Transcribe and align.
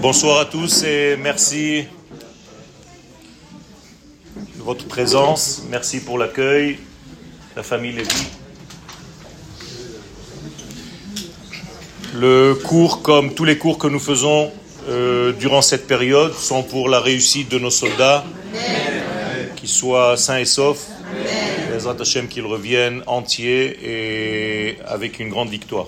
bonsoir 0.00 0.40
à 0.40 0.44
tous 0.44 0.82
et 0.84 1.16
merci 1.16 1.86
de 4.56 4.62
votre 4.62 4.86
présence. 4.86 5.62
Merci 5.70 6.00
pour 6.00 6.18
l'accueil, 6.18 6.78
la 7.56 7.62
famille 7.62 7.92
Lévy. 7.92 8.26
Le 12.14 12.54
cours, 12.54 13.02
comme 13.02 13.34
tous 13.34 13.44
les 13.44 13.58
cours 13.58 13.78
que 13.78 13.86
nous 13.86 14.00
faisons 14.00 14.50
euh, 14.88 15.32
durant 15.32 15.62
cette 15.62 15.86
période, 15.86 16.34
sont 16.34 16.62
pour 16.62 16.88
la 16.88 17.00
réussite 17.00 17.48
de 17.48 17.58
nos 17.58 17.70
soldats, 17.70 18.24
qu'ils 19.56 19.68
soient 19.68 20.16
sains 20.16 20.38
et 20.38 20.44
saufs, 20.44 20.88
les 21.72 21.86
Hachem 21.86 22.26
qu'ils 22.26 22.46
reviennent 22.46 23.02
entiers 23.06 23.78
et 23.82 24.78
avec 24.86 25.20
une 25.20 25.28
grande 25.28 25.50
victoire. 25.50 25.86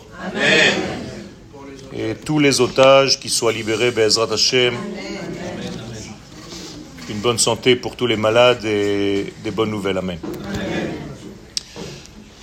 Et 1.95 2.15
tous 2.15 2.39
les 2.39 2.63
otages 2.63 3.21
qui 3.21 3.29
soient 3.29 3.53
libérés, 3.53 3.91
Bezrat 3.91 4.33
Hashem. 4.33 4.75
Une 7.11 7.19
bonne 7.19 7.37
santé 7.37 7.77
pour 7.77 7.97
tous 7.97 8.07
les 8.07 8.17
malades 8.17 8.65
et 8.65 9.35
des 9.45 9.51
bonnes 9.51 9.71
nouvelles. 9.71 9.99
Amen. 9.99 10.19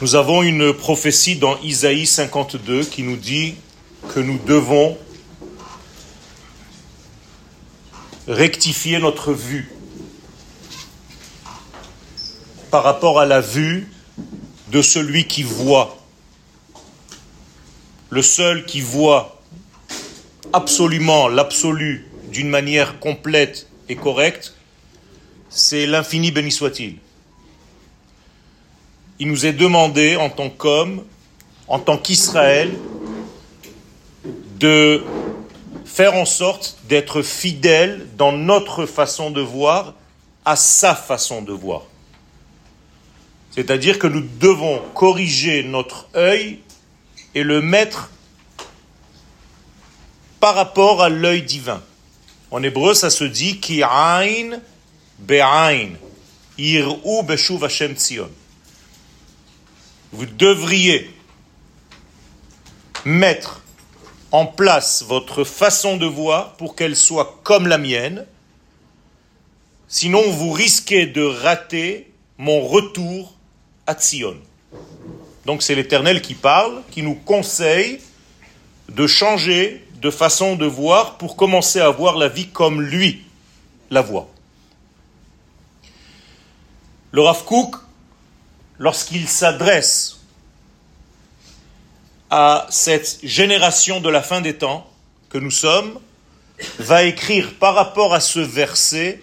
Nous 0.02 0.14
avons 0.14 0.44
une 0.44 0.72
prophétie 0.72 1.38
dans 1.38 1.60
Isaïe 1.62 2.06
52 2.06 2.84
qui 2.84 3.02
nous 3.02 3.16
dit 3.16 3.56
que 4.14 4.20
nous 4.20 4.38
devons 4.46 4.96
rectifier 8.28 9.00
notre 9.00 9.34
vue 9.34 9.72
par 12.70 12.84
rapport 12.84 13.20
à 13.20 13.26
la 13.26 13.42
vue 13.42 13.92
de 14.72 14.84
celui 14.84 15.26
qui 15.26 15.42
voit. 15.42 15.98
Le 18.12 18.22
seul 18.22 18.66
qui 18.66 18.82
voit 18.82 19.39
absolument 20.54 21.28
l'absolu 21.28 22.08
d'une 22.32 22.50
manière 22.50 23.00
complète 23.00 23.68
et 23.88 23.96
correcte, 23.96 24.56
c'est 25.50 25.86
l'infini 25.86 26.32
béni 26.32 26.52
soit-il. 26.52 26.98
Il 29.20 29.28
nous 29.28 29.46
est 29.46 29.54
demandé 29.54 30.16
en 30.16 30.30
tant 30.30 30.50
qu'homme, 30.50 31.04
en 31.68 31.80
tant 31.80 31.98
qu'Israël, 31.98 32.72
de 34.60 35.04
faire 35.86 36.16
en 36.16 36.26
sorte 36.26 36.78
d'être 36.88 37.22
fidèle 37.22 38.08
dans 38.18 38.32
notre 38.32 38.86
façon 38.86 39.32
de 39.32 39.42
voir 39.42 39.96
à 40.46 40.56
sa 40.56 40.96
façon 40.96 41.42
de 41.42 41.52
voir. 41.52 41.84
C'est-à-dire 43.52 44.00
que 44.00 44.08
nous 44.08 44.24
devons 44.40 44.80
corriger 44.94 45.64
notre 45.64 46.08
œil 46.16 46.60
et 47.36 47.44
le 47.44 47.62
mettre 47.62 48.12
par 50.40 50.56
rapport 50.56 51.02
à 51.02 51.10
l'œil 51.10 51.44
divin. 51.44 51.82
En 52.52 52.64
hébreu, 52.64 52.94
ça 52.94 53.10
se 53.10 53.24
dit 53.24 53.60
ki 53.60 53.84
ain 53.84 54.60
be'ain, 55.20 55.90
ir'u 56.58 57.24
beshuv 57.24 57.64
Hashem 57.64 57.96
tzion. 57.96 58.30
Vous 60.12 60.26
devriez 60.26 61.12
mettre 63.06 63.62
en 64.32 64.46
place 64.46 65.04
votre 65.04 65.44
façon 65.44 65.98
de 65.98 66.06
voir 66.06 66.54
pour 66.54 66.76
qu'elle 66.76 66.96
soit 66.96 67.40
comme 67.44 67.68
la 67.68 67.78
mienne. 67.78 68.26
Sinon, 69.88 70.22
vous 70.32 70.52
risquez 70.52 71.08
de 71.08 71.24
rater 71.24 72.12
mon 72.38 72.62
retour 72.62 73.36
à 73.88 73.96
Tzion. 73.96 74.38
Donc 75.46 75.64
c'est 75.64 75.76
l'Éternel 75.76 76.22
qui 76.22 76.36
parle, 76.36 76.84
qui 76.92 77.02
nous 77.02 77.16
conseille 77.16 78.00
de 78.88 79.08
changer 79.08 79.84
de 80.00 80.12
façon 80.12 80.56
de 80.56 80.66
voir 80.66 81.18
pour 81.18 81.36
commencer 81.36 81.80
à 81.80 81.90
voir 81.90 82.18
la 82.18 82.30
vie 82.30 82.48
comme 82.48 82.82
lui 82.82 83.24
la 83.90 84.02
voit. 84.02 84.30
Le 87.12 87.22
Rav 87.22 87.44
Kook, 87.44 87.76
lorsqu'il 88.78 89.28
s'adresse 89.28 90.20
à 92.30 92.68
cette 92.70 93.20
génération 93.24 94.00
de 94.00 94.10
la 94.10 94.22
fin 94.22 94.42
des 94.42 94.58
temps 94.58 94.90
que 95.30 95.38
nous 95.38 95.52
sommes, 95.52 96.00
va 96.78 97.04
écrire 97.04 97.56
par 97.56 97.74
rapport 97.74 98.14
à 98.14 98.20
ce 98.20 98.40
verset 98.40 99.22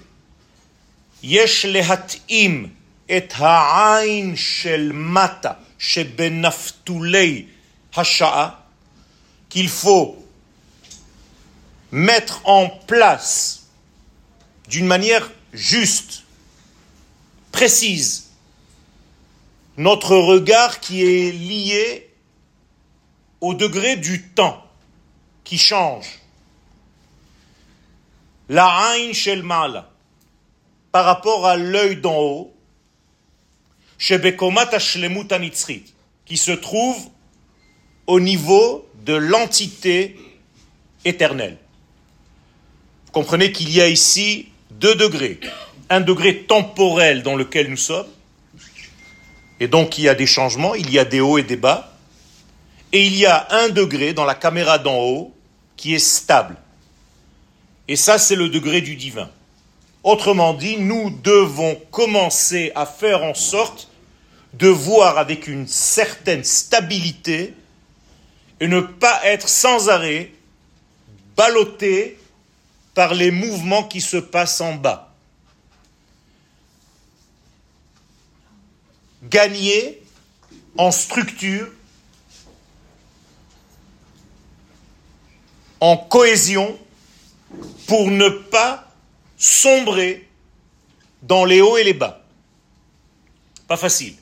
qu'il 9.48 9.69
faut 9.69 10.25
mettre 11.96 12.42
en 12.44 12.68
place 12.68 13.68
d'une 14.68 14.84
manière 14.84 15.32
juste, 15.54 16.24
précise, 17.52 18.32
notre 19.78 20.14
regard 20.14 20.80
qui 20.80 21.02
est 21.02 21.32
lié 21.32 22.10
au 23.40 23.54
degré 23.54 23.96
du 23.96 24.28
temps 24.28 24.62
qui 25.42 25.56
change. 25.56 26.20
La 28.50 28.92
Ain 28.92 29.14
Shel 29.14 29.42
Mala, 29.42 29.90
par 30.92 31.06
rapport 31.06 31.46
à 31.46 31.56
l'œil 31.56 31.96
d'en 31.96 32.18
haut, 32.18 32.54
chez 33.96 34.18
Bekomat 34.18 34.68
qui 36.26 36.36
se 36.36 36.52
trouve 36.52 37.08
au 38.06 38.20
niveau 38.20 38.86
de 38.96 39.14
l'entité 39.14 40.18
éternelle. 41.06 41.56
Comprenez 43.16 43.50
qu'il 43.50 43.71
y 43.71 43.81
a 43.81 43.88
ici 43.88 44.49
deux 44.72 44.94
degrés. 44.94 45.41
Un 45.88 46.03
degré 46.03 46.43
temporel 46.43 47.22
dans 47.22 47.34
lequel 47.34 47.71
nous 47.71 47.78
sommes, 47.78 48.09
et 49.59 49.69
donc 49.69 49.97
il 49.97 50.04
y 50.04 50.09
a 50.10 50.15
des 50.15 50.27
changements, 50.27 50.75
il 50.75 50.91
y 50.91 50.99
a 50.99 51.06
des 51.06 51.21
hauts 51.21 51.38
et 51.38 51.43
des 51.43 51.56
bas, 51.56 51.97
et 52.93 53.06
il 53.06 53.16
y 53.16 53.25
a 53.25 53.49
un 53.53 53.71
degré 53.71 54.12
dans 54.12 54.27
la 54.27 54.34
caméra 54.34 54.78
d'en 54.78 54.99
haut 54.99 55.34
qui 55.78 55.94
est 55.94 55.99
stable. 55.99 56.56
Et 57.88 57.97
ça, 57.97 58.19
c'est 58.19 58.37
le 58.37 58.50
degré 58.50 58.82
du 58.82 58.97
divin. 58.97 59.31
Autrement 60.03 60.53
dit, 60.53 60.77
nous 60.77 61.09
devons 61.09 61.81
commencer 61.91 62.71
à 62.75 62.84
faire 62.84 63.25
en 63.25 63.33
sorte 63.33 63.88
de 64.53 64.69
voir 64.69 65.16
avec 65.16 65.48
une 65.48 65.66
certaine 65.66 66.44
stabilité 66.44 67.54
et 68.60 68.69
ne 68.69 68.81
pas 68.81 69.22
être 69.25 69.48
sans 69.48 69.88
arrêt 69.88 70.33
ballotté 71.34 72.19
par 72.96 73.12
les 73.12 73.30
mouvements 73.30 73.84
qui 73.84 74.00
se 74.00 74.16
passent 74.16 74.62
en 74.62 74.74
bas. 74.74 75.14
Gagner 79.22 80.02
en 80.78 80.90
structure 80.90 81.70
en 85.78 85.98
cohésion 85.98 86.78
pour 87.86 88.10
ne 88.10 88.30
pas 88.30 88.90
sombrer 89.36 90.26
dans 91.20 91.44
les 91.44 91.60
hauts 91.60 91.76
et 91.76 91.84
les 91.84 91.92
bas. 91.92 92.24
Pas 93.68 93.76
facile. 93.76 94.16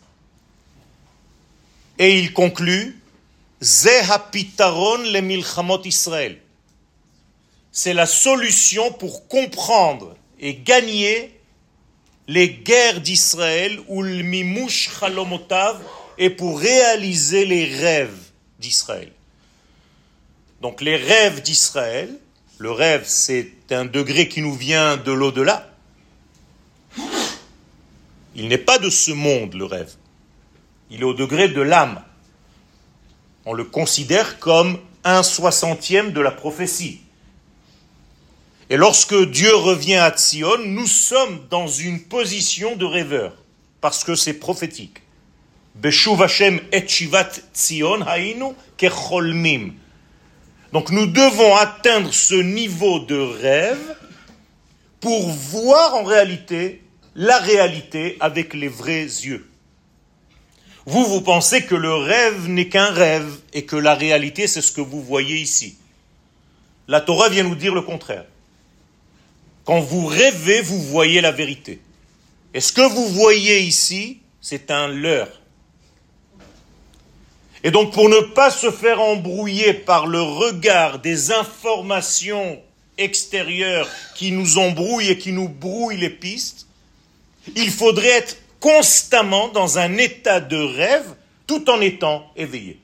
Et 2.01 2.19
il 2.19 2.33
conclut 2.33 3.01
le 3.61 5.21
milchamot 5.21 5.81
Israël. 5.85 6.44
C'est 7.77 7.93
la 7.93 8.07
solution 8.07 8.93
pour 8.93 9.27
comprendre 9.27 10.17
et 10.39 10.55
gagner 10.55 11.37
les 12.29 12.49
guerres 12.49 13.01
d'Israël 13.01 13.81
ou 13.89 14.01
le 14.01 14.23
mimush 14.23 14.91
chalomotav 15.01 15.83
et 16.17 16.31
pour 16.31 16.61
réaliser 16.61 17.45
les 17.45 17.65
rêves 17.65 18.31
d'Israël. 18.61 19.11
Donc 20.63 20.83
les 20.83 20.95
rêves 20.95 21.43
d'Israël, 21.43 22.17
le 22.59 22.71
rêve 22.71 23.03
c'est 23.07 23.51
un 23.73 23.85
degré 23.85 24.29
qui 24.29 24.41
nous 24.41 24.55
vient 24.55 24.97
de 24.97 25.11
l'au-delà. 25.11 25.69
Il 28.37 28.47
n'est 28.47 28.57
pas 28.57 28.79
de 28.79 28.89
ce 28.89 29.11
monde 29.11 29.55
le 29.55 29.65
rêve. 29.65 29.95
Il 30.91 31.01
est 31.01 31.05
au 31.05 31.15
degré 31.15 31.49
de 31.49 31.61
l'âme. 31.61 32.05
On 33.47 33.53
le 33.53 33.65
considère 33.65 34.39
comme 34.39 34.79
un 35.03 35.25
soixantième 35.25 36.13
de 36.13 36.21
la 36.21 36.31
prophétie. 36.31 37.01
Et 38.71 38.77
lorsque 38.77 39.15
Dieu 39.31 39.55
revient 39.55 39.97
à 39.97 40.11
Tzion, 40.11 40.59
nous 40.65 40.87
sommes 40.87 41.47
dans 41.51 41.67
une 41.67 42.03
position 42.03 42.77
de 42.77 42.85
rêveur, 42.85 43.35
parce 43.81 44.05
que 44.05 44.15
c'est 44.15 44.35
prophétique. 44.35 45.03
Donc 50.73 50.91
nous 50.91 51.07
devons 51.07 51.57
atteindre 51.57 52.13
ce 52.13 52.35
niveau 52.35 53.01
de 53.01 53.17
rêve 53.17 53.97
pour 55.01 55.29
voir 55.29 55.97
en 55.97 56.05
réalité 56.05 56.83
la 57.15 57.39
réalité 57.39 58.17
avec 58.21 58.55
les 58.55 58.69
vrais 58.69 59.03
yeux. 59.03 59.49
Vous, 60.87 61.05
vous 61.05 61.21
pensez 61.21 61.65
que 61.65 61.75
le 61.75 61.95
rêve 61.95 62.49
n'est 62.49 62.69
qu'un 62.69 62.91
rêve 62.91 63.39
et 63.53 63.65
que 63.65 63.77
la 63.77 63.95
réalité, 63.95 64.47
c'est 64.47 64.63
ce 64.63 64.73
que 64.73 64.81
vous 64.81 65.03
voyez 65.03 65.37
ici. 65.37 65.77
La 66.89 67.01
Torah 67.01 67.29
vient 67.31 67.45
nous 67.45 67.55
dire 67.55 67.75
le 67.75 67.83
contraire. 67.83 68.25
Quand 69.65 69.81
vous 69.81 70.07
rêvez, 70.07 70.61
vous 70.61 70.81
voyez 70.83 71.21
la 71.21 71.33
vérité. 71.33 71.81
Et 72.53 72.61
ce 72.61 72.73
que 72.73 72.83
vous 72.83 73.09
voyez 73.09 73.61
ici, 73.61 74.21
c'est 74.41 74.71
un 74.71 74.89
leurre. 74.89 75.41
Et 77.63 77.71
donc 77.71 77.93
pour 77.95 78.11
ne 78.11 78.21
pas 78.21 78.51
se 78.51 78.71
faire 78.71 79.01
embrouiller 79.01 79.73
par 79.73 80.07
le 80.07 80.21
regard 80.21 80.99
des 80.99 81.33
informations 81.33 82.61
extérieures 82.99 83.89
qui 84.15 84.33
nous 84.33 84.59
embrouillent 84.59 85.09
et 85.09 85.19
qui 85.19 85.33
nous 85.33 85.49
brouillent 85.49 85.97
les 85.97 86.11
pistes, 86.11 86.67
il 87.57 87.71
faudrait 87.71 88.09
être 88.09 88.37
constamment 88.61 89.49
dans 89.49 89.79
un 89.79 89.97
état 89.97 90.41
de 90.41 90.57
rêve 90.57 91.15
tout 91.47 91.69
en 91.71 91.81
étant 91.81 92.31
éveillé. 92.37 92.79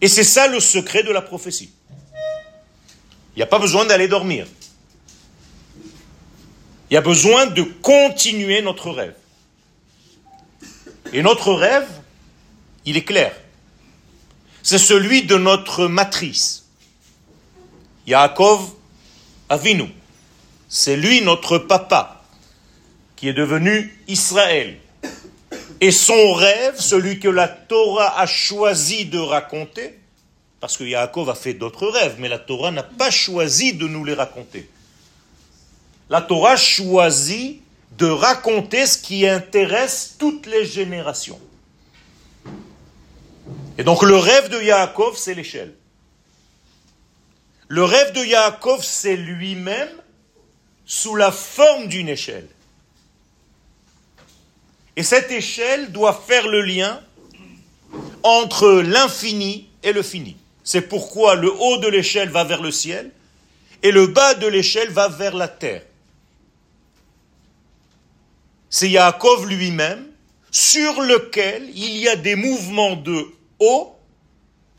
Et 0.00 0.08
c'est 0.08 0.24
ça 0.24 0.46
le 0.46 0.60
secret 0.60 1.02
de 1.02 1.10
la 1.10 1.22
prophétie. 1.22 1.70
Il 3.34 3.38
n'y 3.38 3.42
a 3.42 3.46
pas 3.46 3.58
besoin 3.58 3.84
d'aller 3.84 4.08
dormir. 4.08 4.46
Il 6.90 6.94
y 6.94 6.96
a 6.96 7.02
besoin 7.02 7.46
de 7.46 7.62
continuer 7.62 8.62
notre 8.62 8.90
rêve. 8.90 9.14
Et 11.12 11.22
notre 11.22 11.52
rêve, 11.52 11.88
il 12.84 12.96
est 12.96 13.04
clair. 13.04 13.34
C'est 14.62 14.78
celui 14.78 15.22
de 15.22 15.36
notre 15.36 15.86
matrice. 15.86 16.64
Yaakov 18.06 18.70
Avinu. 19.48 19.90
C'est 20.68 20.96
lui 20.96 21.22
notre 21.22 21.58
papa, 21.58 22.22
qui 23.16 23.28
est 23.28 23.34
devenu 23.34 23.98
Israël. 24.08 24.78
Et 25.80 25.90
son 25.90 26.32
rêve, 26.32 26.78
celui 26.78 27.20
que 27.20 27.28
la 27.28 27.48
Torah 27.48 28.18
a 28.18 28.26
choisi 28.26 29.06
de 29.06 29.18
raconter, 29.18 29.98
parce 30.60 30.76
que 30.76 30.84
Yaakov 30.84 31.30
a 31.30 31.34
fait 31.34 31.54
d'autres 31.54 31.86
rêves, 31.86 32.16
mais 32.18 32.28
la 32.28 32.38
Torah 32.38 32.70
n'a 32.70 32.82
pas 32.82 33.10
choisi 33.10 33.74
de 33.74 33.86
nous 33.86 34.04
les 34.04 34.14
raconter. 34.14 34.68
La 36.10 36.22
Torah 36.22 36.56
choisit 36.56 37.62
de 37.98 38.06
raconter 38.06 38.86
ce 38.86 38.96
qui 38.96 39.26
intéresse 39.26 40.16
toutes 40.18 40.46
les 40.46 40.64
générations. 40.64 41.40
Et 43.76 43.84
donc 43.84 44.02
le 44.02 44.16
rêve 44.16 44.48
de 44.48 44.60
Yaakov, 44.60 45.16
c'est 45.16 45.34
l'échelle. 45.34 45.74
Le 47.68 47.84
rêve 47.84 48.12
de 48.12 48.24
Yaakov, 48.24 48.82
c'est 48.82 49.16
lui-même 49.16 49.90
sous 50.86 51.14
la 51.14 51.30
forme 51.30 51.88
d'une 51.88 52.08
échelle. 52.08 52.48
Et 54.96 55.02
cette 55.02 55.30
échelle 55.30 55.92
doit 55.92 56.24
faire 56.26 56.48
le 56.48 56.62
lien 56.62 57.00
entre 58.22 58.80
l'infini 58.80 59.68
et 59.82 59.92
le 59.92 60.02
fini. 60.02 60.36
C'est 60.64 60.82
pourquoi 60.82 61.34
le 61.34 61.52
haut 61.52 61.76
de 61.78 61.88
l'échelle 61.88 62.30
va 62.30 62.44
vers 62.44 62.62
le 62.62 62.70
ciel 62.70 63.10
et 63.82 63.92
le 63.92 64.08
bas 64.08 64.34
de 64.34 64.46
l'échelle 64.46 64.90
va 64.90 65.08
vers 65.08 65.36
la 65.36 65.48
terre. 65.48 65.82
C'est 68.70 68.90
Yaakov 68.90 69.46
lui-même 69.46 70.06
sur 70.50 71.00
lequel 71.00 71.70
il 71.74 71.96
y 71.96 72.08
a 72.08 72.16
des 72.16 72.34
mouvements 72.34 72.96
de 72.96 73.26
haut 73.60 73.96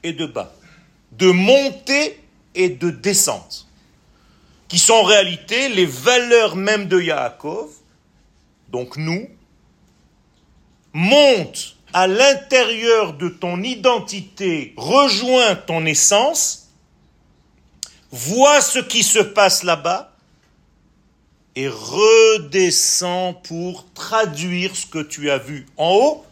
et 0.03 0.13
de 0.13 0.25
bas, 0.25 0.53
de 1.12 1.31
montée 1.31 2.19
et 2.56 2.69
de 2.69 2.89
descente, 2.89 3.68
qui 4.68 4.80
sont 4.80 4.94
en 4.94 5.03
réalité 5.03 5.69
les 5.69 5.86
valeurs 5.86 6.56
même 6.56 6.88
de 6.88 7.00
Yaakov, 7.00 7.69
donc 8.69 8.97
nous, 8.97 9.27
monte 10.94 11.75
à 11.94 12.07
l'intérieur 12.07 13.13
de 13.13 13.30
ton 13.30 13.63
identité, 13.63 14.74
rejoint 14.77 15.56
ton 15.56 15.85
essence, 15.85 16.69
vois 18.12 18.62
ce 18.62 18.80
qui 18.80 19.03
se 19.03 19.19
passe 19.19 19.63
là-bas 19.63 20.08
et 21.59 21.67
redescend 21.67 23.35
pour 23.44 23.91
traduire 23.94 24.77
ce 24.77 24.85
que 24.85 25.03
tu 25.03 25.29
as 25.29 25.39
vu 25.39 25.65
en 25.75 25.91
haut, 25.91 26.25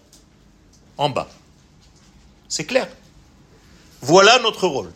en 0.98 1.10
bas. 1.10 1.30
C'est 2.48 2.64
clair? 2.64 2.88
Voilà 4.00 4.40
notre 4.40 4.68
rôle. 4.68 4.90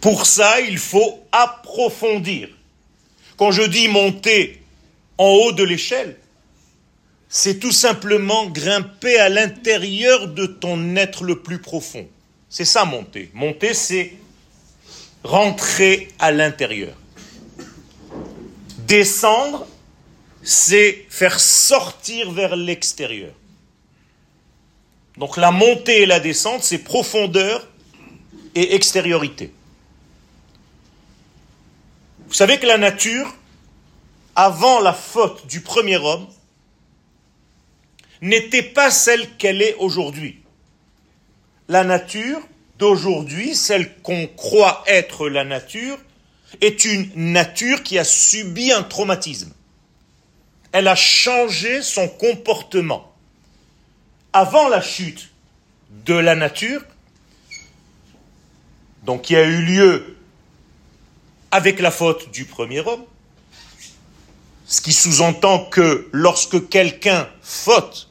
Pour 0.00 0.24
ça, 0.24 0.62
il 0.62 0.78
faut 0.78 1.22
approfondir. 1.30 2.48
Quand 3.36 3.50
je 3.50 3.64
dis 3.64 3.88
monter 3.88 4.62
en 5.18 5.28
haut 5.28 5.52
de 5.52 5.62
l'échelle, 5.62 6.16
c'est 7.28 7.58
tout 7.58 7.72
simplement 7.72 8.46
grimper 8.46 9.18
à 9.18 9.28
l'intérieur 9.28 10.28
de 10.28 10.46
ton 10.46 10.96
être 10.96 11.22
le 11.22 11.42
plus 11.42 11.58
profond. 11.58 12.08
C'est 12.48 12.64
ça 12.64 12.86
monter. 12.86 13.30
Monter, 13.34 13.74
c'est 13.74 14.14
rentrer 15.22 16.08
à 16.18 16.32
l'intérieur. 16.32 16.96
Descendre, 18.86 19.66
c'est 20.42 21.06
faire 21.08 21.40
sortir 21.40 22.30
vers 22.30 22.54
l'extérieur. 22.54 23.32
Donc 25.16 25.36
la 25.36 25.50
montée 25.50 26.02
et 26.02 26.06
la 26.06 26.20
descente, 26.20 26.62
c'est 26.62 26.78
profondeur 26.78 27.66
et 28.54 28.74
extériorité. 28.74 29.52
Vous 32.28 32.34
savez 32.34 32.58
que 32.58 32.66
la 32.66 32.78
nature, 32.78 33.34
avant 34.34 34.80
la 34.80 34.92
faute 34.92 35.46
du 35.46 35.60
premier 35.60 35.96
homme, 35.96 36.26
n'était 38.20 38.62
pas 38.62 38.90
celle 38.90 39.36
qu'elle 39.36 39.62
est 39.62 39.74
aujourd'hui. 39.78 40.42
La 41.68 41.82
nature 41.82 42.40
d'aujourd'hui, 42.78 43.54
celle 43.54 43.96
qu'on 44.02 44.26
croit 44.26 44.84
être 44.86 45.28
la 45.28 45.44
nature, 45.44 45.98
est 46.60 46.84
une 46.84 47.10
nature 47.14 47.82
qui 47.82 47.98
a 47.98 48.04
subi 48.04 48.72
un 48.72 48.82
traumatisme. 48.82 49.52
Elle 50.72 50.88
a 50.88 50.94
changé 50.94 51.82
son 51.82 52.08
comportement 52.08 53.14
avant 54.32 54.68
la 54.68 54.82
chute 54.82 55.30
de 56.04 56.14
la 56.14 56.34
nature, 56.34 56.82
donc 59.04 59.22
qui 59.22 59.36
a 59.36 59.44
eu 59.44 59.62
lieu 59.62 60.16
avec 61.50 61.80
la 61.80 61.90
faute 61.90 62.30
du 62.32 62.44
premier 62.44 62.80
homme, 62.80 63.04
ce 64.66 64.80
qui 64.80 64.92
sous-entend 64.92 65.64
que 65.64 66.08
lorsque 66.12 66.68
quelqu'un 66.68 67.28
faute, 67.40 68.10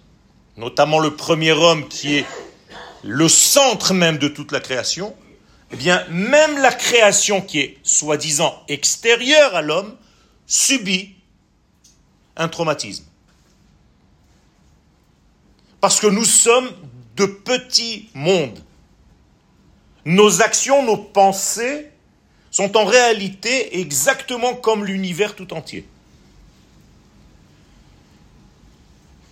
notamment 0.57 0.99
le 0.99 1.15
premier 1.15 1.51
homme 1.51 1.87
qui 1.87 2.15
est 2.15 2.25
le 3.03 3.29
centre 3.29 3.93
même 3.93 4.17
de 4.17 4.27
toute 4.27 4.51
la 4.51 4.59
création, 4.59 5.15
eh 5.75 5.77
bien, 5.77 6.05
même 6.09 6.57
la 6.59 6.71
création 6.71 7.41
qui 7.41 7.59
est 7.59 7.77
soi-disant 7.83 8.63
extérieure 8.69 9.55
à 9.55 9.61
l'homme 9.61 9.97
subit 10.47 11.15
un 12.37 12.47
traumatisme. 12.47 13.03
Parce 15.81 15.99
que 15.99 16.07
nous 16.07 16.23
sommes 16.23 16.71
de 17.17 17.25
petits 17.25 18.07
mondes. 18.13 18.63
Nos 20.05 20.41
actions, 20.41 20.81
nos 20.81 20.95
pensées 20.95 21.91
sont 22.51 22.77
en 22.77 22.85
réalité 22.85 23.81
exactement 23.81 24.55
comme 24.55 24.85
l'univers 24.85 25.35
tout 25.35 25.51
entier. 25.53 25.85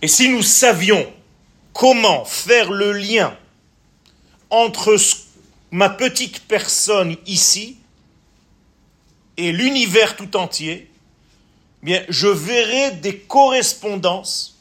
Et 0.02 0.08
si 0.08 0.28
nous 0.28 0.42
savions 0.42 1.10
comment 1.72 2.26
faire 2.26 2.70
le 2.70 2.92
lien 2.92 3.34
entre 4.50 4.98
ma 5.74 5.88
petite 5.88 6.38
personne 6.46 7.16
ici 7.26 7.78
et 9.36 9.50
l'univers 9.50 10.14
tout 10.14 10.36
entier, 10.36 10.88
eh 11.84 12.02
je 12.08 12.28
verrais 12.28 12.92
des 12.92 13.18
correspondances 13.18 14.56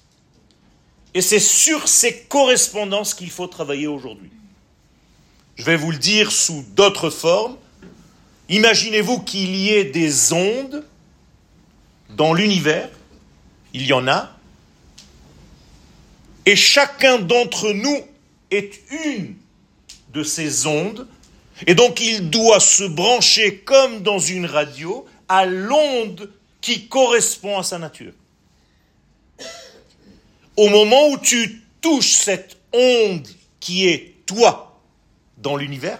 et 1.13 1.21
c'est 1.21 1.39
sur 1.39 1.87
ces 1.87 2.21
correspondances 2.23 3.13
qu'il 3.13 3.29
faut 3.29 3.45
travailler 3.45 3.85
aujourd'hui. 3.85 4.31
Je 5.55 5.65
vais 5.65 5.75
vous 5.75 5.91
le 5.91 5.99
dire 5.99 6.31
sous 6.31 6.65
d'autres 6.69 7.11
formes. 7.11 7.57
Imaginez-vous 8.49 9.19
qu'il 9.19 9.55
y 9.55 9.69
ait 9.69 9.83
des 9.83 10.33
ondes 10.33 10.83
dans 12.09 12.33
l'univers. 12.33 12.89
Il 13.75 13.85
y 13.85 13.93
en 13.93 14.07
a. 14.07 14.31
Et 16.47 16.55
chacun 16.55 17.19
d'entre 17.19 17.71
nous 17.71 17.99
est 18.49 18.81
une 19.05 19.35
de 20.13 20.23
ces 20.23 20.67
ondes. 20.67 21.07
Et 21.67 21.75
donc 21.75 21.99
il 21.99 22.29
doit 22.29 22.59
se 22.59 22.83
brancher 22.83 23.59
comme 23.59 24.01
dans 24.01 24.19
une 24.19 24.45
radio 24.45 25.05
à 25.27 25.45
l'onde 25.45 26.31
qui 26.61 26.87
correspond 26.87 27.57
à 27.59 27.63
sa 27.63 27.77
nature. 27.77 28.13
Au 30.55 30.69
moment 30.69 31.09
où 31.09 31.17
tu 31.17 31.63
touches 31.81 32.13
cette 32.13 32.57
onde 32.71 33.27
qui 33.59 33.87
est 33.87 34.15
toi 34.25 34.79
dans 35.37 35.55
l'univers, 35.55 35.99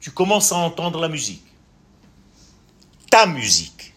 tu 0.00 0.10
commences 0.10 0.52
à 0.52 0.56
entendre 0.56 1.00
la 1.00 1.08
musique. 1.08 1.42
Ta 3.10 3.26
musique. 3.26 3.94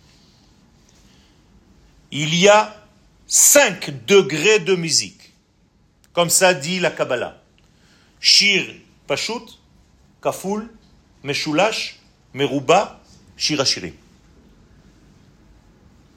Il 2.11 2.33
y 2.33 2.47
a 2.47 2.81
cinq 3.27 4.05
degrés 4.05 4.59
de 4.59 4.75
musique. 4.75 5.33
Comme 6.13 6.29
ça 6.29 6.53
dit 6.53 6.79
la 6.79 6.91
Kabbalah. 6.91 7.41
Meshulash, 11.23 11.99
Meruba, 12.33 13.01
Shirashiri. 13.35 13.93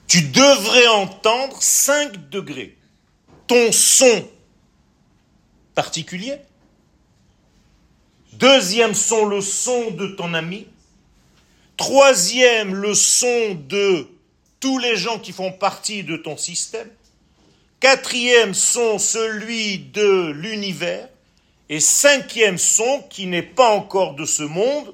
Tu 0.07 0.23
devrais 0.23 0.87
entendre 0.87 1.61
5 1.61 2.29
degrés. 2.29 2.77
Ton 3.47 3.71
son 3.71 4.27
particulier. 5.73 6.37
Deuxième 8.33 8.93
son, 8.93 9.25
le 9.25 9.41
son 9.41 9.91
de 9.91 10.07
ton 10.07 10.33
ami. 10.33 10.67
Troisième, 11.77 12.75
le 12.75 12.93
son 12.93 13.55
de 13.55 14.07
tous 14.59 14.77
les 14.77 14.95
gens 14.95 15.17
qui 15.19 15.31
font 15.31 15.51
partie 15.51 16.03
de 16.03 16.17
ton 16.17 16.37
système. 16.37 16.89
Quatrième 17.79 18.53
son, 18.53 18.99
celui 18.99 19.79
de 19.79 20.31
l'univers. 20.31 21.09
Et 21.71 21.79
cinquième 21.79 22.57
son, 22.57 23.01
qui 23.09 23.27
n'est 23.27 23.41
pas 23.41 23.69
encore 23.69 24.15
de 24.15 24.25
ce 24.25 24.43
monde, 24.43 24.93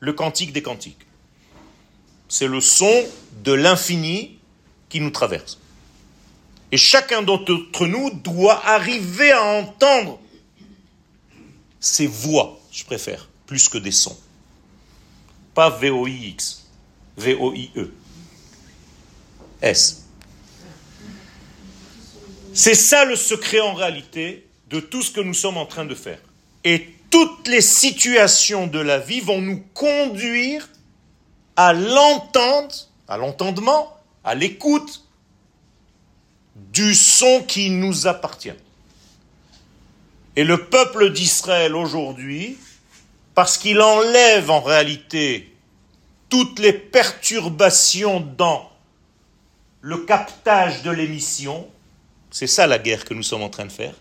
le 0.00 0.14
cantique 0.14 0.54
des 0.54 0.62
cantiques. 0.62 1.06
C'est 2.26 2.46
le 2.46 2.62
son 2.62 3.04
de 3.44 3.52
l'infini 3.52 4.38
qui 4.88 5.00
nous 5.00 5.10
traverse. 5.10 5.58
Et 6.72 6.78
chacun 6.78 7.20
d'entre 7.20 7.86
nous 7.86 8.10
doit 8.10 8.64
arriver 8.66 9.30
à 9.30 9.42
entendre 9.42 10.18
ces 11.80 12.06
voix, 12.06 12.58
je 12.72 12.84
préfère, 12.84 13.28
plus 13.46 13.68
que 13.68 13.76
des 13.76 13.92
sons. 13.92 14.18
Pas 15.52 15.68
V-O-I-X, 15.68 16.66
V-O-I-E. 17.18 17.92
S. 19.60 20.06
C'est 22.54 22.74
ça 22.74 23.04
le 23.04 23.16
secret 23.16 23.60
en 23.60 23.74
réalité 23.74 24.47
de 24.68 24.80
tout 24.80 25.02
ce 25.02 25.10
que 25.10 25.20
nous 25.20 25.34
sommes 25.34 25.56
en 25.56 25.66
train 25.66 25.84
de 25.84 25.94
faire. 25.94 26.20
Et 26.64 26.94
toutes 27.10 27.48
les 27.48 27.62
situations 27.62 28.66
de 28.66 28.78
la 28.78 28.98
vie 28.98 29.20
vont 29.20 29.40
nous 29.40 29.62
conduire 29.74 30.68
à 31.56 31.72
l'entendre, 31.72 32.74
à 33.08 33.16
l'entendement, 33.16 33.96
à 34.24 34.34
l'écoute 34.34 35.04
du 36.72 36.94
son 36.94 37.42
qui 37.42 37.70
nous 37.70 38.06
appartient. 38.06 38.52
Et 40.36 40.44
le 40.44 40.66
peuple 40.66 41.12
d'Israël 41.12 41.74
aujourd'hui, 41.74 42.58
parce 43.34 43.58
qu'il 43.58 43.80
enlève 43.80 44.50
en 44.50 44.60
réalité 44.60 45.52
toutes 46.28 46.58
les 46.58 46.72
perturbations 46.72 48.20
dans 48.20 48.70
le 49.80 49.98
captage 49.98 50.82
de 50.82 50.90
l'émission, 50.90 51.66
c'est 52.30 52.46
ça 52.46 52.66
la 52.66 52.78
guerre 52.78 53.04
que 53.04 53.14
nous 53.14 53.22
sommes 53.22 53.42
en 53.42 53.48
train 53.48 53.64
de 53.64 53.72
faire, 53.72 53.94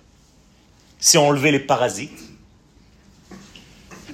c'est 1.00 1.18
enlever 1.18 1.52
les 1.52 1.60
parasites, 1.60 2.20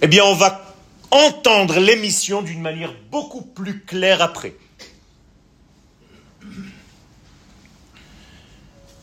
eh 0.01 0.07
bien 0.07 0.23
on 0.25 0.35
va 0.35 0.75
entendre 1.11 1.79
l'émission 1.79 2.41
d'une 2.41 2.61
manière 2.61 2.93
beaucoup 3.09 3.41
plus 3.41 3.81
claire 3.81 4.21
après. 4.21 4.55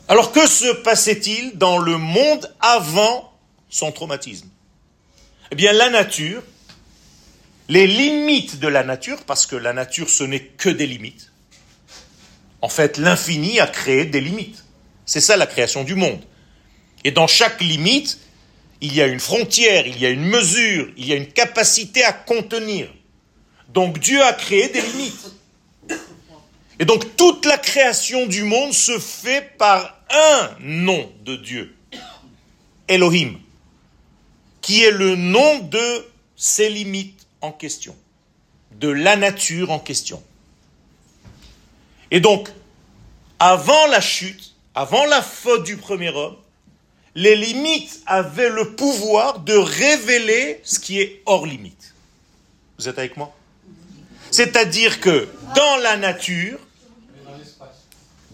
Alors 0.07 0.31
que 0.33 0.45
se 0.45 0.73
passait-il 0.73 1.57
dans 1.57 1.77
le 1.77 1.97
monde 1.97 2.53
avant 2.59 3.33
son 3.69 3.91
traumatisme? 3.91 4.49
Eh 5.51 5.55
bien 5.55 5.71
la 5.71 5.89
nature, 5.89 6.43
les 7.69 7.87
limites 7.87 8.59
de 8.59 8.67
la 8.67 8.83
nature, 8.83 9.23
parce 9.23 9.45
que 9.45 9.55
la 9.55 9.71
nature 9.71 10.09
ce 10.09 10.25
n'est 10.25 10.43
que 10.43 10.69
des 10.69 10.85
limites, 10.85 11.31
en 12.61 12.69
fait 12.69 12.97
l'infini 12.97 13.59
a 13.59 13.67
créé 13.67 14.05
des 14.05 14.21
limites. 14.21 14.65
C'est 15.05 15.21
ça 15.21 15.37
la 15.37 15.47
création 15.47 15.83
du 15.83 15.95
monde. 15.95 16.21
Et 17.03 17.11
dans 17.11 17.27
chaque 17.27 17.61
limite, 17.61 18.19
il 18.81 18.93
y 18.93 19.01
a 19.01 19.07
une 19.07 19.19
frontière, 19.19 19.85
il 19.87 19.99
y 19.99 20.05
a 20.05 20.09
une 20.09 20.25
mesure, 20.25 20.91
il 20.97 21.05
y 21.05 21.13
a 21.13 21.15
une 21.15 21.31
capacité 21.31 22.03
à 22.03 22.13
contenir. 22.13 22.89
Donc 23.69 23.99
Dieu 23.99 24.21
a 24.23 24.33
créé 24.33 24.69
des 24.69 24.81
limites. 24.81 25.31
Et 26.79 26.85
donc 26.85 27.15
toute 27.15 27.45
la 27.45 27.57
création 27.57 28.25
du 28.25 28.43
monde 28.43 28.73
se 28.73 28.97
fait 28.97 29.55
par 29.57 29.99
un 30.09 30.49
nom 30.59 31.11
de 31.23 31.35
Dieu, 31.35 31.75
Elohim, 32.87 33.37
qui 34.61 34.83
est 34.83 34.91
le 34.91 35.15
nom 35.15 35.59
de 35.59 36.07
ses 36.35 36.69
limites 36.69 37.27
en 37.41 37.51
question, 37.51 37.95
de 38.71 38.89
la 38.89 39.15
nature 39.15 39.71
en 39.71 39.79
question. 39.79 40.21
Et 42.09 42.19
donc, 42.19 42.49
avant 43.39 43.87
la 43.87 44.01
chute, 44.01 44.55
avant 44.75 45.05
la 45.05 45.21
faute 45.21 45.63
du 45.63 45.77
premier 45.77 46.09
homme, 46.09 46.35
les 47.15 47.35
limites 47.35 48.01
avaient 48.05 48.49
le 48.49 48.75
pouvoir 48.75 49.39
de 49.39 49.53
révéler 49.53 50.59
ce 50.63 50.79
qui 50.79 50.99
est 51.01 51.21
hors 51.25 51.45
limite. 51.45 51.93
Vous 52.77 52.87
êtes 52.87 52.97
avec 52.97 53.17
moi? 53.17 53.35
C'est-à-dire 54.31 55.01
que 55.01 55.27
dans 55.55 55.77
la 55.77 55.97
nature, 55.97 56.57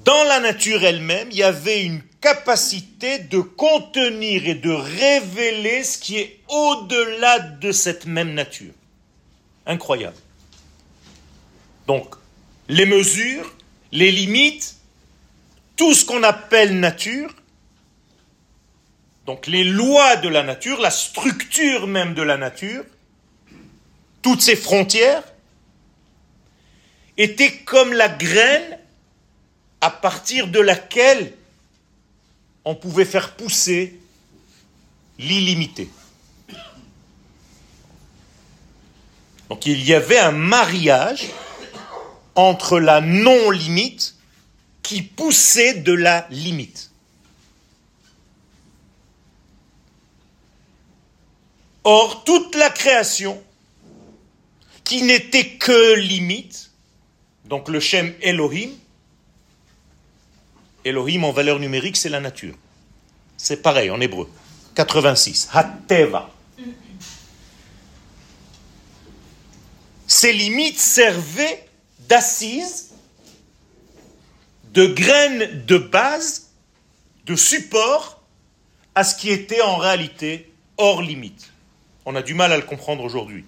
dans 0.05 0.23
la 0.25 0.39
nature 0.39 0.83
elle-même, 0.83 1.29
il 1.31 1.37
y 1.37 1.43
avait 1.43 1.83
une 1.83 2.01
capacité 2.21 3.19
de 3.19 3.39
contenir 3.39 4.47
et 4.47 4.55
de 4.55 4.71
révéler 4.71 5.83
ce 5.83 5.97
qui 5.97 6.17
est 6.17 6.39
au-delà 6.47 7.39
de 7.39 7.71
cette 7.71 8.05
même 8.05 8.33
nature. 8.33 8.73
Incroyable. 9.65 10.15
Donc, 11.87 12.15
les 12.69 12.85
mesures, 12.85 13.53
les 13.91 14.11
limites, 14.11 14.75
tout 15.75 15.93
ce 15.93 16.05
qu'on 16.05 16.23
appelle 16.23 16.79
nature, 16.79 17.33
donc 19.27 19.45
les 19.45 19.65
lois 19.65 20.15
de 20.15 20.29
la 20.29 20.41
nature, 20.41 20.79
la 20.79 20.89
structure 20.89 21.85
même 21.85 22.13
de 22.13 22.21
la 22.21 22.37
nature, 22.37 22.85
toutes 24.21 24.41
ces 24.41 24.55
frontières, 24.55 25.21
étaient 27.17 27.51
comme 27.51 27.91
la 27.91 28.07
graine 28.07 28.79
à 29.81 29.89
partir 29.89 30.47
de 30.47 30.61
laquelle 30.61 31.33
on 32.63 32.73
pouvait 32.73 33.05
faire 33.05 33.35
pousser 33.35 33.99
l'illimité. 35.19 35.89
Donc 39.49 39.65
il 39.65 39.83
y 39.83 39.93
avait 39.93 40.19
un 40.19 40.31
mariage 40.31 41.25
entre 42.35 42.79
la 42.79 43.01
non-limite 43.01 44.15
qui 44.83 45.01
poussait 45.01 45.73
de 45.73 45.91
la 45.91 46.27
limite. 46.29 46.86
Or, 51.89 52.25
toute 52.25 52.53
la 52.55 52.69
création, 52.69 53.41
qui 54.83 55.03
n'était 55.03 55.51
que 55.51 55.95
limite, 55.95 56.69
donc 57.45 57.69
le 57.69 57.79
Shem 57.79 58.13
Elohim, 58.19 58.71
Elohim 60.83 61.23
en 61.23 61.31
valeur 61.31 61.59
numérique, 61.59 61.95
c'est 61.95 62.09
la 62.09 62.19
nature. 62.19 62.55
C'est 63.37 63.61
pareil 63.61 63.89
en 63.89 64.01
hébreu. 64.01 64.29
86. 64.75 65.47
Hateva. 65.53 66.29
Ces 70.07 70.33
limites 70.33 70.79
servaient 70.79 71.69
d'assises, 71.99 72.91
de 74.73 74.87
graines 74.87 75.63
de 75.65 75.77
base, 75.77 76.49
de 77.25 77.37
support 77.37 78.21
à 78.93 79.05
ce 79.05 79.15
qui 79.15 79.29
était 79.29 79.61
en 79.61 79.77
réalité 79.77 80.51
hors 80.75 81.01
limite. 81.01 81.53
On 82.09 82.15
a 82.15 82.21
du 82.21 82.35
mal 82.35 82.53
à 82.53 82.55
le 82.55 82.63
comprendre 82.63 83.03
aujourd'hui. 83.03 83.43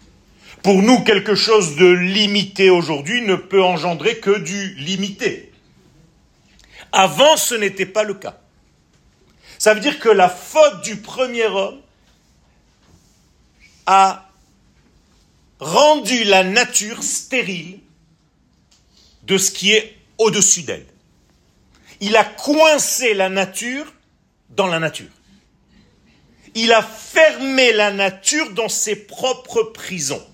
Pour 0.64 0.82
nous, 0.82 1.02
quelque 1.06 1.34
chose 1.34 1.78
de 1.78 1.86
limité 1.86 2.70
aujourd'hui 2.70 3.22
ne 3.22 3.36
peut 3.36 3.64
engendrer 3.64 4.20
que 4.20 4.38
du 4.38 4.76
limité. 4.76 5.54
Avant, 6.92 7.38
ce 7.38 7.56
n'était 7.56 7.86
pas 7.86 8.04
le 8.04 8.16
cas. 8.16 8.38
Ça 9.60 9.74
veut 9.74 9.80
dire 9.80 9.98
que 9.98 10.10
la 10.10 10.28
faute 10.28 10.82
du 10.82 10.98
premier 10.98 11.46
homme 11.46 11.80
a 13.86 14.30
rendu 15.62 16.26
la 16.26 16.44
nature 16.44 17.02
stérile 17.02 17.80
de 19.24 19.38
ce 19.38 19.52
qui 19.52 19.72
est 19.72 19.96
au-dessus 20.18 20.64
d'elle. 20.64 20.86
Il 22.02 22.18
a 22.18 22.26
coincé 22.26 23.14
la 23.14 23.30
nature 23.30 23.86
dans 24.50 24.68
la 24.68 24.80
nature. 24.80 25.08
Il 26.56 26.74
a 26.74 26.82
fermé 26.82 27.72
la 27.74 27.92
nature 27.92 28.52
dans 28.52 28.70
ses 28.70 28.96
propres 28.96 29.64
prisons. 29.64 30.26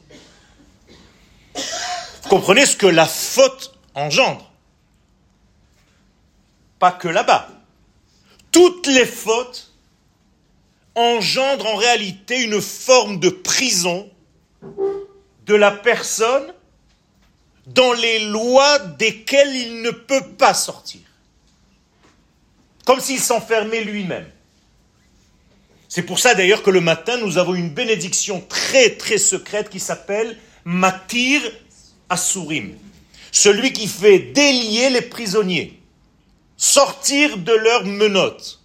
Vous 1.55 2.29
comprenez 2.29 2.65
ce 2.65 2.75
que 2.75 2.87
la 2.87 3.05
faute 3.05 3.77
engendre? 3.93 4.51
Pas 6.79 6.91
que 6.91 7.07
là-bas. 7.07 7.49
Toutes 8.51 8.87
les 8.87 9.05
fautes 9.05 9.71
engendrent 10.95 11.67
en 11.67 11.75
réalité 11.75 12.41
une 12.41 12.61
forme 12.61 13.19
de 13.19 13.29
prison 13.29 14.09
de 15.45 15.55
la 15.55 15.71
personne 15.71 16.53
dans 17.67 17.93
les 17.93 18.19
lois 18.19 18.79
desquelles 18.79 19.55
il 19.55 19.81
ne 19.81 19.91
peut 19.91 20.33
pas 20.37 20.53
sortir. 20.53 21.01
Comme 22.85 22.99
s'il 22.99 23.19
s'enfermait 23.19 23.83
lui-même. 23.83 24.29
C'est 25.95 26.03
pour 26.03 26.19
ça 26.19 26.35
d'ailleurs 26.35 26.61
que 26.61 26.71
le 26.71 26.81
matin, 26.81 27.15
nous 27.15 27.37
avons 27.37 27.55
une 27.55 27.69
bénédiction 27.69 28.43
très 28.49 28.89
très 28.97 29.17
secrète 29.17 29.69
qui 29.69 29.79
s'appelle 29.79 30.37
Matir 30.65 31.41
Asurim. 32.09 32.75
Celui 33.31 33.71
qui 33.71 33.87
fait 33.87 34.19
délier 34.19 34.89
les 34.89 35.03
prisonniers, 35.03 35.79
sortir 36.57 37.37
de 37.37 37.53
leurs 37.53 37.85
menottes. 37.85 38.59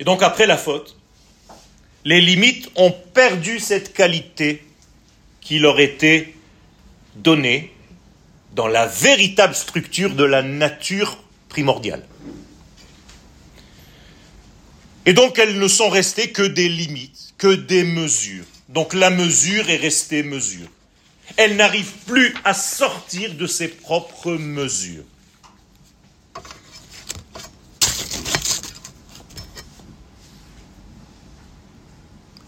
Et 0.00 0.04
donc 0.04 0.24
après 0.24 0.48
la 0.48 0.56
faute, 0.56 0.96
les 2.04 2.20
limites 2.20 2.70
ont 2.74 2.90
perdu 2.90 3.60
cette 3.60 3.92
qualité 3.92 4.66
qui 5.40 5.60
leur 5.60 5.78
était 5.78 6.34
donnée 7.14 7.72
dans 8.56 8.66
la 8.66 8.84
véritable 8.84 9.54
structure 9.54 10.16
de 10.16 10.24
la 10.24 10.42
nature 10.42 11.18
primordiale. 11.48 12.04
Et 15.04 15.12
donc 15.12 15.38
elles 15.38 15.58
ne 15.58 15.68
sont 15.68 15.88
restées 15.88 16.30
que 16.30 16.42
des 16.42 16.68
limites, 16.68 17.34
que 17.38 17.54
des 17.54 17.82
mesures. 17.82 18.44
Donc 18.68 18.94
la 18.94 19.10
mesure 19.10 19.68
est 19.68 19.76
restée 19.76 20.22
mesure. 20.22 20.68
Elle 21.36 21.56
n'arrive 21.56 21.90
plus 22.06 22.34
à 22.44 22.54
sortir 22.54 23.34
de 23.34 23.46
ses 23.46 23.68
propres 23.68 24.32
mesures. 24.32 25.04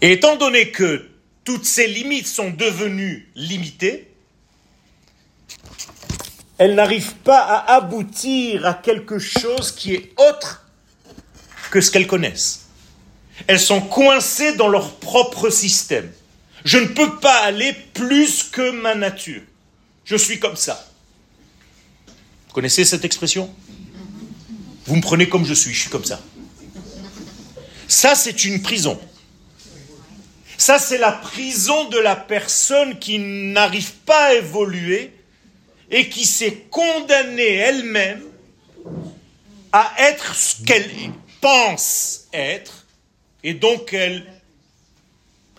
Et 0.01 0.11
étant 0.11 0.35
donné 0.35 0.71
que 0.71 1.09
toutes 1.43 1.65
ces 1.65 1.87
limites 1.87 2.27
sont 2.27 2.51
devenues 2.51 3.29
limitées, 3.35 4.11
elles 6.57 6.75
n'arrivent 6.75 7.15
pas 7.15 7.39
à 7.39 7.75
aboutir 7.75 8.65
à 8.65 8.75
quelque 8.75 9.19
chose 9.19 9.71
qui 9.71 9.93
est 9.93 10.13
autre 10.17 10.64
que 11.75 11.81
ce 11.81 11.91
qu'elles 11.91 12.07
connaissent. 12.07 12.67
Elles 13.47 13.59
sont 13.59 13.81
coincées 13.81 14.55
dans 14.55 14.69
leur 14.69 14.95
propre 14.95 15.49
système. 15.49 16.09
Je 16.63 16.77
ne 16.77 16.85
peux 16.85 17.19
pas 17.19 17.37
aller 17.39 17.75
plus 17.93 18.43
que 18.43 18.71
ma 18.71 18.95
nature. 18.95 19.41
Je 20.05 20.15
suis 20.15 20.39
comme 20.39 20.55
ça. 20.55 20.89
Vous 22.47 22.53
connaissez 22.53 22.85
cette 22.85 23.03
expression? 23.03 23.53
Vous 24.85 24.95
me 24.95 25.01
prenez 25.01 25.27
comme 25.27 25.45
je 25.45 25.53
suis, 25.53 25.73
je 25.73 25.81
suis 25.81 25.89
comme 25.89 26.05
ça. 26.05 26.21
Ça, 27.89 28.15
c'est 28.15 28.45
une 28.45 28.61
prison. 28.61 28.97
Ça, 30.57 30.79
c'est 30.79 30.97
la 30.97 31.11
prison 31.11 31.89
de 31.89 31.97
la 31.97 32.15
personne 32.15 32.99
qui 32.99 33.19
n'arrive 33.19 33.91
pas 34.05 34.27
à 34.27 34.33
évoluer 34.35 35.11
et 35.91 36.07
qui 36.07 36.25
s'est 36.25 36.67
condamnée 36.71 37.55
elle-même 37.55 38.23
à 39.73 39.91
être 39.99 40.33
ce 40.35 40.63
qu'elle 40.63 40.89
pense 41.45 42.27
être, 42.33 42.87
et 43.43 43.53
donc 43.53 43.93
elle 43.93 44.25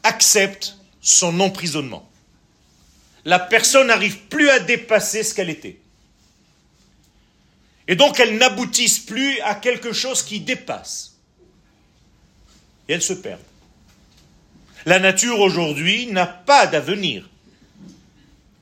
accepte 0.02 0.76
son 1.00 1.38
emprisonnement. 1.38 2.10
La 3.24 3.38
personne 3.38 3.86
n'arrive 3.86 4.18
plus 4.22 4.50
à 4.50 4.58
dépasser 4.58 5.22
ce 5.22 5.32
qu'elle 5.32 5.48
était. 5.48 5.78
Et 7.86 7.94
donc 7.94 8.18
elle 8.18 8.36
n'aboutisse 8.36 8.98
plus 8.98 9.38
à 9.42 9.54
quelque 9.54 9.92
chose 9.92 10.24
qui 10.24 10.40
dépasse. 10.40 11.18
Et 12.88 12.94
elle 12.94 13.02
se 13.02 13.12
perd. 13.12 13.40
La 14.86 14.98
nature 14.98 15.38
aujourd'hui 15.38 16.08
n'a 16.08 16.26
pas 16.26 16.66
d'avenir. 16.66 17.30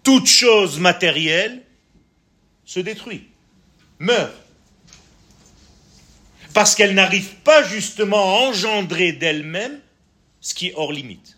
Toute 0.03 0.27
chose 0.27 0.79
matérielle 0.79 1.63
se 2.67 2.81
détruit, 2.81 3.29
meurt 3.99 4.44
parce 6.55 6.77
qu'elle 6.77 6.95
n'arrive 6.95 7.35
pas 7.43 7.65
justement 7.65 8.17
à 8.17 8.49
engendrer 8.49 9.13
d'elle-même 9.13 9.81
ce 10.41 10.55
qui 10.55 10.69
est 10.69 10.75
hors 10.77 10.93
limite. 10.93 11.37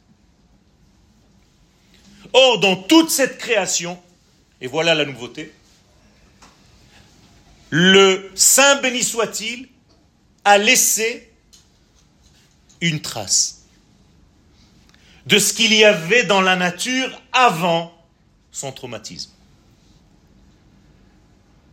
Or, 2.35 2.61
dans 2.61 2.77
toute 2.77 3.11
cette 3.11 3.39
création, 3.39 3.99
et 4.61 4.67
voilà 4.67 4.95
la 4.95 5.07
nouveauté, 5.07 5.53
le 7.71 8.31
Saint 8.35 8.81
béni 8.83 9.03
soit-il 9.03 9.69
a 10.45 10.59
laissé 10.59 11.33
une 12.83 13.01
trace 13.01 13.65
de 15.25 15.39
ce 15.39 15.55
qu'il 15.55 15.73
y 15.73 15.83
avait 15.83 16.25
dans 16.25 16.43
la 16.43 16.57
nature 16.57 17.11
avant 17.33 17.93
son 18.53 18.71
traumatisme. 18.71 19.33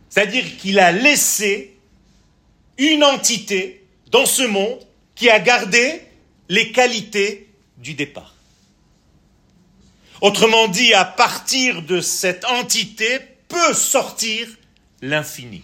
C'est-à-dire 0.08 0.56
qu'il 0.56 0.78
a 0.78 0.92
laissé 0.92 1.73
une 2.78 3.04
entité 3.04 3.84
dans 4.10 4.26
ce 4.26 4.42
monde 4.42 4.80
qui 5.14 5.30
a 5.30 5.40
gardé 5.40 6.02
les 6.48 6.72
qualités 6.72 7.48
du 7.78 7.94
départ. 7.94 8.34
Autrement 10.20 10.68
dit, 10.68 10.94
à 10.94 11.04
partir 11.04 11.82
de 11.82 12.00
cette 12.00 12.44
entité 12.44 13.18
peut 13.48 13.74
sortir 13.74 14.48
l'infini. 15.02 15.62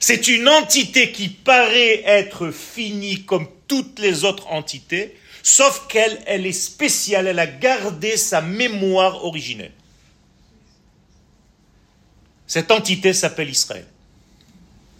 C'est 0.00 0.28
une 0.28 0.48
entité 0.48 1.12
qui 1.12 1.28
paraît 1.28 2.02
être 2.04 2.50
finie 2.50 3.24
comme 3.24 3.48
toutes 3.66 3.98
les 3.98 4.24
autres 4.24 4.48
entités, 4.48 5.16
sauf 5.42 5.86
qu'elle 5.88 6.20
elle 6.26 6.46
est 6.46 6.52
spéciale, 6.52 7.26
elle 7.26 7.38
a 7.38 7.46
gardé 7.46 8.16
sa 8.16 8.42
mémoire 8.42 9.24
originelle. 9.24 9.72
Cette 12.46 12.70
entité 12.70 13.14
s'appelle 13.14 13.48
Israël. 13.48 13.86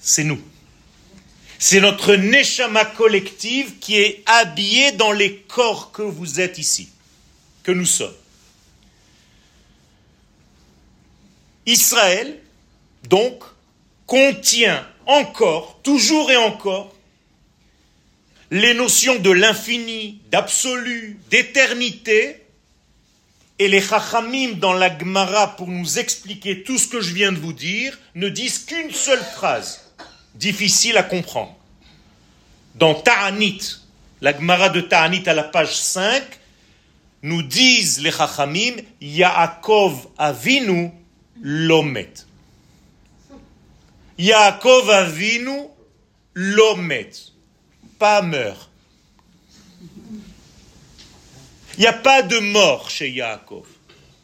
C'est 0.01 0.25
nous. 0.25 0.41
C'est 1.67 1.81
notre 1.81 2.15
neshama 2.15 2.85
collective 2.85 3.79
qui 3.79 3.97
est 3.97 4.23
habillée 4.27 4.93
dans 4.93 5.13
les 5.13 5.37
corps 5.37 5.93
que 5.93 6.03
vous 6.03 6.39
êtes 6.39 6.59
ici, 6.59 6.91
que 7.63 7.73
nous 7.73 7.87
sommes. 7.87 8.13
Israël, 11.65 12.39
donc, 13.09 13.43
contient 14.05 14.87
encore, 15.07 15.81
toujours 15.83 16.31
et 16.31 16.37
encore, 16.37 16.95
les 18.51 18.75
notions 18.75 19.19
de 19.19 19.31
l'infini, 19.31 20.21
d'absolu, 20.31 21.19
d'éternité, 21.31 22.43
et 23.59 23.69
les 23.69 23.81
chachamim 23.81 24.57
dans 24.57 24.75
la 24.75 24.99
Gemara 24.99 25.57
pour 25.57 25.69
nous 25.69 25.99
expliquer 25.99 26.63
tout 26.63 26.77
ce 26.77 26.89
que 26.89 27.01
je 27.01 27.15
viens 27.15 27.33
de 27.33 27.39
vous 27.39 27.55
dire 27.55 27.99
ne 28.15 28.29
disent 28.29 28.67
qu'une 28.67 28.93
seule 28.93 29.25
phrase 29.25 29.84
difficile 30.35 30.97
à 30.97 31.03
comprendre. 31.03 31.55
Dans 32.75 32.95
Ta'anit, 32.95 33.61
la 34.21 34.33
Gemara 34.33 34.69
de 34.69 34.81
Ta'anit 34.81 35.29
à 35.29 35.35
la 35.35 35.45
page 35.45 35.77
5, 35.77 36.23
nous 37.23 37.43
disent 37.43 38.01
les 38.01 38.11
Chachamim, 38.11 38.77
Yaakov 39.01 40.09
Avinu 40.19 40.91
lomet. 41.41 42.13
Yaakov 44.19 44.91
Avinu 44.91 45.69
lomet. 46.35 47.11
Pas 47.99 48.23
meurt. 48.23 48.71
Il 51.77 51.81
n'y 51.81 51.87
a 51.87 51.93
pas 51.93 52.23
de 52.23 52.39
mort 52.39 52.91
chez 52.91 53.11
Yaakov. 53.11 53.67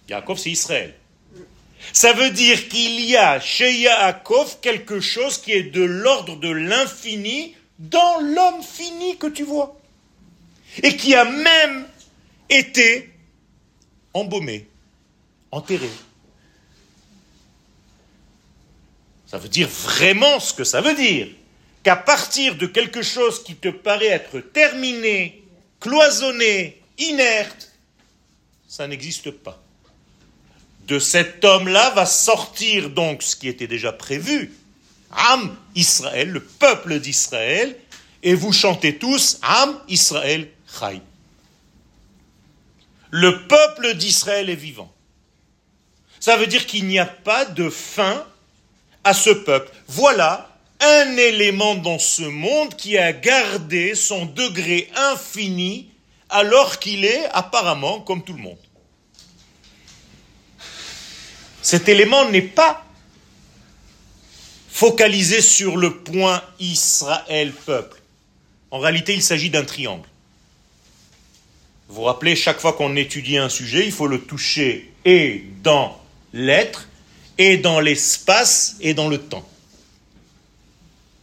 Yaakov, 0.09 0.39
c'est 0.39 0.51
Israël. 0.51 0.95
Ça 1.93 2.13
veut 2.13 2.31
dire 2.31 2.69
qu'il 2.69 3.01
y 3.01 3.17
a 3.17 3.41
chez 3.41 3.81
Yaakov 3.81 4.61
quelque 4.61 5.01
chose 5.01 5.39
qui 5.39 5.53
est 5.53 5.65
de 5.65 5.83
l'ordre 5.83 6.37
de 6.37 6.51
l'infini 6.51 7.55
dans 7.79 8.21
l'homme 8.21 8.63
fini 8.63 9.17
que 9.19 9.27
tu 9.27 9.43
vois. 9.43 9.77
Et 10.83 10.97
qui 10.97 11.15
a 11.15 11.25
même 11.25 11.87
été 12.49 13.11
embaumé, 14.15 14.69
enterré. 15.51 15.91
Ça 19.27 19.39
veut 19.39 19.49
dire 19.49 19.69
vraiment 19.69 20.39
ce 20.39 20.55
que 20.55 20.65
ça 20.65 20.81
veut 20.81 20.95
dire. 20.95 21.29
Qu'à 21.83 21.97
partir 21.97 22.57
de 22.57 22.67
quelque 22.67 23.03
chose 23.03 23.43
qui 23.43 23.57
te 23.57 23.69
paraît 23.69 24.07
être 24.07 24.41
terminé, 24.41 25.43
cloisonné, 25.81 26.83
inerte, 26.99 27.73
ça 28.69 28.87
n'existe 28.87 29.31
pas 29.31 29.61
de 30.91 30.99
cet 30.99 31.45
homme-là 31.45 31.91
va 31.91 32.05
sortir 32.05 32.91
donc 32.91 33.23
ce 33.23 33.37
qui 33.37 33.47
était 33.47 33.69
déjà 33.69 33.93
prévu. 33.93 34.53
Am 35.13 35.57
Israël, 35.77 36.31
le 36.31 36.43
peuple 36.43 36.99
d'Israël, 36.99 37.77
et 38.25 38.35
vous 38.35 38.53
chantez 38.53 38.97
tous 38.99 39.39
Am 39.43 39.79
Israël 39.87 40.49
Chai. 40.67 41.01
Le 43.11 43.47
peuple 43.47 43.95
d'Israël 43.95 44.51
est 44.51 44.57
vivant. 44.57 44.93
Ça 46.19 46.37
veut 46.37 46.49
dire 46.49 46.67
qu'il 46.67 46.87
n'y 46.87 46.99
a 46.99 47.07
pas 47.07 47.45
de 47.45 47.71
fin 47.71 48.27
à 49.05 49.15
ce 49.15 49.31
peuple. 49.31 49.71
Voilà 49.87 50.51
un 50.81 51.17
élément 51.17 51.77
dans 51.77 52.01
ce 52.01 52.23
monde 52.23 52.75
qui 52.75 52.99
a 52.99 53.13
gardé 53.13 53.95
son 53.95 54.27
degré 54.27 54.91
infini 54.97 55.89
alors 56.29 56.81
qu'il 56.81 57.05
est 57.05 57.27
apparemment 57.27 58.01
comme 58.01 58.25
tout 58.25 58.33
le 58.33 58.43
monde. 58.43 58.59
Cet 61.63 61.89
élément 61.89 62.29
n'est 62.31 62.43
pas 62.43 62.85
focalisé 64.71 65.41
sur 65.41 65.77
le 65.77 65.97
point 65.97 66.43
Israël 66.59 67.53
peuple. 67.53 68.01
En 68.71 68.79
réalité, 68.79 69.15
il 69.15 69.23
s'agit 69.23 69.51
d'un 69.51 69.65
triangle. 69.65 70.09
Vous 71.89 71.97
vous 71.97 72.03
rappelez, 72.03 72.37
chaque 72.37 72.61
fois 72.61 72.73
qu'on 72.73 72.95
étudie 72.97 73.37
un 73.37 73.49
sujet, 73.49 73.85
il 73.85 73.93
faut 73.93 74.07
le 74.07 74.21
toucher 74.21 74.93
et 75.05 75.45
dans 75.63 76.01
l'être, 76.33 76.89
et 77.37 77.57
dans 77.57 77.81
l'espace, 77.81 78.77
et 78.81 78.95
dans 78.95 79.09
le 79.09 79.19
temps. 79.19 79.47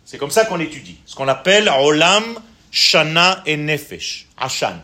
C'est 0.05 0.17
comme 0.17 0.31
ça 0.31 0.45
qu'on 0.45 0.59
étudie. 0.59 0.97
Ce 1.05 1.15
qu'on 1.15 1.27
appelle 1.27 1.69
Olam, 1.69 2.23
Shana 2.71 3.43
et 3.45 3.55
Nefesh. 3.57 4.27
Ashan. 4.37 4.81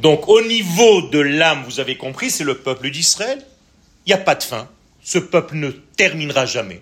Donc 0.00 0.28
au 0.28 0.40
niveau 0.40 1.02
de 1.02 1.18
l'âme, 1.18 1.64
vous 1.64 1.78
avez 1.78 1.96
compris, 1.98 2.30
c'est 2.30 2.44
le 2.44 2.56
peuple 2.56 2.90
d'Israël. 2.90 3.44
Il 4.06 4.10
n'y 4.10 4.14
a 4.14 4.18
pas 4.18 4.34
de 4.34 4.42
fin. 4.42 4.68
Ce 5.02 5.18
peuple 5.18 5.56
ne 5.56 5.70
terminera 5.70 6.46
jamais. 6.46 6.80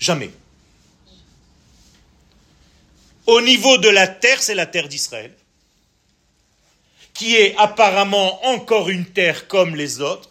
Jamais. 0.00 0.30
Au 3.26 3.40
niveau 3.40 3.78
de 3.78 3.88
la 3.88 4.08
terre, 4.08 4.42
c'est 4.42 4.54
la 4.54 4.66
terre 4.66 4.88
d'Israël, 4.88 5.32
qui 7.14 7.36
est 7.36 7.56
apparemment 7.56 8.44
encore 8.46 8.88
une 8.88 9.06
terre 9.06 9.46
comme 9.46 9.76
les 9.76 10.00
autres, 10.00 10.30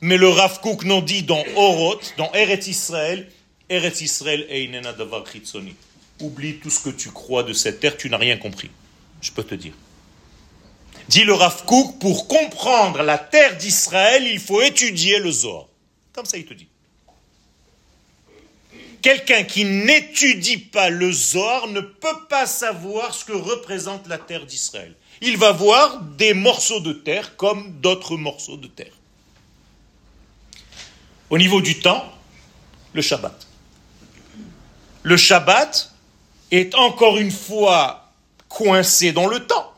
mais 0.00 0.16
le 0.16 0.28
Rav 0.28 0.60
Kook 0.60 0.84
n'en 0.84 1.02
dit 1.02 1.22
dans 1.22 1.44
Oroth, 1.56 2.14
dans 2.16 2.32
Eretz 2.32 2.66
Israël, 2.66 3.30
Eretz 3.68 4.00
Israël 4.00 4.44
Einena 4.48 4.92
Davar. 4.92 5.24
Oublie 6.20 6.56
tout 6.58 6.70
ce 6.70 6.80
que 6.80 6.90
tu 6.90 7.10
crois 7.10 7.42
de 7.42 7.52
cette 7.52 7.80
terre, 7.80 7.96
tu 7.96 8.10
n'as 8.10 8.18
rien 8.18 8.36
compris. 8.36 8.70
Je 9.20 9.30
peux 9.32 9.44
te 9.44 9.54
dire. 9.54 9.74
Dit 11.08 11.24
le 11.24 11.34
Rav 11.34 11.64
Kook, 11.64 11.98
pour 11.98 12.28
comprendre 12.28 13.02
la 13.02 13.18
terre 13.18 13.56
d'Israël, 13.56 14.26
il 14.26 14.38
faut 14.38 14.62
étudier 14.62 15.18
le 15.18 15.30
Zohar. 15.30 15.66
Comme 16.12 16.24
ça, 16.24 16.36
il 16.36 16.46
te 16.46 16.54
dit. 16.54 16.68
Quelqu'un 19.02 19.44
qui 19.44 19.64
n'étudie 19.64 20.58
pas 20.58 20.90
le 20.90 21.10
Zohar 21.10 21.68
ne 21.68 21.80
peut 21.80 22.26
pas 22.28 22.46
savoir 22.46 23.14
ce 23.14 23.24
que 23.24 23.32
représente 23.32 24.06
la 24.08 24.18
terre 24.18 24.46
d'Israël. 24.46 24.94
Il 25.22 25.36
va 25.36 25.52
voir 25.52 26.00
des 26.02 26.34
morceaux 26.34 26.80
de 26.80 26.92
terre 26.92 27.36
comme 27.36 27.80
d'autres 27.80 28.16
morceaux 28.16 28.56
de 28.56 28.66
terre. 28.66 28.92
Au 31.30 31.38
niveau 31.38 31.60
du 31.60 31.78
temps, 31.80 32.04
le 32.92 33.02
Shabbat. 33.02 33.46
Le 35.02 35.16
Shabbat 35.16 35.92
est 36.50 36.74
encore 36.74 37.18
une 37.18 37.30
fois 37.30 37.99
coincé 38.50 39.12
dans 39.12 39.26
le 39.26 39.46
temps. 39.46 39.74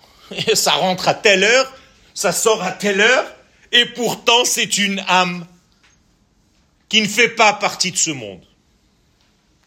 Ça 0.54 0.72
rentre 0.72 1.06
à 1.06 1.14
telle 1.14 1.44
heure, 1.44 1.72
ça 2.14 2.32
sort 2.32 2.64
à 2.64 2.72
telle 2.72 3.00
heure, 3.00 3.32
et 3.70 3.86
pourtant 3.86 4.44
c'est 4.44 4.78
une 4.78 4.98
âme 5.06 5.46
qui 6.88 7.00
ne 7.00 7.06
fait 7.06 7.28
pas 7.28 7.52
partie 7.52 7.92
de 7.92 7.96
ce 7.96 8.10
monde 8.10 8.44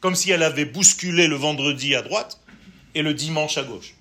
comme 0.05 0.13
si 0.13 0.29
elle 0.29 0.43
avait 0.43 0.65
bousculé 0.65 1.25
le 1.25 1.35
vendredi 1.35 1.95
à 1.95 2.03
droite 2.03 2.39
et 2.93 3.01
le 3.01 3.15
dimanche 3.15 3.57
à 3.57 3.63
gauche. 3.63 3.95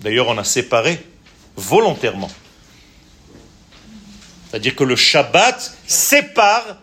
D'ailleurs, 0.00 0.26
on 0.26 0.36
a 0.38 0.42
séparé 0.42 0.98
volontairement. 1.54 2.28
C'est-à-dire 4.50 4.74
que 4.74 4.82
le 4.82 4.96
Shabbat 4.96 5.78
sépare 5.86 6.78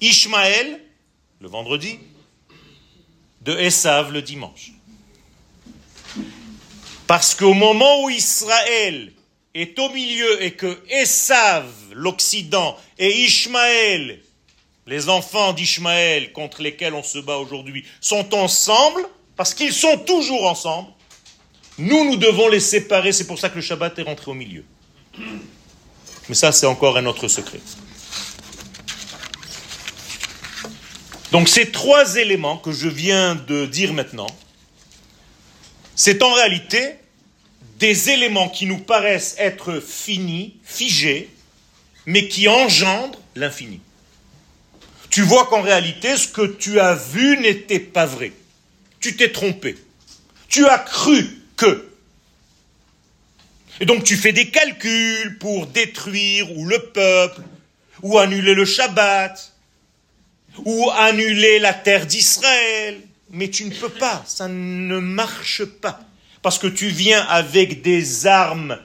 Ishmaël, 0.00 0.80
le 1.42 1.48
vendredi, 1.48 1.98
de 3.42 3.52
Esav, 3.52 4.10
le 4.10 4.22
dimanche. 4.22 4.72
Parce 7.08 7.34
qu'au 7.34 7.54
moment 7.54 8.04
où 8.04 8.10
Israël 8.10 9.12
est 9.54 9.78
au 9.78 9.88
milieu 9.88 10.42
et 10.42 10.52
que 10.52 10.78
Esav, 10.90 11.64
l'Occident, 11.92 12.76
et 12.98 13.08
Ishmaël, 13.22 14.20
les 14.86 15.08
enfants 15.08 15.54
d'Ishmaël 15.54 16.32
contre 16.32 16.60
lesquels 16.60 16.92
on 16.92 17.02
se 17.02 17.18
bat 17.18 17.38
aujourd'hui 17.38 17.86
sont 18.02 18.34
ensemble, 18.34 19.00
parce 19.36 19.54
qu'ils 19.54 19.72
sont 19.72 19.96
toujours 19.96 20.46
ensemble, 20.46 20.90
nous, 21.78 22.04
nous 22.04 22.16
devons 22.16 22.48
les 22.48 22.60
séparer. 22.60 23.12
C'est 23.12 23.26
pour 23.26 23.38
ça 23.38 23.48
que 23.48 23.56
le 23.56 23.62
Shabbat 23.62 23.98
est 23.98 24.02
rentré 24.02 24.30
au 24.30 24.34
milieu. 24.34 24.64
Mais 26.28 26.34
ça, 26.34 26.52
c'est 26.52 26.66
encore 26.66 26.98
un 26.98 27.06
autre 27.06 27.26
secret. 27.26 27.60
Donc 31.32 31.48
ces 31.48 31.70
trois 31.70 32.16
éléments 32.16 32.58
que 32.58 32.72
je 32.72 32.88
viens 32.88 33.34
de 33.34 33.64
dire 33.64 33.94
maintenant, 33.94 34.28
c'est 35.98 36.22
en 36.22 36.32
réalité 36.32 36.94
des 37.78 38.08
éléments 38.08 38.48
qui 38.48 38.64
nous 38.64 38.78
paraissent 38.78 39.34
être 39.38 39.80
finis, 39.80 40.56
figés, 40.64 41.28
mais 42.06 42.28
qui 42.28 42.48
engendrent 42.48 43.20
l'infini 43.36 43.80
tu 45.10 45.22
vois 45.22 45.46
qu'en 45.46 45.62
réalité, 45.62 46.16
ce 46.16 46.28
que 46.28 46.46
tu 46.46 46.80
as 46.80 46.94
vu 46.94 47.38
n'était 47.38 47.80
pas 47.80 48.06
vrai. 48.06 48.32
Tu 49.00 49.16
t'es 49.16 49.32
trompé. 49.32 49.76
Tu 50.48 50.66
as 50.66 50.78
cru 50.78 51.26
que. 51.56 51.88
Et 53.80 53.86
donc 53.86 54.04
tu 54.04 54.16
fais 54.16 54.32
des 54.32 54.50
calculs 54.50 55.38
pour 55.38 55.66
détruire 55.66 56.56
ou 56.56 56.66
le 56.66 56.78
peuple, 56.78 57.42
ou 58.02 58.18
annuler 58.18 58.54
le 58.54 58.64
Shabbat, 58.64 59.52
ou 60.64 60.90
annuler 60.90 61.58
la 61.58 61.74
terre 61.74 62.06
d'Israël. 62.06 63.00
Mais 63.30 63.50
tu 63.50 63.64
ne 63.64 63.74
peux 63.74 63.88
pas, 63.88 64.22
ça 64.26 64.48
ne 64.48 64.98
marche 64.98 65.64
pas. 65.64 66.00
Parce 66.42 66.58
que 66.58 66.66
tu 66.66 66.88
viens 66.88 67.20
avec 67.22 67.82
des 67.82 68.26
armes 68.26 68.78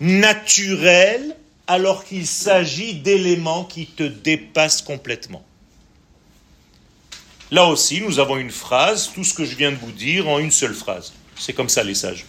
naturelles 0.00 1.36
alors 1.66 2.04
qu'il 2.04 2.26
s'agit 2.26 2.94
d'éléments 2.94 3.64
qui 3.64 3.86
te 3.86 4.02
dépassent 4.02 4.82
complètement. 4.82 5.44
Là 7.50 7.66
aussi, 7.66 8.00
nous 8.00 8.18
avons 8.18 8.38
une 8.38 8.50
phrase, 8.50 9.10
tout 9.14 9.24
ce 9.24 9.34
que 9.34 9.44
je 9.44 9.54
viens 9.54 9.70
de 9.70 9.76
vous 9.76 9.92
dire 9.92 10.28
en 10.28 10.38
une 10.38 10.50
seule 10.50 10.74
phrase. 10.74 11.12
C'est 11.38 11.52
comme 11.52 11.68
ça 11.68 11.84
les 11.84 11.94
sages. 11.94 12.24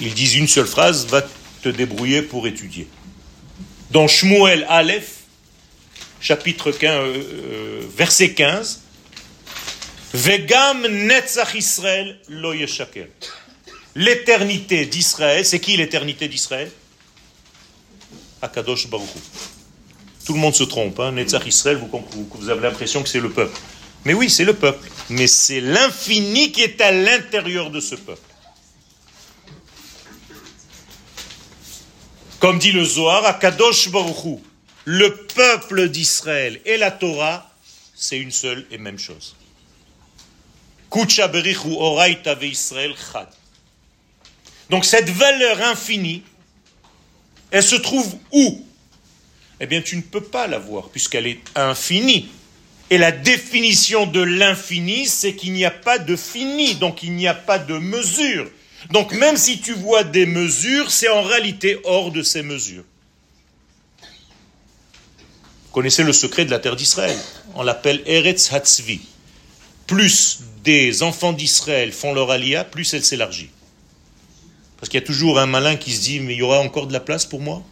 Ils 0.00 0.14
disent 0.14 0.36
une 0.36 0.48
seule 0.48 0.66
phrase, 0.66 1.06
va 1.06 1.22
te 1.62 1.68
débrouiller 1.68 2.22
pour 2.22 2.46
étudier. 2.46 2.86
Dans 3.90 4.08
Shmuel 4.08 4.66
Aleph, 4.68 5.20
chapitre 6.20 6.70
15, 6.70 6.90
euh, 6.90 7.14
euh, 7.16 7.80
verset 7.96 8.32
15, 8.32 8.81
Vegam 10.14 10.86
Netzach 10.86 11.54
Israël 11.54 12.18
lo 12.28 12.52
L'éternité 13.94 14.86
d'Israël, 14.86 15.44
c'est 15.44 15.60
qui 15.60 15.76
l'éternité 15.76 16.28
d'Israël? 16.28 16.70
Akadosh 18.42 18.88
Baruch 18.88 19.08
Tout 20.26 20.34
le 20.34 20.38
monde 20.38 20.54
se 20.54 20.64
trompe. 20.64 21.00
Hein? 21.00 21.12
Netzach 21.12 21.46
Israël, 21.46 21.78
vous, 21.78 22.04
vous 22.30 22.48
avez 22.50 22.60
l'impression 22.60 23.02
que 23.02 23.08
c'est 23.08 23.20
le 23.20 23.30
peuple. 23.30 23.58
Mais 24.04 24.12
oui, 24.14 24.28
c'est 24.28 24.44
le 24.44 24.54
peuple. 24.54 24.86
Mais 25.08 25.26
c'est 25.26 25.60
l'infini 25.60 26.52
qui 26.52 26.62
est 26.62 26.80
à 26.80 26.92
l'intérieur 26.92 27.70
de 27.70 27.80
ce 27.80 27.94
peuple. 27.94 28.20
Comme 32.38 32.58
dit 32.58 32.72
le 32.72 32.84
Zohar, 32.84 33.24
Akadosh 33.24 33.88
Baruch 33.90 34.40
le 34.84 35.14
peuple 35.14 35.88
d'Israël 35.88 36.60
et 36.64 36.76
la 36.76 36.90
Torah, 36.90 37.48
c'est 37.94 38.18
une 38.18 38.32
seule 38.32 38.66
et 38.70 38.78
même 38.78 38.98
chose. 38.98 39.36
Donc 44.70 44.84
cette 44.84 45.08
valeur 45.08 45.62
infinie, 45.62 46.22
elle 47.50 47.62
se 47.62 47.76
trouve 47.76 48.16
où? 48.32 48.64
Eh 49.60 49.66
bien, 49.66 49.80
tu 49.80 49.96
ne 49.96 50.02
peux 50.02 50.22
pas 50.22 50.46
la 50.46 50.58
voir, 50.58 50.88
puisqu'elle 50.88 51.26
est 51.26 51.40
infinie. 51.54 52.28
Et 52.90 52.98
la 52.98 53.12
définition 53.12 54.06
de 54.06 54.20
l'infini, 54.20 55.06
c'est 55.06 55.34
qu'il 55.34 55.52
n'y 55.52 55.64
a 55.64 55.70
pas 55.70 55.98
de 55.98 56.16
fini, 56.16 56.74
donc 56.74 57.02
il 57.02 57.12
n'y 57.12 57.26
a 57.28 57.34
pas 57.34 57.58
de 57.58 57.78
mesure. 57.78 58.50
Donc 58.90 59.12
même 59.12 59.36
si 59.36 59.60
tu 59.60 59.72
vois 59.72 60.04
des 60.04 60.26
mesures, 60.26 60.90
c'est 60.90 61.08
en 61.08 61.22
réalité 61.22 61.78
hors 61.84 62.10
de 62.10 62.22
ces 62.22 62.42
mesures. 62.42 62.84
Vous 64.02 65.72
connaissez 65.72 66.02
le 66.02 66.12
secret 66.12 66.44
de 66.44 66.50
la 66.50 66.58
terre 66.58 66.76
d'Israël. 66.76 67.18
On 67.54 67.62
l'appelle 67.62 68.02
Eretz 68.04 68.52
Hatzvi. 68.52 69.00
Plus 69.92 70.40
des 70.64 71.02
enfants 71.02 71.34
d'Israël 71.34 71.92
font 71.92 72.14
leur 72.14 72.30
alia, 72.30 72.64
plus 72.64 72.94
elle 72.94 73.04
s'élargit. 73.04 73.50
Parce 74.78 74.88
qu'il 74.88 74.98
y 74.98 75.02
a 75.02 75.06
toujours 75.06 75.38
un 75.38 75.44
malin 75.44 75.76
qui 75.76 75.92
se 75.92 76.00
dit, 76.00 76.18
mais 76.18 76.32
il 76.32 76.38
y 76.38 76.42
aura 76.42 76.60
encore 76.60 76.86
de 76.86 76.94
la 76.94 77.00
place 77.00 77.26
pour 77.26 77.40
moi? 77.40 77.62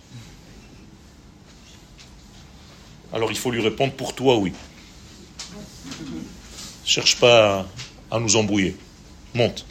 Alors 3.10 3.30
il 3.30 3.38
faut 3.38 3.50
lui 3.50 3.62
répondre, 3.62 3.94
pour 3.94 4.14
toi, 4.14 4.36
oui. 4.36 4.52
Cherche 6.84 7.16
pas 7.16 7.66
à 8.10 8.18
nous 8.18 8.36
embrouiller. 8.36 8.76
Monte. 9.32 9.64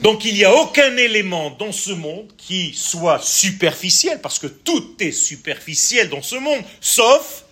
Donc 0.00 0.26
il 0.26 0.34
n'y 0.34 0.44
a 0.44 0.54
aucun 0.54 0.94
élément 0.98 1.50
dans 1.52 1.72
ce 1.72 1.92
monde 1.92 2.30
qui 2.36 2.74
soit 2.74 3.18
superficiel, 3.22 4.20
parce 4.20 4.38
que 4.38 4.46
tout 4.46 4.94
est 5.00 5.10
superficiel 5.10 6.10
dans 6.10 6.20
ce 6.20 6.36
monde, 6.36 6.62
sauf 6.82 7.43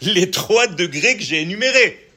les 0.00 0.30
trois 0.30 0.66
degrés 0.66 1.16
que 1.16 1.22
j'ai 1.22 1.42
énumérés. 1.42 2.08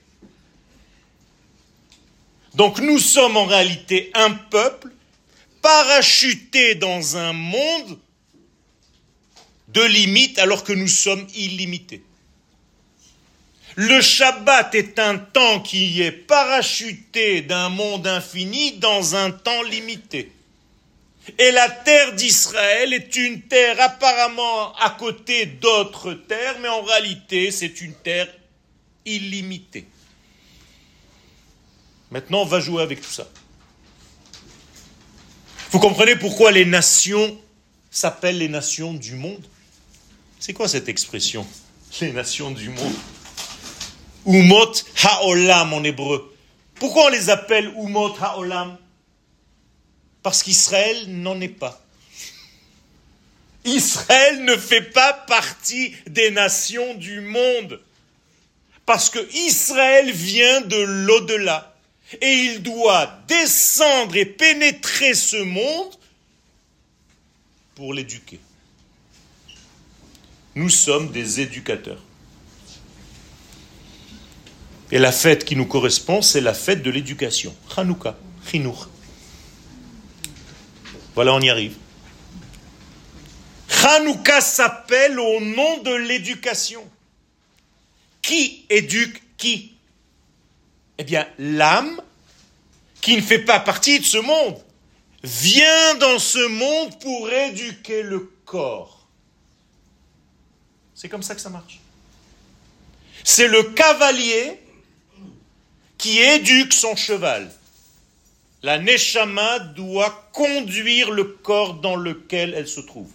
Donc 2.55 2.79
nous 2.79 2.99
sommes 2.99 3.37
en 3.37 3.45
réalité 3.45 4.09
un 4.13 4.31
peuple 4.31 4.91
parachuté 5.61 6.75
dans 6.75 7.17
un 7.17 7.33
monde 7.33 7.99
de 9.67 9.83
limites 9.83 10.39
alors 10.39 10.63
que 10.63 10.73
nous 10.73 10.87
sommes 10.87 11.27
illimités. 11.35 12.01
Le 13.75 14.01
Shabbat 14.01 14.73
est 14.73 14.97
un 14.97 15.19
temps 15.19 15.59
qui 15.59 16.01
est 16.01 16.11
parachuté 16.11 17.41
d'un 17.41 17.69
monde 17.69 18.07
infini 18.07 18.71
dans 18.79 19.15
un 19.15 19.29
temps 19.29 19.61
limité. 19.61 20.31
Et 21.37 21.51
la 21.51 21.69
terre 21.69 22.13
d'Israël 22.13 22.93
est 22.93 23.15
une 23.15 23.41
terre 23.43 23.79
apparemment 23.81 24.73
à 24.75 24.91
côté 24.91 25.45
d'autres 25.45 26.13
terres, 26.13 26.57
mais 26.61 26.69
en 26.69 26.81
réalité 26.81 27.51
c'est 27.51 27.81
une 27.81 27.93
terre 27.93 28.27
illimitée. 29.05 29.87
Maintenant, 32.11 32.41
on 32.41 32.45
va 32.45 32.59
jouer 32.59 32.81
avec 32.81 33.01
tout 33.01 33.11
ça. 33.11 33.27
Vous 35.71 35.79
comprenez 35.79 36.15
pourquoi 36.15 36.51
les 36.51 36.63
nations 36.63 37.37
s'appellent 37.91 38.37
les 38.37 38.47
nations 38.47 38.93
du 38.93 39.15
monde? 39.15 39.45
C'est 40.39 40.53
quoi 40.53 40.69
cette 40.69 40.87
expression 40.87 41.45
Les 41.99 42.13
nations 42.13 42.51
du 42.51 42.69
monde? 42.69 42.93
Umot 44.25 44.73
Haolam 45.03 45.73
en 45.73 45.83
hébreu. 45.83 46.33
Pourquoi 46.75 47.05
on 47.05 47.09
les 47.09 47.29
appelle 47.29 47.73
Umot 47.77 48.15
Haolam? 48.21 48.77
Parce 50.27 50.43
qu'Israël 50.43 51.05
n'en 51.07 51.39
est 51.39 51.47
pas. 51.47 51.81
Israël 53.63 54.43
ne 54.43 54.57
fait 54.57 54.81
pas 54.81 55.13
partie 55.13 55.95
des 56.05 56.31
nations 56.31 56.95
du 56.95 57.21
monde. 57.21 57.79
Parce 58.85 59.09
que 59.09 59.25
Israël 59.33 60.11
vient 60.11 60.59
de 60.59 60.75
l'au-delà. 60.75 61.77
Et 62.19 62.29
il 62.29 62.61
doit 62.61 63.09
descendre 63.29 64.17
et 64.17 64.25
pénétrer 64.25 65.13
ce 65.13 65.37
monde 65.37 65.95
pour 67.75 67.93
l'éduquer. 67.93 68.41
Nous 70.55 70.69
sommes 70.69 71.09
des 71.09 71.39
éducateurs. 71.39 72.03
Et 74.91 74.99
la 74.99 75.13
fête 75.13 75.45
qui 75.45 75.55
nous 75.55 75.67
correspond, 75.67 76.21
c'est 76.21 76.41
la 76.41 76.53
fête 76.53 76.83
de 76.83 76.89
l'éducation. 76.89 77.55
Hanouka, 77.77 78.17
Chinour. 78.45 78.89
Voilà, 81.17 81.33
on 81.33 81.41
y 81.41 81.49
arrive. 81.49 81.75
Hanouka 83.83 84.39
s'appelle 84.39 85.19
au 85.19 85.39
nom 85.41 85.79
de 85.79 85.91
l'éducation. 85.91 86.87
Qui 88.21 88.67
éduque 88.69 89.23
qui? 89.35 89.73
Eh 90.99 91.03
bien, 91.03 91.27
l'âme, 91.39 91.99
qui 93.01 93.15
ne 93.15 93.21
fait 93.21 93.39
pas 93.39 93.59
partie 93.59 93.99
de 93.99 94.05
ce 94.05 94.19
monde, 94.19 94.61
vient 95.23 95.95
dans 95.95 96.19
ce 96.19 96.49
monde 96.49 96.99
pour 96.99 97.31
éduquer 97.31 98.03
le 98.03 98.31
corps. 98.45 99.07
C'est 100.93 101.09
comme 101.09 101.23
ça 101.23 101.33
que 101.33 101.41
ça 101.41 101.49
marche. 101.49 101.79
C'est 103.23 103.47
le 103.47 103.63
cavalier 103.63 104.59
qui 105.97 106.19
éduque 106.19 106.73
son 106.73 106.95
cheval. 106.95 107.51
La 108.63 108.79
Neshama 108.79 109.59
doit 109.59 110.29
conduire 110.33 111.11
le 111.11 111.23
corps 111.23 111.75
dans 111.75 111.95
lequel 111.95 112.53
elle 112.55 112.67
se 112.67 112.81
trouve, 112.81 113.11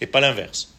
et 0.00 0.06
pas 0.06 0.20
l'inverse. 0.20 0.72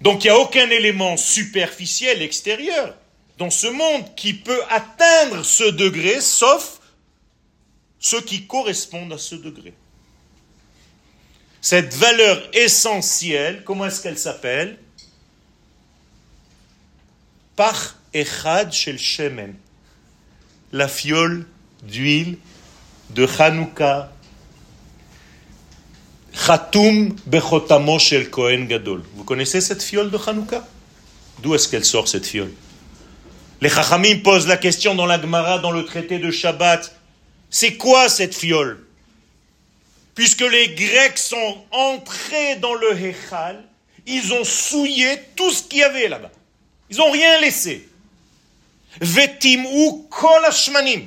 Donc 0.00 0.24
il 0.24 0.28
n'y 0.28 0.36
a 0.36 0.38
aucun 0.38 0.68
élément 0.70 1.16
superficiel 1.16 2.22
extérieur 2.22 2.94
dans 3.38 3.50
ce 3.50 3.66
monde 3.66 4.14
qui 4.14 4.34
peut 4.34 4.62
atteindre 4.70 5.42
ce 5.44 5.64
degré, 5.64 6.20
sauf 6.20 6.80
ceux 7.98 8.20
qui 8.20 8.46
correspondent 8.46 9.12
à 9.12 9.18
ce 9.18 9.34
degré. 9.34 9.74
Cette 11.60 11.94
valeur 11.94 12.54
essentielle, 12.54 13.64
comment 13.64 13.86
est-ce 13.86 14.02
qu'elle 14.02 14.18
s'appelle? 14.18 14.78
Par 17.56 17.96
Echad 18.12 18.72
Shel 18.72 18.98
Shemen, 18.98 19.56
la 20.74 20.88
fiole 20.88 21.46
d'huile 21.84 22.36
de 23.10 23.28
Hanouka, 23.38 24.10
Chatum 26.32 27.14
Bechotamo 27.26 27.98
Kohen 28.32 28.66
Gadol. 28.66 29.04
Vous 29.14 29.22
connaissez 29.22 29.60
cette 29.60 29.84
fiole 29.84 30.10
de 30.10 30.18
Hanouka? 30.18 30.66
D'où 31.38 31.54
est-ce 31.54 31.68
qu'elle 31.68 31.84
sort 31.84 32.08
cette 32.08 32.26
fiole? 32.26 32.52
Les 33.60 33.68
Chachamim 33.68 34.18
posent 34.24 34.48
la 34.48 34.56
question 34.56 34.96
dans 34.96 35.06
la 35.06 35.20
Gemara, 35.20 35.60
dans 35.60 35.70
le 35.70 35.84
traité 35.84 36.18
de 36.18 36.32
Shabbat. 36.32 36.92
C'est 37.50 37.74
quoi 37.74 38.08
cette 38.08 38.34
fiole? 38.34 38.84
Puisque 40.16 40.40
les 40.40 40.70
Grecs 40.70 41.18
sont 41.18 41.58
entrés 41.70 42.56
dans 42.56 42.74
le 42.74 43.00
Hechal, 43.00 43.62
ils 44.08 44.32
ont 44.32 44.44
souillé 44.44 45.20
tout 45.36 45.52
ce 45.52 45.62
qu'il 45.62 45.78
y 45.78 45.82
avait 45.84 46.08
là-bas. 46.08 46.32
Ils 46.90 46.96
n'ont 46.96 47.12
rien 47.12 47.40
laissé. 47.40 47.88
Vetim 49.00 49.64
ou 49.66 50.06
kolashmanim. 50.10 51.06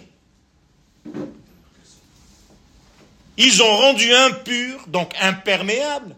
Ils 3.38 3.62
ont 3.62 3.78
rendu 3.78 4.14
impur, 4.14 4.88
donc 4.88 5.14
imperméable. 5.22 6.16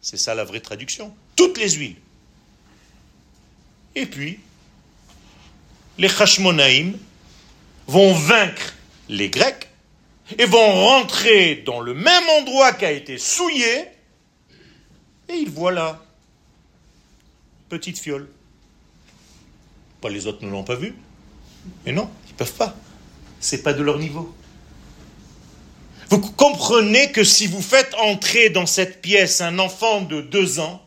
C'est 0.00 0.16
ça 0.16 0.34
la 0.34 0.44
vraie 0.44 0.60
traduction. 0.60 1.14
Toutes 1.36 1.58
les 1.58 1.70
huiles. 1.70 1.96
Et 3.94 4.06
puis, 4.06 4.40
les 5.98 6.08
Hashmonaïm 6.08 6.98
vont 7.86 8.14
vaincre 8.14 8.74
les 9.08 9.28
Grecs 9.28 9.68
et 10.38 10.46
vont 10.46 10.86
rentrer 10.86 11.56
dans 11.56 11.80
le 11.80 11.92
même 11.92 12.28
endroit 12.38 12.72
qui 12.72 12.84
a 12.84 12.92
été 12.92 13.18
souillé. 13.18 13.84
Et 15.28 15.34
ils 15.34 15.50
voient 15.50 15.72
là, 15.72 16.02
petite 17.68 17.98
fiole. 17.98 18.28
Pas 20.00 20.08
les 20.08 20.26
autres 20.26 20.44
ne 20.44 20.50
l'ont 20.50 20.64
pas 20.64 20.76
vu. 20.76 20.94
Mais 21.84 21.92
non, 21.92 22.10
ils 22.26 22.32
ne 22.32 22.36
peuvent 22.36 22.54
pas. 22.54 22.74
C'est 23.40 23.62
pas 23.62 23.72
de 23.72 23.82
leur 23.82 23.98
niveau. 23.98 24.34
Vous 26.08 26.18
comprenez 26.18 27.12
que 27.12 27.22
si 27.22 27.46
vous 27.46 27.62
faites 27.62 27.94
entrer 27.94 28.50
dans 28.50 28.66
cette 28.66 29.00
pièce 29.00 29.40
un 29.40 29.58
enfant 29.58 30.00
de 30.00 30.20
deux 30.20 30.58
ans, 30.58 30.84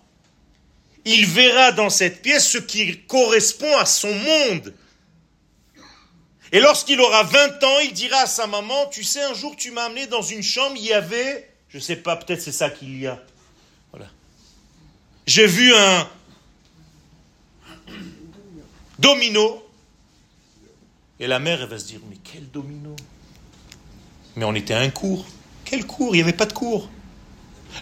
il 1.06 1.26
verra 1.26 1.72
dans 1.72 1.90
cette 1.90 2.22
pièce 2.22 2.48
ce 2.48 2.58
qui 2.58 3.00
correspond 3.04 3.78
à 3.78 3.86
son 3.86 4.14
monde. 4.14 4.74
Et 6.52 6.60
lorsqu'il 6.60 7.00
aura 7.00 7.24
20 7.24 7.64
ans, 7.64 7.80
il 7.80 7.94
dira 7.94 8.20
à 8.20 8.28
sa 8.28 8.48
maman, 8.48 8.88
tu 8.92 9.04
sais, 9.04 9.24
un 9.24 9.34
jour 9.34 9.56
tu 9.56 9.72
m'as 9.72 9.86
amené 9.86 10.08
dans 10.08 10.22
une 10.22 10.44
chambre, 10.44 10.76
il 10.78 10.86
y 10.86 10.94
avait, 10.94 11.50
je 11.70 11.78
ne 11.78 11.82
sais 11.82 11.96
pas, 11.96 12.16
peut-être 12.16 12.42
c'est 12.42 12.52
ça 12.52 12.70
qu'il 12.70 13.00
y 13.00 13.08
a. 13.08 13.20
Voilà. 13.92 14.08
J'ai 15.26 15.48
vu 15.48 15.74
un, 15.74 16.08
domino. 19.04 19.62
Et 21.20 21.28
la 21.28 21.40
mère, 21.40 21.62
elle 21.62 21.70
va 21.70 21.78
se 21.78 21.86
dire, 21.86 22.00
mais 22.10 22.18
quel 22.24 22.50
domino 22.50 22.96
Mais 24.36 24.46
on 24.46 24.56
était 24.56 24.74
à 24.74 24.80
un 24.80 24.90
cours. 24.90 25.26
Quel 25.66 25.86
cours? 25.86 26.16
Il 26.16 26.18
n'y 26.18 26.24
avait 26.24 26.34
pas 26.34 26.46
de 26.48 26.54
cours. 26.54 26.90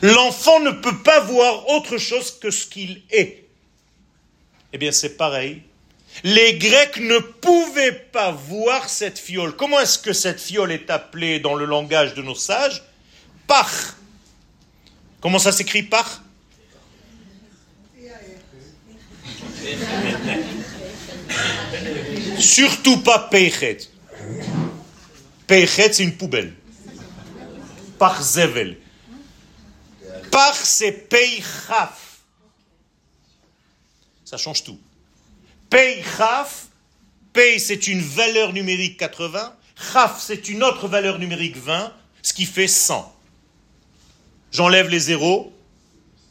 L'enfant 0.02 0.60
ne 0.60 0.72
peut 0.72 0.98
pas 1.04 1.20
voir 1.22 1.70
autre 1.70 1.98
chose 1.98 2.38
que 2.40 2.52
ce 2.52 2.66
qu'il 2.66 3.04
est. 3.12 3.48
Eh 4.74 4.78
bien, 4.78 4.92
c'est 4.92 5.16
pareil. 5.16 5.62
Les 6.24 6.58
Grecs 6.58 6.98
ne 6.98 7.20
pouvaient 7.20 7.92
pas 8.12 8.32
voir 8.32 8.90
cette 8.90 9.18
fiole. 9.18 9.56
Comment 9.56 9.80
est-ce 9.80 10.00
que 10.00 10.14
cette 10.14 10.42
fiole 10.42 10.72
est 10.72 10.90
appelée 10.90 11.40
dans 11.40 11.56
le 11.56 11.66
langage 11.66 12.16
de 12.16 12.22
nos 12.22 12.36
sages? 12.36 12.84
Par. 13.48 13.70
Comment 15.22 15.40
ça 15.40 15.52
s'écrit 15.52 15.84
par? 15.84 16.22
Surtout 22.40 22.98
pas 23.02 23.20
Peichet. 23.30 23.78
Peichet, 25.48 25.94
c'est 25.94 26.04
une 26.04 26.16
poubelle. 26.16 26.54
Par 27.98 28.22
Zevel. 28.22 28.78
Par, 30.32 30.56
c'est 30.56 30.92
Peichaf. 31.10 32.20
Ça 34.26 34.38
change 34.38 34.64
tout. 34.64 34.80
Peichaf, 35.70 36.68
Pei, 37.34 37.60
c'est 37.60 37.88
une 37.88 38.02
valeur 38.02 38.54
numérique 38.54 38.98
80. 38.98 39.56
Chaf, 39.94 40.22
c'est 40.22 40.50
une 40.50 40.64
autre 40.64 40.88
valeur 40.88 41.18
numérique 41.18 41.58
20, 41.58 41.94
ce 42.22 42.34
qui 42.34 42.46
fait 42.46 42.68
100. 42.68 43.16
J'enlève 44.52 44.90
les 44.90 45.00
zéros, 45.00 45.54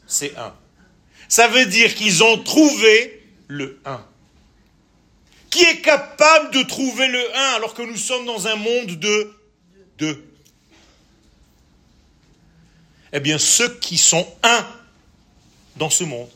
c'est 0.05 0.37
1. 0.37 0.53
Ça 1.27 1.47
veut 1.47 1.65
dire 1.65 1.95
qu'ils 1.95 2.23
ont 2.23 2.37
trouvé 2.37 3.23
le 3.47 3.79
1. 3.85 4.05
Qui 5.51 5.63
est 5.63 5.81
capable 5.81 6.51
de 6.51 6.63
trouver 6.63 7.07
le 7.07 7.35
1 7.35 7.39
alors 7.55 7.75
que 7.75 7.83
nous 7.83 7.97
sommes 7.97 8.25
dans 8.25 8.47
un 8.47 8.55
monde 8.55 8.87
de 8.97 9.33
2 9.99 10.25
Eh 13.13 13.19
bien, 13.19 13.37
ceux 13.37 13.77
qui 13.79 13.97
sont 13.99 14.27
1 14.41 14.65
dans 15.75 15.89
ce 15.91 16.03
monde. 16.03 16.29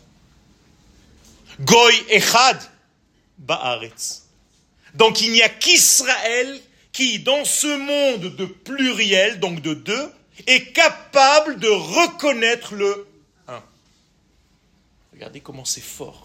Goy 1.61 1.95
Echad 2.09 2.59
Ba'aretz. 3.39 4.23
Donc 4.93 5.21
il 5.21 5.31
n'y 5.31 5.41
a 5.41 5.49
qu'Israël 5.49 6.61
qui, 6.91 7.19
dans 7.19 7.43
ce 7.43 7.67
monde 7.67 8.35
de 8.35 8.45
pluriel, 8.45 9.39
donc 9.39 9.61
de 9.61 9.73
deux, 9.73 10.11
est 10.47 10.71
capable 10.73 11.59
de 11.59 11.67
reconnaître 11.67 12.75
le 12.75 13.07
1. 13.47 13.61
Regardez 15.13 15.41
comment 15.41 15.65
c'est 15.65 15.81
fort. 15.81 16.24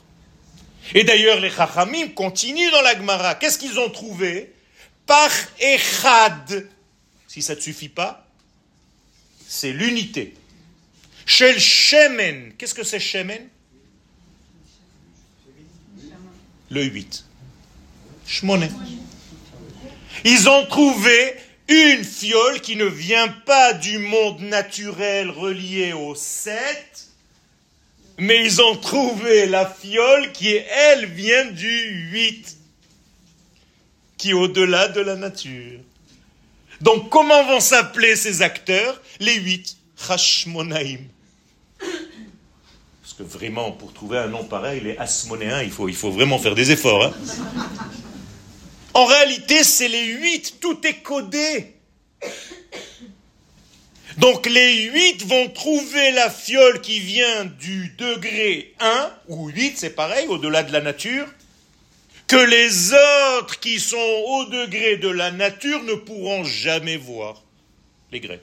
Et 0.95 1.05
d'ailleurs, 1.05 1.41
les 1.41 1.51
Chachamim 1.51 2.09
continuent 2.09 2.71
dans 2.71 2.83
la 2.83 2.97
Gemara. 2.97 3.35
Qu'est-ce 3.37 3.59
qu'ils 3.59 3.79
ont 3.79 3.91
trouvé? 3.91 4.53
Par 5.07 5.31
Echad. 5.61 6.69
Si 7.29 7.43
ça 7.43 7.55
ne 7.55 7.61
suffit 7.61 7.89
pas, 7.89 8.27
c'est 9.47 9.73
l'unité. 9.73 10.35
Chez 11.27 11.53
le 11.53 11.59
Shemen. 11.59 12.55
Qu'est-ce 12.59 12.75
que 12.75 12.85
c'est 12.85 13.01
Shemen? 13.01 13.49
Le 16.71 16.85
8. 16.85 17.25
Shmoné. 18.27 18.71
Ils 20.25 20.49
ont 20.49 20.67
trouvé 20.67 21.35
une 21.69 22.05
fiole 22.05 22.61
qui 22.61 22.77
ne 22.77 22.85
vient 22.85 23.29
pas 23.29 23.73
du 23.73 23.99
monde 23.99 24.41
naturel 24.41 25.31
relié 25.31 25.93
au 25.93 26.15
7, 26.15 27.10
mais 28.21 28.45
ils 28.45 28.61
ont 28.61 28.77
trouvé 28.77 29.47
la 29.47 29.67
fiole 29.67 30.31
qui, 30.33 30.55
elle, 30.55 31.07
vient 31.07 31.47
du 31.47 32.09
8, 32.13 32.57
qui 34.19 34.31
est 34.31 34.35
au-delà 34.35 34.89
de 34.89 35.01
la 35.01 35.17
nature. 35.17 35.81
Donc, 36.83 37.09
comment 37.09 37.43
vont 37.45 37.61
s'appeler 37.61 38.17
ces 38.17 38.43
acteurs? 38.43 39.01
Les 39.21 39.37
8, 39.37 39.77
Hashmonaim. 40.11 40.99
Parce 41.79 43.15
que 43.17 43.23
vraiment, 43.23 43.73
pour 43.73 43.95
trouver 43.95 44.19
un 44.19 44.29
nom 44.29 44.45
pareil, 44.45 44.83
les 44.83 44.99
Asmonéens, 44.99 45.63
il 45.63 45.71
faut, 45.71 46.11
vraiment 46.11 46.39
faire 46.39 46.55
des 46.55 46.71
efforts. 46.71 47.05
Hein. 47.05 47.13
En 48.93 49.07
réalité, 49.07 49.65
c'est 49.65 49.89
les 49.89 50.05
huit, 50.05 50.57
tout 50.61 50.87
est 50.87 51.03
codé. 51.03 51.75
Donc 54.21 54.47
les 54.47 54.83
huit 54.85 55.25
vont 55.25 55.49
trouver 55.49 56.11
la 56.11 56.29
fiole 56.29 56.83
qui 56.83 57.01
vient 57.01 57.47
du 57.47 57.89
degré 57.97 58.75
1, 58.79 59.11
ou 59.29 59.49
8, 59.49 59.79
c'est 59.79 59.95
pareil, 59.95 60.27
au-delà 60.29 60.63
de 60.63 60.73
la 60.73 60.83
nature, 60.83 61.27
que 62.27 62.37
les 62.37 62.93
autres 63.39 63.59
qui 63.61 63.81
sont 63.81 63.97
au 63.97 64.45
degré 64.45 64.99
de 64.99 65.09
la 65.09 65.31
nature 65.31 65.83
ne 65.85 65.95
pourront 65.95 66.45
jamais 66.45 66.99
voir, 66.99 67.43
les 68.13 68.21
Grecs. 68.21 68.43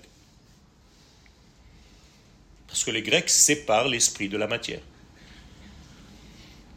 Parce 2.66 2.84
que 2.84 2.90
les 2.90 3.04
Grecs 3.04 3.30
séparent 3.30 3.88
l'esprit 3.88 4.30
de 4.30 4.38
la 4.38 4.48
matière. 4.48 4.82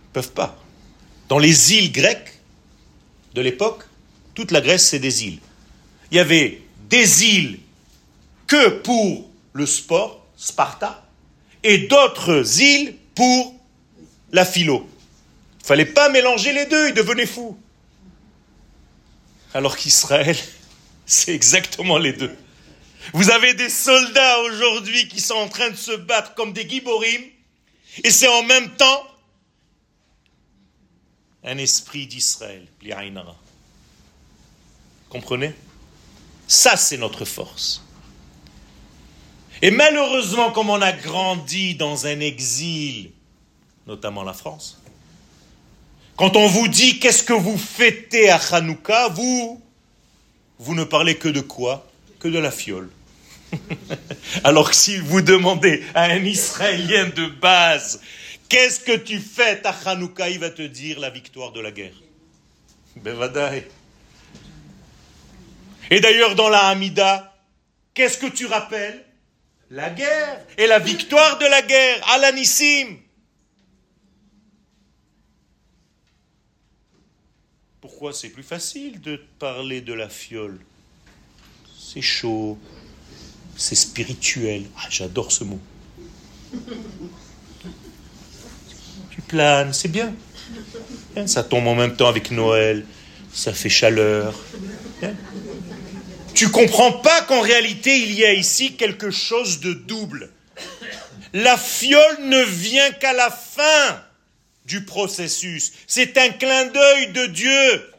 Ils 0.05 0.13
peuvent 0.13 0.33
pas. 0.33 0.63
Dans 1.31 1.39
les 1.39 1.73
îles 1.73 1.91
grecques, 1.91 2.35
de 3.33 3.41
l'époque, 3.41 3.85
toute 4.35 4.51
la 4.51 4.61
Grèce, 4.61 4.89
c'est 4.89 4.99
des 4.99 5.25
îles. 5.25 5.41
Il 6.11 6.19
y 6.19 6.21
avait 6.21 6.61
des 6.91 7.25
îles 7.25 7.61
que 8.51 8.69
pour 8.81 9.31
le 9.53 9.65
sport, 9.65 10.27
Sparta, 10.37 11.07
et 11.63 11.87
d'autres 11.87 12.61
îles 12.61 12.97
pour 13.15 13.55
la 14.33 14.45
philo. 14.45 14.91
Il 15.61 15.67
fallait 15.67 15.85
pas 15.85 16.09
mélanger 16.09 16.53
les 16.53 16.67
deux, 16.67 16.89
ils 16.89 16.95
devenaient 16.95 17.27
fous. 17.27 17.57
Alors 19.55 19.77
qu'Israël, 19.77 20.37
c'est 21.07 21.33
exactement 21.33 21.97
les 21.97 22.13
deux. 22.13 22.37
Vous 23.13 23.31
avez 23.31 23.55
des 23.55 23.71
soldats 23.71 24.41
aujourd'hui 24.41 25.07
qui 25.07 25.21
sont 25.21 25.35
en 25.35 25.49
train 25.49 25.71
de 25.71 25.77
se 25.77 25.93
battre 25.93 26.35
comme 26.35 26.53
des 26.53 26.69
giborim, 26.69 27.23
et 28.03 28.11
c'est 28.11 28.29
en 28.29 28.43
même 28.43 28.69
temps 28.71 29.07
un 31.45 31.57
esprit 31.57 32.09
d'Israël, 32.09 32.67
Comprenez? 35.09 35.55
Ça, 36.49 36.77
c'est 36.77 36.97
notre 36.97 37.25
force. 37.25 37.81
Et 39.63 39.71
malheureusement, 39.71 40.53
comme 40.53 40.71
on 40.71 40.81
a 40.81 40.93
grandi 40.93 41.75
dans 41.75 42.07
un 42.07 42.21
exil, 42.21 43.11
notamment 43.87 44.23
la 44.23 44.33
France, 44.33 44.81
quand 46.17 46.37
on 46.37 46.47
vous 46.47 46.69
dit 46.69 46.99
qu'est-ce 46.99 47.23
que 47.23 47.33
vous 47.33 47.59
fêtez 47.59 48.31
à 48.31 48.41
Hanouka, 48.53 49.09
vous, 49.09 49.61
vous 50.59 50.75
ne 50.75 50.85
parlez 50.85 51.17
que 51.17 51.29
de 51.29 51.41
quoi? 51.41 51.87
Que 52.19 52.29
de 52.29 52.39
la 52.39 52.51
fiole. 52.51 52.91
Alors 54.45 54.71
que 54.71 54.77
si 54.77 54.99
vous 54.99 55.23
demandez 55.23 55.83
à 55.95 56.05
un 56.05 56.25
Israélien 56.25 57.09
de 57.09 57.27
base 57.27 58.01
Qu'est-ce 58.51 58.81
que 58.81 58.97
tu 58.97 59.21
fais 59.21 59.65
à 59.65 59.71
Hanouka 59.71 60.29
Il 60.29 60.41
va 60.41 60.51
te 60.51 60.63
dire 60.63 60.99
la 60.99 61.09
victoire 61.09 61.53
de 61.53 61.61
la 61.61 61.71
guerre. 61.71 61.95
Bevadaï. 62.97 63.65
Et 65.89 66.01
d'ailleurs, 66.01 66.35
dans 66.35 66.49
la 66.49 66.67
Hamida, 66.67 67.33
qu'est-ce 67.95 68.19
que 68.19 68.27
tu 68.27 68.47
rappelles? 68.47 69.05
La 69.71 69.91
guerre 69.91 70.45
et 70.59 70.67
la 70.67 70.79
victoire 70.79 71.39
de 71.39 71.45
la 71.45 71.63
guerre, 71.63 72.09
Alanissim. 72.11 72.99
Pourquoi 77.81 78.13
c'est 78.13 78.31
plus 78.31 78.43
facile 78.43 79.01
de 79.01 79.21
parler 79.39 79.81
de 79.81 79.93
la 79.93 80.09
fiole? 80.09 80.59
C'est 81.79 82.03
chaud, 82.03 82.59
c'est 83.57 83.77
spirituel. 83.77 84.65
Ah, 84.77 84.89
j'adore 84.91 85.33
ce 85.33 85.45
mot 85.45 85.61
plane, 89.31 89.73
c'est 89.73 89.89
bien. 89.89 90.13
Ça 91.27 91.45
tombe 91.45 91.67
en 91.69 91.77
même 91.77 91.95
temps 91.95 92.09
avec 92.09 92.33
Noël, 92.33 92.85
ça 93.33 93.53
fait 93.53 93.69
chaleur. 93.69 94.35
Tu 96.41 96.49
comprends 96.49 96.93
pas 96.93 97.21
qu'en 97.21 97.43
réalité 97.43 97.99
il 97.99 98.15
y 98.15 98.25
a 98.25 98.33
ici 98.33 98.73
quelque 98.73 99.11
chose 99.11 99.61
de 99.61 99.75
double. 99.75 100.31
La 101.35 101.59
fiole 101.59 102.19
ne 102.23 102.43
vient 102.43 102.93
qu'à 102.93 103.13
la 103.13 103.31
fin 103.31 104.03
du 104.65 104.87
processus. 104.87 105.73
C'est 105.87 106.17
un 106.17 106.31
clin 106.31 106.65
d'œil 106.65 107.09
de 107.09 107.27
Dieu 107.27 107.91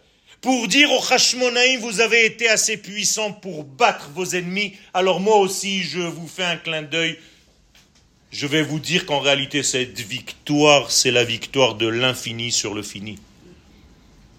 pour 0.41 0.67
dire 0.67 0.91
au 0.91 0.99
Hashmonaïm, 1.07 1.81
vous 1.81 2.01
avez 2.01 2.25
été 2.25 2.49
assez 2.49 2.77
puissant 2.77 3.31
pour 3.31 3.63
battre 3.63 4.09
vos 4.15 4.25
ennemis, 4.25 4.73
alors 4.95 5.19
moi 5.19 5.37
aussi 5.37 5.83
je 5.83 5.99
vous 5.99 6.27
fais 6.27 6.43
un 6.43 6.57
clin 6.57 6.81
d'œil 6.81 7.19
je 8.31 8.47
vais 8.47 8.63
vous 8.63 8.79
dire 8.79 9.05
qu'en 9.05 9.19
réalité, 9.19 9.61
cette 9.61 9.99
victoire, 9.99 10.89
c'est 10.89 11.11
la 11.11 11.25
victoire 11.25 11.75
de 11.75 11.85
l'infini 11.85 12.51
sur 12.51 12.73
le 12.73 12.81
fini. 12.81 13.19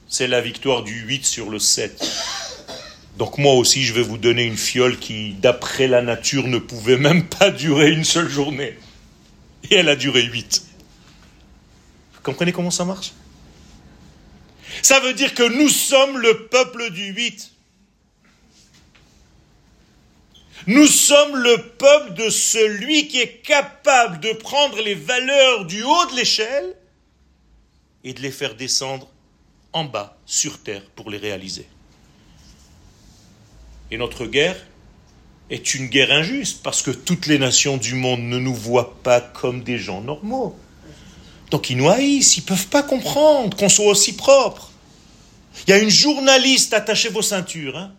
C'est 0.09 0.27
la 0.27 0.41
victoire 0.41 0.83
du 0.83 1.03
8 1.03 1.25
sur 1.25 1.51
le 1.51 1.61
7. 1.61 2.03
Donc 3.17 3.39
moi 3.39 3.55
aussi, 3.55 3.85
je 3.85 3.93
vais 3.93 4.03
vous 4.03 4.19
donner 4.19 4.45
une 4.45 4.57
fiole 4.57 4.99
qui, 4.99 5.35
d'après 5.35 5.87
la 5.87 6.03
nature, 6.03 6.49
ne 6.49 6.59
pouvait 6.59 6.97
même 6.97 7.29
pas 7.29 7.51
durer 7.51 7.91
une 7.91 8.05
seule 8.05 8.29
journée. 8.29 8.79
Et 9.71 9.77
elle 9.77 9.89
a 9.89 9.97
duré 9.97 10.23
8. 10.23 10.63
Vous 12.15 12.21
comprenez 12.23 12.53
comment 12.53 12.71
ça 12.71 12.85
marche? 12.85 13.13
Ça 14.81 15.01
veut 15.01 15.13
dire 15.13 15.35
que 15.35 15.43
nous 15.43 15.69
sommes 15.69 16.19
le 16.19 16.47
peuple 16.47 16.91
du 16.91 17.13
8. 17.13 17.53
Nous 20.69 20.87
sommes 20.87 21.37
le 21.37 21.71
peuple 21.79 22.15
de 22.15 22.31
celui 22.31 23.09
qui 23.09 23.21
est 23.21 23.43
capable 23.43 24.21
de 24.21 24.33
prendre 24.33 24.81
les 24.81 24.95
valeurs 24.95 25.65
du 25.67 25.83
haut 25.83 26.07
de 26.11 26.17
l'échelle 26.17 26.77
et 28.05 28.15
de 28.15 28.21
les 28.21 28.31
faire 28.31 28.55
descendre 28.55 29.09
en 29.73 29.85
bas, 29.85 30.17
sur 30.25 30.63
terre, 30.63 30.83
pour 30.95 31.11
les 31.11 31.19
réaliser. 31.19 31.67
Et 33.93 33.99
notre 33.99 34.25
guerre 34.25 34.57
est 35.51 35.75
une 35.75 35.87
guerre 35.87 36.11
injuste, 36.11 36.63
parce 36.63 36.81
que 36.81 36.91
toutes 36.91 37.27
les 37.27 37.39
nations 37.39 37.77
du 37.77 37.95
monde 37.95 38.23
ne 38.23 38.39
nous 38.39 38.55
voient 38.55 38.97
pas 39.03 39.21
comme 39.21 39.63
des 39.63 39.77
gens 39.77 40.01
normaux. 40.01 40.57
Donc 41.51 41.69
ils 41.69 41.77
nous 41.77 41.91
haïssent, 41.91 42.39
ils 42.39 42.41
ne 42.41 42.47
peuvent 42.47 42.69
pas 42.69 42.83
comprendre 42.83 43.55
qu'on 43.55 43.69
soit 43.69 43.85
aussi 43.85 44.15
propre. 44.15 44.71
Il 45.67 45.71
y 45.71 45.75
a 45.75 45.79
une 45.79 45.91
journaliste, 45.91 46.73
attachez 46.73 47.11
vos 47.11 47.21
ceintures, 47.21 47.77
hein, 47.77 47.93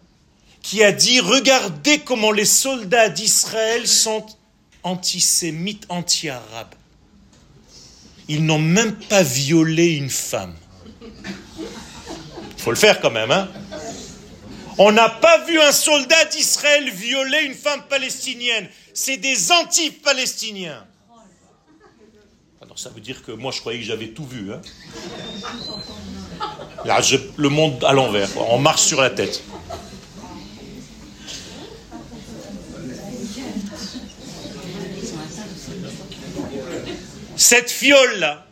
qui 0.64 0.84
a 0.84 0.92
dit 0.92 1.20
Regardez 1.20 2.00
comment 2.00 2.32
les 2.32 2.46
soldats 2.46 3.10
d'Israël 3.10 3.86
sont 3.86 4.26
antisémites, 4.82 5.86
anti-arabes. 5.90 6.74
Ils 8.28 8.44
n'ont 8.44 8.58
même 8.58 8.96
pas 8.96 9.22
violé 9.22 9.92
une 9.92 10.10
femme. 10.10 10.56
Il 11.04 12.64
faut 12.64 12.72
le 12.72 12.78
faire 12.78 13.00
quand 13.00 13.12
même, 13.12 13.30
hein 13.30 13.48
On 14.78 14.92
n'a 14.92 15.10
pas 15.10 15.40
vu 15.46 15.60
un 15.60 15.72
soldat 15.72 16.26
d'Israël 16.26 16.90
violer 16.90 17.44
une 17.44 17.54
femme 17.54 17.84
palestinienne. 17.88 18.68
C'est 18.94 19.18
des 19.18 19.52
anti-palestiniens. 19.52 20.86
Alors 22.62 22.80
ça 22.80 22.90
veut 22.90 23.02
dire 23.02 23.24
que 23.24 23.32
moi 23.32 23.52
je 23.52 23.60
croyais 23.60 23.80
que 23.80 23.86
j'avais 23.86 24.10
tout 24.10 24.26
vu. 24.26 24.52
Hein 24.52 24.62
Là, 26.86 27.00
le 27.38 27.50
monde 27.50 27.84
à 27.84 27.94
l'envers. 27.94 28.30
On 28.50 28.58
marche 28.58 28.82
sur 28.82 29.02
la 29.02 29.10
tête. 29.10 29.44
Cette 37.36 37.70
fiole-là, 37.70 38.46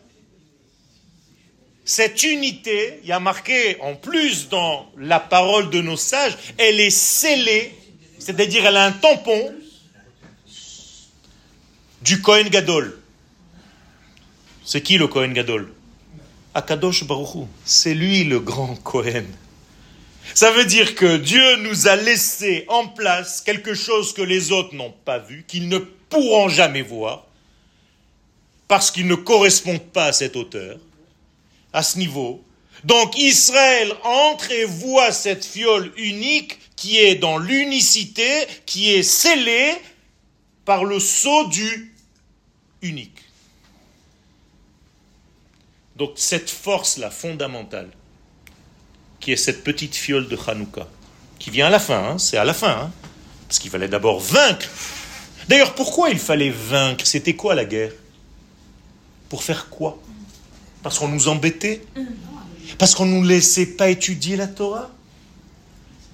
cette 1.91 2.23
unité, 2.23 2.99
il 3.03 3.09
y 3.09 3.11
a 3.11 3.19
marqué 3.19 3.75
en 3.81 3.95
plus 3.95 4.47
dans 4.47 4.89
la 4.97 5.19
parole 5.19 5.69
de 5.69 5.81
nos 5.81 5.97
sages, 5.97 6.37
elle 6.57 6.79
est 6.79 6.89
scellée, 6.89 7.75
c'est-à-dire 8.17 8.65
elle 8.65 8.77
a 8.77 8.85
un 8.85 8.93
tampon 8.93 9.53
du 12.01 12.21
Kohen 12.21 12.47
Gadol. 12.47 12.97
C'est 14.63 14.81
qui 14.81 14.97
le 14.97 15.09
Kohen 15.09 15.33
Gadol? 15.33 15.73
Akadosh 16.53 17.03
Baruchou. 17.03 17.49
C'est 17.65 17.93
lui 17.93 18.23
le 18.23 18.39
grand 18.39 18.75
Kohen. 18.75 19.27
Ça 20.33 20.49
veut 20.51 20.65
dire 20.65 20.95
que 20.95 21.17
Dieu 21.17 21.57
nous 21.57 21.89
a 21.89 21.97
laissé 21.97 22.63
en 22.69 22.87
place 22.87 23.41
quelque 23.41 23.73
chose 23.73 24.13
que 24.13 24.21
les 24.21 24.53
autres 24.53 24.73
n'ont 24.75 24.93
pas 25.03 25.19
vu, 25.19 25.43
qu'ils 25.45 25.67
ne 25.67 25.79
pourront 25.79 26.47
jamais 26.47 26.83
voir, 26.83 27.25
parce 28.69 28.91
qu'ils 28.91 29.07
ne 29.07 29.15
correspondent 29.15 29.91
pas 29.91 30.05
à 30.05 30.13
cette 30.13 30.37
hauteur, 30.37 30.77
à 31.73 31.83
ce 31.83 31.97
niveau. 31.97 32.43
Donc 32.83 33.17
Israël 33.17 33.93
entre 34.03 34.51
et 34.51 34.65
voit 34.65 35.11
cette 35.11 35.45
fiole 35.45 35.91
unique 35.97 36.59
qui 36.75 36.97
est 36.97 37.15
dans 37.15 37.37
l'unicité, 37.37 38.47
qui 38.65 38.91
est 38.93 39.03
scellée 39.03 39.75
par 40.65 40.83
le 40.83 40.99
sceau 40.99 41.47
du 41.47 41.93
unique. 42.81 43.19
Donc 45.95 46.13
cette 46.15 46.49
force-là 46.49 47.11
fondamentale, 47.11 47.91
qui 49.19 49.31
est 49.31 49.37
cette 49.37 49.63
petite 49.63 49.95
fiole 49.95 50.27
de 50.27 50.37
Hanouka, 50.47 50.87
qui 51.37 51.51
vient 51.51 51.67
à 51.67 51.69
la 51.69 51.79
fin, 51.79 52.03
hein, 52.03 52.17
c'est 52.17 52.37
à 52.37 52.43
la 52.43 52.55
fin, 52.55 52.71
hein, 52.71 52.91
parce 53.47 53.59
qu'il 53.59 53.69
fallait 53.69 53.87
d'abord 53.87 54.19
vaincre. 54.19 54.67
D'ailleurs, 55.47 55.75
pourquoi 55.75 56.09
il 56.09 56.17
fallait 56.17 56.49
vaincre? 56.49 57.05
C'était 57.05 57.35
quoi 57.35 57.53
la 57.53 57.65
guerre? 57.65 57.91
Pour 59.29 59.43
faire 59.43 59.69
quoi? 59.69 60.01
Parce 60.83 60.99
qu'on 60.99 61.07
nous 61.07 61.27
embêtait. 61.27 61.81
Parce 62.77 62.95
qu'on 62.95 63.05
ne 63.05 63.13
nous 63.13 63.23
laissait 63.23 63.65
pas 63.65 63.89
étudier 63.89 64.35
la 64.35 64.47
Torah. 64.47 64.89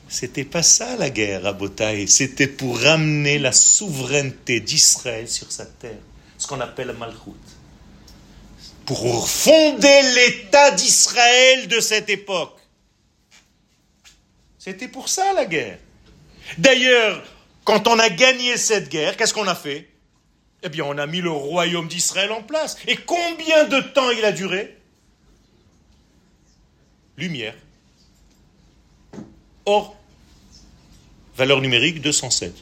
C'était 0.09 0.45
pas 0.45 0.63
ça 0.63 0.95
la 0.95 1.09
guerre 1.09 1.45
à 1.45 1.53
Botaï, 1.53 2.07
c'était 2.07 2.47
pour 2.47 2.79
ramener 2.79 3.39
la 3.39 3.51
souveraineté 3.51 4.61
d'Israël 4.61 5.27
sur 5.27 5.51
sa 5.51 5.65
terre, 5.65 5.99
ce 6.37 6.47
qu'on 6.47 6.61
appelle 6.61 6.93
Malchut. 6.97 7.35
Pour 8.85 9.29
fonder 9.29 10.01
l'État 10.15 10.71
d'Israël 10.71 11.67
de 11.67 11.81
cette 11.81 12.09
époque. 12.09 12.57
C'était 14.57 14.87
pour 14.87 15.09
ça 15.09 15.33
la 15.33 15.45
guerre. 15.45 15.77
D'ailleurs, 16.57 17.21
quand 17.65 17.87
on 17.89 17.99
a 17.99 18.09
gagné 18.09 18.55
cette 18.55 18.87
guerre, 18.87 19.17
qu'est-ce 19.17 19.33
qu'on 19.33 19.47
a 19.47 19.55
fait? 19.55 19.89
Eh 20.63 20.69
bien, 20.69 20.85
on 20.85 20.97
a 20.97 21.05
mis 21.05 21.21
le 21.21 21.29
royaume 21.29 21.87
d'Israël 21.87 22.31
en 22.31 22.41
place. 22.41 22.77
Et 22.87 22.95
combien 22.95 23.65
de 23.65 23.79
temps 23.79 24.09
il 24.11 24.25
a 24.25 24.31
duré? 24.31 24.77
Lumière. 27.17 27.55
Or, 29.65 29.95
valeur 31.35 31.61
numérique 31.61 32.01
207. 32.01 32.55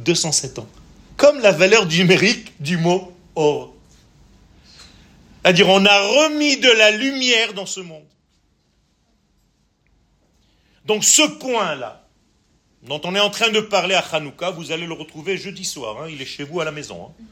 207 0.00 0.58
ans. 0.58 0.68
Comme 1.16 1.40
la 1.40 1.52
valeur 1.52 1.86
numérique 1.86 2.52
du 2.60 2.76
mot 2.76 3.16
or. 3.34 3.74
C'est-à-dire, 5.42 5.68
on 5.68 5.84
a 5.84 6.00
remis 6.00 6.56
de 6.56 6.70
la 6.70 6.90
lumière 6.90 7.52
dans 7.54 7.66
ce 7.66 7.80
monde. 7.80 8.04
Donc, 10.86 11.04
ce 11.04 11.22
point-là, 11.22 12.03
dont 12.84 13.00
on 13.04 13.14
est 13.14 13.20
en 13.20 13.30
train 13.30 13.50
de 13.50 13.60
parler 13.60 13.94
à 13.94 14.00
Hanouka, 14.00 14.50
vous 14.50 14.72
allez 14.72 14.86
le 14.86 14.92
retrouver 14.92 15.36
jeudi 15.36 15.64
soir. 15.64 16.02
Hein, 16.02 16.08
il 16.10 16.20
est 16.20 16.26
chez 16.26 16.44
vous 16.44 16.60
à 16.60 16.64
la 16.64 16.72
maison. 16.72 17.06
Hein. 17.06 17.24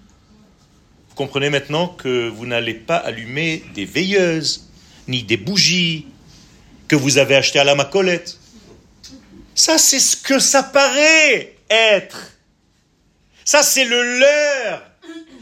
Vous 1.08 1.14
comprenez 1.14 1.50
maintenant 1.50 1.88
que 1.88 2.28
vous 2.28 2.46
n'allez 2.46 2.74
pas 2.74 2.96
allumer 2.96 3.62
des 3.74 3.84
veilleuses, 3.84 4.68
ni 5.08 5.22
des 5.22 5.36
bougies 5.36 6.06
que 6.88 6.96
vous 6.96 7.18
avez 7.18 7.36
achetées 7.36 7.58
à 7.58 7.64
la 7.64 7.74
macolette. 7.74 8.38
Ça, 9.54 9.76
c'est 9.76 10.00
ce 10.00 10.16
que 10.16 10.38
ça 10.38 10.62
paraît 10.62 11.54
être. 11.68 12.32
Ça, 13.44 13.62
c'est 13.62 13.84
le 13.84 14.18
leur. 14.18 14.82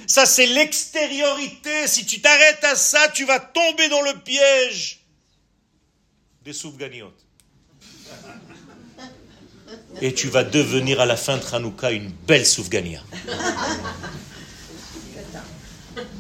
Ça, 0.09 0.27
c'est 0.27 0.47
l'extériorité. 0.47 1.87
Si 1.87 2.05
tu 2.05 2.21
t'arrêtes 2.21 2.65
à 2.65 2.75
ça, 2.75 3.09
tu 3.15 3.25
vas 3.25 3.39
tomber 3.39 3.89
dans 3.89 4.03
le 4.03 4.15
piège 4.19 5.01
des 6.45 6.53
soufganiotes. 6.53 7.25
Et 10.01 10.15
tu 10.15 10.29
vas 10.29 10.45
devenir 10.45 11.01
à 11.01 11.07
la 11.07 11.17
fin 11.17 11.37
de 11.37 11.43
Hanouka 11.53 11.91
une 11.91 12.11
belle 12.27 12.47
soufgania. 12.47 13.03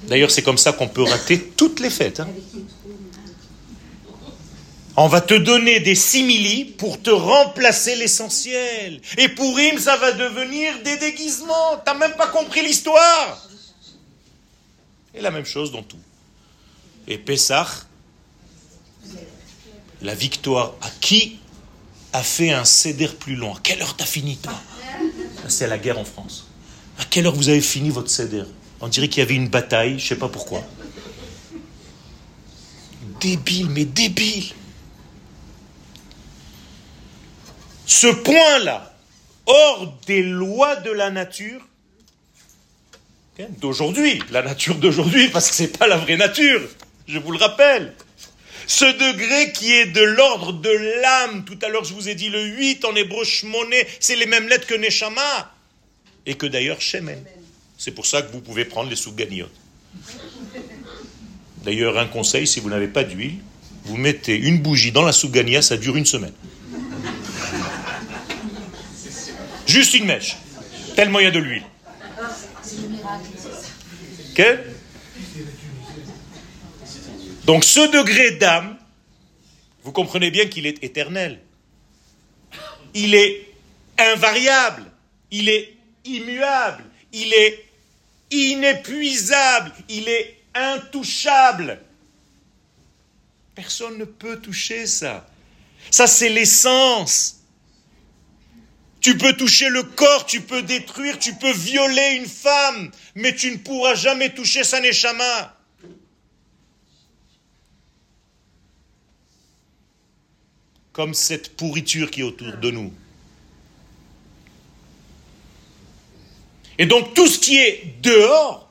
D'ailleurs, 0.04 0.30
c'est 0.30 0.42
comme 0.42 0.58
ça 0.58 0.72
qu'on 0.72 0.88
peut 0.88 1.04
rater 1.04 1.40
toutes 1.56 1.80
les 1.80 1.90
fêtes. 1.90 2.20
Hein. 2.20 2.28
On 4.96 5.06
va 5.06 5.20
te 5.20 5.34
donner 5.34 5.80
des 5.80 5.94
simili 5.94 6.64
pour 6.64 7.00
te 7.00 7.10
remplacer 7.10 7.96
l'essentiel. 7.96 9.00
Et 9.16 9.28
pour 9.28 9.56
Im, 9.56 9.78
ça 9.78 9.96
va 9.96 10.12
devenir 10.12 10.82
des 10.82 10.96
déguisements. 10.98 11.78
T'as 11.84 11.94
même 11.94 12.14
pas 12.16 12.26
compris 12.26 12.62
l'histoire. 12.62 13.48
Et 15.14 15.20
la 15.20 15.30
même 15.30 15.46
chose 15.46 15.72
dans 15.72 15.82
tout. 15.82 15.98
Et 17.08 17.18
Pessah, 17.18 17.66
la 20.02 20.14
victoire 20.14 20.74
à 20.82 20.90
qui 21.00 21.39
a 22.12 22.22
fait 22.22 22.52
un 22.52 22.64
céder 22.64 23.08
plus 23.08 23.36
long 23.36 23.54
À 23.54 23.60
quelle 23.62 23.80
heure 23.82 23.96
t'as 23.96 24.04
fini 24.04 24.36
toi 24.36 24.52
C'est 25.48 25.66
la 25.66 25.78
guerre 25.78 25.98
en 25.98 26.04
France. 26.04 26.46
À 26.98 27.04
quelle 27.04 27.26
heure 27.26 27.34
vous 27.34 27.48
avez 27.48 27.60
fini 27.60 27.90
votre 27.90 28.10
céder 28.10 28.42
On 28.80 28.88
dirait 28.88 29.08
qu'il 29.08 29.20
y 29.20 29.22
avait 29.22 29.34
une 29.34 29.48
bataille, 29.48 29.98
je 29.98 30.04
ne 30.04 30.08
sais 30.08 30.16
pas 30.16 30.28
pourquoi. 30.28 30.62
Débile, 33.20 33.68
mais 33.70 33.84
débile. 33.84 34.52
Ce 37.86 38.06
point-là, 38.06 38.94
hors 39.46 39.98
des 40.06 40.22
lois 40.22 40.76
de 40.76 40.90
la 40.90 41.10
nature, 41.10 41.60
d'aujourd'hui, 43.60 44.22
la 44.30 44.42
nature 44.42 44.76
d'aujourd'hui, 44.76 45.28
parce 45.28 45.50
que 45.50 45.56
ce 45.56 45.62
n'est 45.62 45.68
pas 45.68 45.86
la 45.86 45.96
vraie 45.96 46.16
nature, 46.16 46.60
je 47.06 47.18
vous 47.18 47.32
le 47.32 47.38
rappelle. 47.38 47.94
Ce 48.70 48.84
degré 48.84 49.50
qui 49.50 49.72
est 49.72 49.86
de 49.86 50.00
l'ordre 50.00 50.52
de 50.52 50.70
l'âme, 51.02 51.44
tout 51.44 51.58
à 51.60 51.68
l'heure 51.68 51.82
je 51.82 51.92
vous 51.92 52.08
ai 52.08 52.14
dit 52.14 52.30
le 52.30 52.40
8 52.40 52.84
en 52.84 52.94
hébreu 52.94 53.24
shmoné, 53.24 53.84
c'est 53.98 54.14
les 54.14 54.26
mêmes 54.26 54.46
lettres 54.46 54.68
que 54.68 54.74
Neshama, 54.74 55.52
et 56.24 56.36
que 56.36 56.46
d'ailleurs 56.46 56.80
Shemen. 56.80 57.18
C'est 57.76 57.90
pour 57.90 58.06
ça 58.06 58.22
que 58.22 58.30
vous 58.30 58.40
pouvez 58.40 58.64
prendre 58.64 58.88
les 58.88 58.94
souganiotes. 58.94 59.50
D'ailleurs, 61.64 61.98
un 61.98 62.06
conseil, 62.06 62.46
si 62.46 62.60
vous 62.60 62.70
n'avez 62.70 62.86
pas 62.86 63.02
d'huile, 63.02 63.38
vous 63.86 63.96
mettez 63.96 64.36
une 64.36 64.58
bougie 64.58 64.92
dans 64.92 65.02
la 65.02 65.12
sougania, 65.12 65.62
ça 65.62 65.76
dure 65.76 65.96
une 65.96 66.06
semaine. 66.06 66.32
Juste 69.66 69.94
une 69.94 70.04
mèche, 70.04 70.36
tellement 70.94 71.18
il 71.18 71.24
y 71.24 71.26
a 71.26 71.32
de 71.32 71.40
l'huile. 71.40 71.64
Donc 77.44 77.64
ce 77.64 77.80
degré 77.90 78.32
d'âme, 78.32 78.76
vous 79.82 79.92
comprenez 79.92 80.30
bien 80.30 80.46
qu'il 80.46 80.66
est 80.66 80.82
éternel. 80.84 81.40
Il 82.94 83.14
est 83.14 83.48
invariable, 83.98 84.84
il 85.30 85.48
est 85.48 85.74
immuable, 86.04 86.84
il 87.12 87.32
est 87.32 87.64
inépuisable, 88.30 89.72
il 89.88 90.08
est 90.08 90.36
intouchable. 90.54 91.80
Personne 93.54 93.98
ne 93.98 94.04
peut 94.04 94.40
toucher 94.40 94.86
ça. 94.86 95.26
Ça, 95.90 96.06
c'est 96.06 96.28
l'essence. 96.28 97.40
Tu 99.00 99.16
peux 99.16 99.32
toucher 99.32 99.68
le 99.70 99.82
corps, 99.82 100.26
tu 100.26 100.42
peux 100.42 100.62
détruire, 100.62 101.18
tu 101.18 101.34
peux 101.34 101.52
violer 101.52 102.16
une 102.16 102.26
femme, 102.26 102.90
mais 103.14 103.34
tu 103.34 103.50
ne 103.50 103.56
pourras 103.56 103.94
jamais 103.94 104.30
toucher 104.30 104.62
sa 104.62 104.80
neshama. 104.80 105.56
Comme 110.92 111.14
cette 111.14 111.56
pourriture 111.56 112.10
qui 112.10 112.20
est 112.20 112.24
autour 112.24 112.56
de 112.56 112.70
nous. 112.70 112.92
Et 116.78 116.86
donc 116.86 117.14
tout 117.14 117.26
ce 117.26 117.38
qui 117.38 117.58
est 117.58 118.00
dehors 118.00 118.70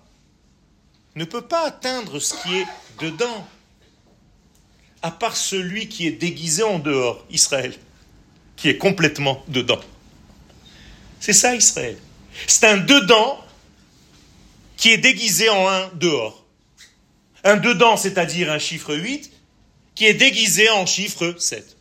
ne 1.15 1.25
peut 1.25 1.43
pas 1.43 1.65
atteindre 1.67 2.19
ce 2.19 2.33
qui 2.41 2.55
est 2.57 2.65
dedans, 2.99 3.47
à 5.01 5.11
part 5.11 5.37
celui 5.37 5.87
qui 5.87 6.07
est 6.07 6.11
déguisé 6.11 6.63
en 6.63 6.79
dehors, 6.79 7.23
Israël, 7.29 7.77
qui 8.55 8.69
est 8.69 8.77
complètement 8.77 9.43
dedans. 9.47 9.79
C'est 11.19 11.33
ça 11.33 11.55
Israël. 11.55 11.97
C'est 12.47 12.65
un 12.65 12.77
dedans 12.77 13.43
qui 14.77 14.91
est 14.91 14.97
déguisé 14.97 15.49
en 15.49 15.67
un 15.67 15.89
dehors. 15.93 16.45
Un 17.43 17.57
dedans, 17.57 17.97
c'est-à-dire 17.97 18.51
un 18.51 18.59
chiffre 18.59 18.95
8, 18.95 19.31
qui 19.95 20.05
est 20.05 20.13
déguisé 20.13 20.69
en 20.69 20.85
chiffre 20.85 21.35
7. 21.37 21.75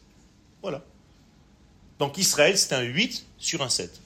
Donc 1.99 2.18
Israël, 2.18 2.57
c'est 2.57 2.72
un 2.74 2.82
8 2.82 3.26
sur 3.38 3.62
un 3.62 3.68
7. 3.68 4.01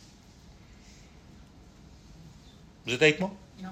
Vous 2.87 2.95
êtes 2.95 3.03
avec 3.03 3.21
moi? 3.21 3.33
Non. 3.63 3.71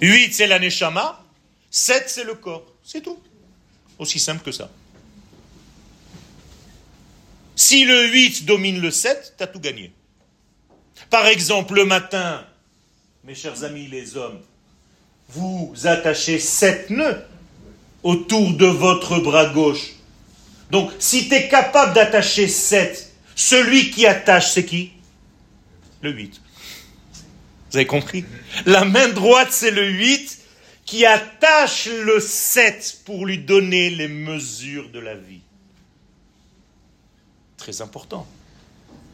8, 0.00 0.32
c'est 0.32 0.46
la 0.46 0.58
neshama. 0.58 1.24
7, 1.70 2.04
c'est 2.08 2.24
le 2.24 2.34
corps. 2.34 2.66
C'est 2.84 3.00
tout. 3.00 3.18
Aussi 3.98 4.18
simple 4.18 4.42
que 4.42 4.52
ça. 4.52 4.70
Si 7.56 7.84
le 7.84 8.08
8 8.08 8.44
domine 8.46 8.80
le 8.80 8.90
7, 8.90 9.34
tu 9.36 9.44
as 9.44 9.46
tout 9.46 9.60
gagné. 9.60 9.92
Par 11.08 11.26
exemple, 11.26 11.74
le 11.74 11.84
matin, 11.84 12.44
mes 13.24 13.34
chers 13.34 13.64
amis 13.64 13.86
les 13.86 14.16
hommes, 14.16 14.40
vous 15.28 15.74
attachez 15.84 16.38
sept 16.38 16.90
nœuds 16.90 17.24
autour 18.02 18.54
de 18.54 18.66
votre 18.66 19.18
bras 19.20 19.46
gauche. 19.46 19.92
Donc, 20.70 20.90
si 20.98 21.28
tu 21.28 21.34
es 21.34 21.48
capable 21.48 21.94
d'attacher 21.94 22.48
sept, 22.48 23.09
celui 23.40 23.90
qui 23.90 24.06
attache, 24.06 24.52
c'est 24.52 24.66
qui? 24.66 24.92
Le 26.02 26.12
8. 26.12 26.40
Vous 27.70 27.76
avez 27.76 27.86
compris? 27.86 28.26
La 28.66 28.84
main 28.84 29.08
droite, 29.08 29.48
c'est 29.50 29.70
le 29.70 29.88
8 29.88 30.38
qui 30.84 31.06
attache 31.06 31.86
le 31.86 32.20
7 32.20 33.00
pour 33.06 33.24
lui 33.24 33.38
donner 33.38 33.88
les 33.88 34.08
mesures 34.08 34.90
de 34.90 34.98
la 34.98 35.14
vie. 35.14 35.40
Très 37.56 37.80
important. 37.80 38.26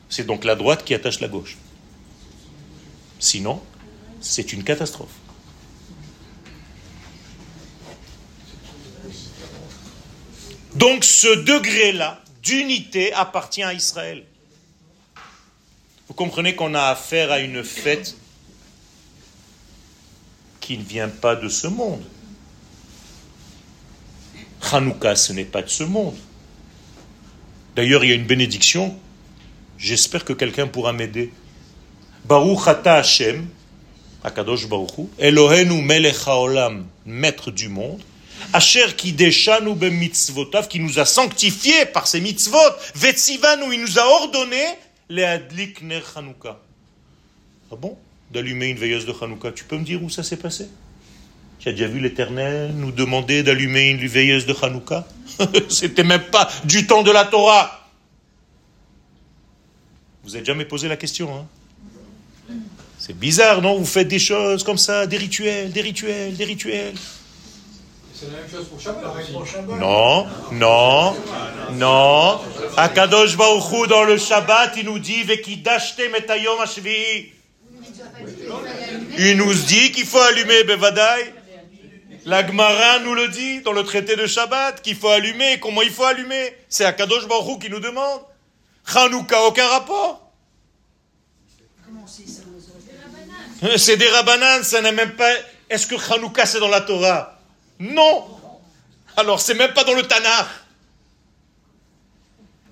C'est 0.08 0.26
donc 0.26 0.44
la 0.44 0.56
droite 0.56 0.84
qui 0.84 0.94
attache 0.94 1.20
la 1.20 1.28
gauche. 1.28 1.56
Sinon, 3.20 3.62
c'est 4.20 4.52
une 4.52 4.64
catastrophe. 4.64 5.14
Donc 10.74 11.04
ce 11.04 11.28
degré-là 11.44 12.22
d'unité 12.47 13.12
appartient 13.12 13.64
à 13.64 13.74
Israël. 13.74 14.22
Vous 16.07 16.14
comprenez 16.14 16.55
qu'on 16.55 16.74
a 16.74 16.84
affaire 16.84 17.32
à 17.32 17.40
une 17.40 17.64
fête 17.64 18.16
qui 20.61 20.78
ne 20.78 20.84
vient 20.84 21.09
pas 21.09 21.34
de 21.34 21.49
ce 21.49 21.66
monde. 21.66 22.05
Hanouka, 24.70 25.16
ce 25.16 25.32
n'est 25.32 25.44
pas 25.44 25.62
de 25.62 25.68
ce 25.68 25.82
monde. 25.82 26.16
D'ailleurs, 27.74 28.05
il 28.05 28.11
y 28.11 28.12
a 28.12 28.16
une 28.16 28.26
bénédiction. 28.26 28.97
J'espère 29.76 30.24
que 30.24 30.32
quelqu'un 30.32 30.68
pourra 30.68 30.92
m'aider. 30.92 31.32
Baruch 32.24 32.66
ata 32.68 32.94
Hashem, 32.94 33.49
Akadosh 34.22 34.68
Baruchu, 34.68 35.09
Elohenu 35.18 35.82
melech 35.82 36.26
haolam, 36.26 36.86
maître 37.05 37.51
du 37.51 37.68
monde, 37.68 38.03
Asher 38.53 38.94
kideshanu 38.97 39.74
mitzvotav, 39.74 40.68
qui 40.68 40.80
nous 40.80 40.99
a 40.99 41.05
sanctifiés 41.05 41.86
par 41.86 42.07
ses 42.07 42.20
mitzvot, 42.20 42.59
Vetsivanu, 42.94 43.74
il 43.74 43.80
nous 43.80 43.99
a 43.99 44.05
ordonné 44.05 44.64
les 45.09 45.24
adlik 45.24 45.82
ner 45.82 46.03
Chanukah. 46.14 46.59
Ah 47.72 47.76
bon? 47.76 47.97
D'allumer 48.32 48.68
une 48.68 48.78
veilleuse 48.78 49.07
de 49.07 49.12
Hanouka. 49.20 49.53
Tu 49.53 49.64
peux 49.64 49.76
me 49.76 49.84
dire 49.84 50.03
où 50.03 50.11
ça 50.11 50.22
s'est 50.22 50.36
passé? 50.36 50.68
Tu 51.59 51.68
as 51.68 51.72
déjà 51.72 51.86
vu 51.86 52.01
l'Éternel 52.01 52.72
nous 52.74 52.92
demander 52.92 53.42
d'allumer 53.42 53.90
une 53.90 54.07
veilleuse 54.07 54.47
de 54.47 54.55
Hanouka? 54.61 55.07
C'était 55.68 56.05
même 56.05 56.24
pas 56.24 56.49
du 56.64 56.86
temps 56.86 57.03
de 57.03 57.11
la 57.11 57.24
Torah. 57.24 57.88
Vous 60.24 60.32
n'avez 60.32 60.44
jamais 60.44 60.64
posé 60.64 60.88
la 60.88 60.97
question, 60.97 61.34
hein? 61.34 61.47
C'est 62.99 63.16
bizarre, 63.16 63.62
non? 63.62 63.78
Vous 63.78 63.84
faites 63.84 64.09
des 64.09 64.18
choses 64.18 64.64
comme 64.64 64.78
ça, 64.78 65.07
des 65.07 65.18
rituels, 65.18 65.70
des 65.70 65.82
rituels, 65.82 66.36
des 66.36 66.44
rituels. 66.44 66.94
C'est 68.18 68.32
la 68.32 68.38
même 68.38 68.50
chose 68.50 68.66
pour 68.68 68.80
Shabbat. 68.80 69.78
Non, 69.78 70.26
non, 70.52 71.14
non. 71.72 72.40
Akadosh 72.78 73.36
Baruchou 73.36 73.86
dans 73.88 74.04
le 74.04 74.16
Shabbat, 74.16 74.72
il 74.78 74.86
nous 74.86 74.98
dit 74.98 75.22
Vekidashte 75.22 76.00
metayom 76.10 76.58
ashvi. 76.58 77.30
Il 79.18 79.36
nous 79.36 79.52
dit 79.52 79.92
qu'il 79.92 80.06
faut 80.06 80.18
allumer 80.18 80.64
Bevadai. 80.64 81.34
La 82.24 82.46
Gemara 82.46 83.00
nous 83.00 83.12
le 83.12 83.28
dit 83.28 83.60
dans 83.60 83.72
le 83.72 83.84
traité 83.84 84.16
de 84.16 84.26
Shabbat 84.26 84.80
qu'il 84.80 84.96
faut 84.96 85.10
allumer. 85.10 85.60
Comment 85.60 85.82
il 85.82 85.90
faut 85.90 86.04
allumer? 86.04 86.56
C'est 86.70 86.86
Akadosh 86.86 87.28
Baruch 87.28 87.60
qui 87.60 87.68
nous 87.68 87.80
demande. 87.80 88.22
Hanouka, 88.94 89.42
aucun 89.42 89.68
rapport. 89.68 90.32
C'est 93.76 93.98
des 93.98 94.08
rabananes, 94.08 94.62
ça 94.62 94.80
n'est 94.80 94.92
même 94.92 95.16
pas. 95.16 95.32
Est-ce 95.68 95.86
que 95.86 95.96
Hanouka 96.14 96.46
c'est 96.46 96.60
dans 96.60 96.68
la 96.68 96.80
Torah? 96.80 97.36
Non. 97.78 98.24
Alors 99.16 99.40
c'est 99.40 99.54
même 99.54 99.72
pas 99.72 99.84
dans 99.84 99.94
le 99.94 100.02
Tanakh. 100.02 100.46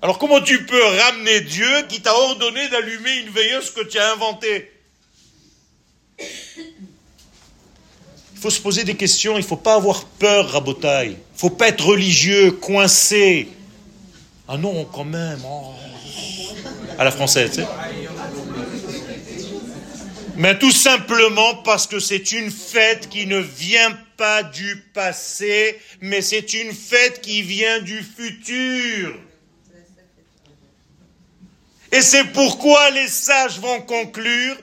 Alors 0.01 0.19
comment 0.19 0.41
tu 0.41 0.65
peux 0.65 0.83
ramener 0.83 1.41
Dieu 1.41 1.83
qui 1.89 2.01
t'a 2.01 2.13
ordonné 2.13 2.67
d'allumer 2.69 3.17
une 3.17 3.29
veilleuse 3.29 3.71
que 3.71 3.81
tu 3.81 3.97
as 3.97 4.13
inventée? 4.13 4.71
Il 6.19 6.27
faut 8.39 8.49
se 8.49 8.61
poser 8.61 8.83
des 8.83 8.95
questions, 8.95 9.37
il 9.37 9.43
faut 9.43 9.55
pas 9.55 9.75
avoir 9.75 10.05
peur, 10.05 10.51
Rabotaille. 10.51 11.17
Il 11.35 11.39
faut 11.39 11.49
pas 11.49 11.69
être 11.69 11.85
religieux, 11.85 12.51
coincé. 12.51 13.49
Ah 14.47 14.57
non, 14.57 14.85
quand 14.85 15.05
même. 15.05 15.39
Oh. 15.43 15.73
À 16.99 17.03
la 17.03 17.11
française. 17.11 17.65
Mais 20.35 20.59
tout 20.59 20.71
simplement 20.71 21.55
parce 21.55 21.87
que 21.87 21.99
c'est 21.99 22.31
une 22.31 22.51
fête 22.51 23.09
qui 23.09 23.25
ne 23.25 23.39
vient 23.39 23.97
pas 24.17 24.43
du 24.43 24.83
passé, 24.93 25.79
mais 26.01 26.21
c'est 26.21 26.53
une 26.53 26.73
fête 26.73 27.21
qui 27.21 27.41
vient 27.41 27.81
du 27.81 28.01
futur. 28.01 29.19
Et 31.91 32.01
c'est 32.01 32.25
pourquoi 32.25 32.89
les 32.91 33.07
sages 33.07 33.59
vont 33.59 33.81
conclure 33.81 34.57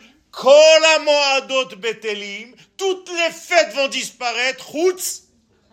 Betelim, 1.78 2.54
toutes 2.76 3.10
les 3.10 3.32
fêtes 3.32 3.74
vont 3.74 3.88
disparaître, 3.88 4.74
Hutz, 4.74 5.24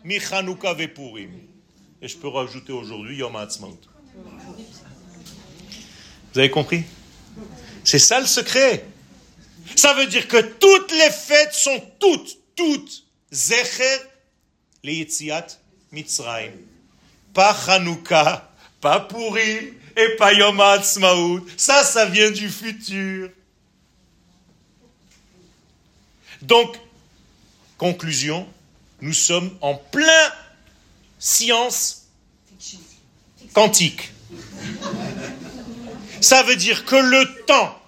Michanuka 0.04 0.74
Vepurim. 0.74 1.32
Et 2.02 2.08
je 2.08 2.18
peux 2.18 2.30
rajouter 2.30 2.72
aujourd'hui 2.72 3.18
Yom 3.18 3.36
Ha'atzmaut. 3.36 3.80
Vous 6.34 6.40
avez 6.40 6.50
compris? 6.50 6.84
C'est 7.84 8.00
ça 8.00 8.20
le 8.20 8.26
secret. 8.26 8.86
Ça 9.76 9.94
veut 9.94 10.08
dire 10.08 10.28
que 10.28 10.38
toutes 10.38 10.92
les 10.92 11.12
fêtes 11.12 11.54
sont 11.54 11.82
toutes, 12.00 12.38
toutes, 12.56 13.06
Zecher, 13.32 14.00
les 14.84 15.08
Mitzrayim. 15.92 16.54
Pas 17.34 17.56
Hanouka, 17.68 18.52
pas 18.82 19.02
Purim 19.02 19.74
et 19.96 20.16
pas 20.18 20.34
Yom 20.34 20.60
Ha'atzmaut. 20.60 21.46
Ça, 21.58 21.84
ça 21.84 22.06
vient 22.06 22.32
du 22.32 22.50
futur. 22.50 23.30
Donc, 26.42 26.78
conclusion, 27.78 28.48
nous 29.02 29.14
sommes 29.14 29.58
en 29.62 29.76
plein 29.76 30.32
science 31.20 32.08
quantique. 33.54 34.12
Ça 36.22 36.44
veut 36.44 36.56
dire 36.56 36.86
que 36.86 36.96
le 36.96 37.46
temps 37.46 37.80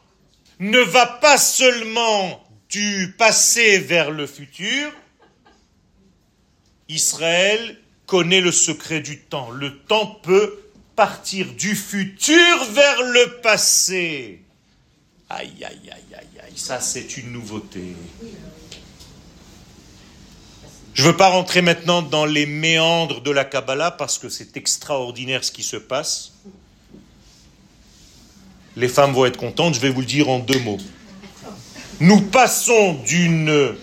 ne 0.59 0.79
va 0.79 1.05
pas 1.05 1.37
seulement 1.37 2.45
du 2.69 3.13
passé 3.17 3.79
vers 3.79 4.11
le 4.11 4.27
futur. 4.27 4.91
Israël 6.91 7.77
connaît 8.05 8.41
le 8.41 8.51
secret 8.51 8.99
du 8.99 9.19
temps. 9.19 9.49
Le 9.49 9.77
temps 9.77 10.19
peut 10.21 10.59
partir 10.95 11.47
du 11.53 11.75
futur 11.75 12.65
vers 12.71 13.01
le 13.03 13.39
passé. 13.41 14.41
Aïe, 15.29 15.53
aïe, 15.63 15.89
aïe, 15.89 16.15
aïe, 16.15 16.41
aïe, 16.43 16.53
ça 16.57 16.81
c'est 16.81 17.17
une 17.17 17.31
nouveauté. 17.31 17.95
Je 20.93 21.03
ne 21.03 21.07
veux 21.07 21.17
pas 21.17 21.29
rentrer 21.29 21.61
maintenant 21.61 22.01
dans 22.01 22.25
les 22.25 22.45
méandres 22.45 23.21
de 23.21 23.31
la 23.31 23.45
Kabbalah 23.45 23.91
parce 23.91 24.17
que 24.17 24.27
c'est 24.27 24.57
extraordinaire 24.57 25.43
ce 25.43 25.51
qui 25.51 25.63
se 25.63 25.77
passe. 25.77 26.33
Les 28.75 28.89
femmes 28.89 29.13
vont 29.13 29.25
être 29.25 29.37
contentes, 29.37 29.75
je 29.75 29.79
vais 29.79 29.89
vous 29.89 30.01
le 30.01 30.05
dire 30.05 30.29
en 30.29 30.39
deux 30.39 30.59
mots. 30.59 30.77
Nous 32.01 32.21
passons 32.21 32.93
d'une 33.05 33.75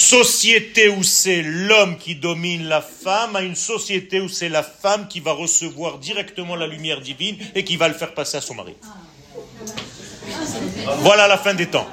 société 0.00 0.88
où 0.88 1.02
c'est 1.02 1.42
l'homme 1.42 1.98
qui 1.98 2.14
domine 2.14 2.64
la 2.64 2.80
femme 2.80 3.36
à 3.36 3.42
une 3.42 3.54
société 3.54 4.20
où 4.20 4.28
c'est 4.28 4.48
la 4.48 4.62
femme 4.62 5.06
qui 5.08 5.20
va 5.20 5.32
recevoir 5.32 5.98
directement 5.98 6.56
la 6.56 6.66
lumière 6.66 7.00
divine 7.00 7.36
et 7.54 7.64
qui 7.64 7.76
va 7.76 7.88
le 7.88 7.94
faire 7.94 8.14
passer 8.14 8.38
à 8.38 8.40
son 8.40 8.54
mari. 8.54 8.74
Voilà 11.00 11.28
la 11.28 11.36
fin 11.36 11.54
des 11.54 11.66
temps. 11.66 11.86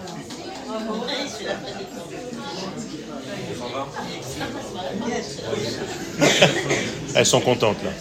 Elles 7.13 7.25
sont 7.25 7.41
contentes 7.41 7.83
là. 7.83 7.91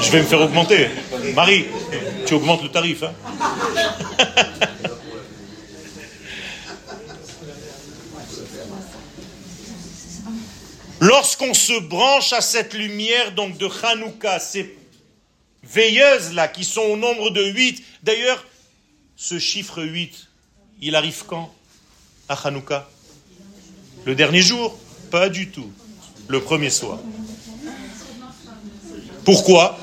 Je 0.00 0.10
vais 0.10 0.20
me 0.20 0.26
faire 0.26 0.40
augmenter. 0.40 0.88
Marie, 1.34 1.66
tu 2.26 2.34
augmentes 2.34 2.62
le 2.62 2.68
tarif. 2.68 3.02
Hein 3.02 3.12
Lorsqu'on 11.00 11.54
se 11.54 11.80
branche 11.80 12.34
à 12.34 12.42
cette 12.42 12.74
lumière 12.74 13.32
donc 13.32 13.56
de 13.56 13.68
Hanouka, 13.82 14.38
ces 14.38 14.76
veilleuses 15.62 16.34
là 16.34 16.46
qui 16.46 16.62
sont 16.62 16.82
au 16.82 16.96
nombre 16.96 17.30
de 17.30 17.42
8, 17.42 17.82
d'ailleurs, 18.02 18.46
ce 19.16 19.38
chiffre 19.38 19.82
8, 19.82 20.28
il 20.82 20.94
arrive 20.94 21.24
quand 21.26 21.52
À 22.28 22.34
Hanouka? 22.46 22.88
Le 24.04 24.14
dernier 24.14 24.42
jour? 24.42 24.78
Pas 25.10 25.30
du 25.30 25.50
tout. 25.50 25.70
Le 26.28 26.40
premier 26.40 26.70
soir. 26.70 26.98
Pourquoi? 29.24 29.78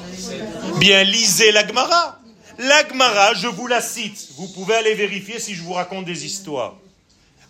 Bien, 0.80 1.04
lisez 1.04 1.52
l'Agmara. 1.52 2.20
L'Agmara, 2.60 3.34
je 3.34 3.48
vous 3.48 3.68
la 3.68 3.82
cite. 3.82 4.30
Vous 4.38 4.48
pouvez 4.50 4.76
aller 4.76 4.94
vérifier 4.94 5.40
si 5.40 5.56
je 5.56 5.64
vous 5.64 5.74
raconte 5.74 6.06
des 6.06 6.26
histoires. 6.26 6.76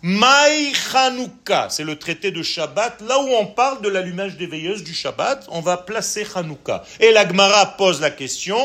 Maï 0.02 0.72
Hanouka, 0.94 1.68
c'est 1.70 1.84
le 1.84 1.98
traité 1.98 2.30
de 2.30 2.42
Shabbat. 2.42 3.00
Là 3.02 3.18
où 3.18 3.28
on 3.28 3.46
parle 3.46 3.82
de 3.82 3.88
l'allumage 3.88 4.36
des 4.36 4.46
veilleuses 4.46 4.84
du 4.84 4.94
Shabbat, 4.94 5.46
on 5.48 5.60
va 5.60 5.76
placer 5.76 6.26
Hanouka. 6.34 6.84
Et 7.00 7.10
la 7.10 7.26
Gemara 7.26 7.76
pose 7.76 8.00
la 8.00 8.10
question 8.10 8.58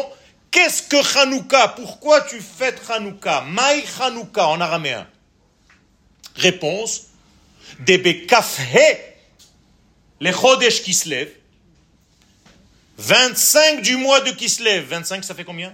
Qu'est-ce 0.51 0.83
que 0.83 1.17
Hanouka 1.17 1.69
Pourquoi 1.69 2.21
tu 2.21 2.39
fêtes 2.39 2.81
Hanouka 2.89 3.41
Maï 3.41 3.83
Hanouka 3.99 4.47
en 4.47 4.61
araméen. 4.61 5.07
Réponse 6.35 7.07
Debe 7.79 8.27
Kafhe, 8.27 8.59
les 10.19 10.31
Chodesh 10.31 10.83
Kislev, 10.83 11.29
25 12.97 13.81
du 13.81 13.95
mois 13.97 14.21
de 14.21 14.31
Kislev. 14.31 14.85
25, 14.85 15.23
ça 15.23 15.33
fait 15.33 15.43
combien? 15.43 15.73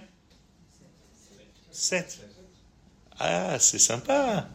7. 1.72 2.20
Ah, 3.20 3.60
c'est 3.60 3.80
sympa. 3.80 4.48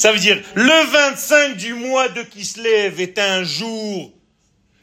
Ça 0.00 0.12
veut 0.12 0.18
dire, 0.18 0.42
le 0.54 0.90
25 0.92 1.58
du 1.58 1.74
mois 1.74 2.08
de 2.08 2.22
Kislev 2.22 3.02
est 3.02 3.18
un 3.18 3.44
jour 3.44 4.10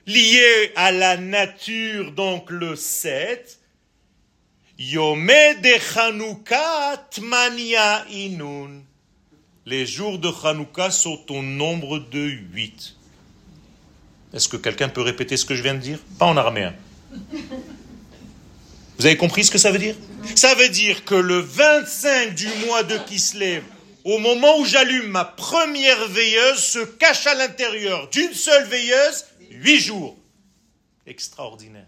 lié 0.05 0.71
à 0.75 0.91
la 0.91 1.17
nature, 1.17 2.11
donc 2.11 2.51
le 2.51 2.75
7. 2.75 3.57
Yome 4.77 5.25
de 5.25 7.09
Tmania 7.09 8.05
Inun. 8.11 8.83
Les 9.65 9.87
jours 9.87 10.19
de 10.19 10.29
Chanukah 10.31 10.91
sont 10.91 11.31
au 11.31 11.41
nombre 11.41 11.97
de 11.97 12.19
8. 12.53 12.95
Est-ce 14.35 14.47
que 14.47 14.57
quelqu'un 14.57 14.87
peut 14.87 15.01
répéter 15.01 15.35
ce 15.35 15.45
que 15.45 15.55
je 15.55 15.63
viens 15.63 15.73
de 15.73 15.79
dire? 15.79 15.97
Pas 16.19 16.27
en 16.27 16.37
araméen. 16.37 16.75
Vous 18.99 19.05
avez 19.07 19.17
compris 19.17 19.45
ce 19.45 19.49
que 19.49 19.57
ça 19.57 19.71
veut 19.71 19.79
dire? 19.79 19.95
Ça 20.35 20.53
veut 20.53 20.69
dire 20.69 21.03
que 21.05 21.15
le 21.15 21.39
25 21.39 22.35
du 22.35 22.49
mois 22.67 22.83
de 22.83 22.99
Kislev, 22.99 23.63
au 24.07 24.19
moment 24.19 24.57
où 24.59 24.65
j'allume 24.65 25.07
ma 25.07 25.25
première 25.25 26.07
veilleuse, 26.07 26.63
se 26.63 26.79
cache 26.79 27.27
à 27.27 27.33
l'intérieur 27.33 28.07
d'une 28.09 28.33
seule 28.33 28.65
veilleuse 28.65 29.25
huit 29.51 29.81
jours. 29.81 30.15
Extraordinaire. 31.05 31.87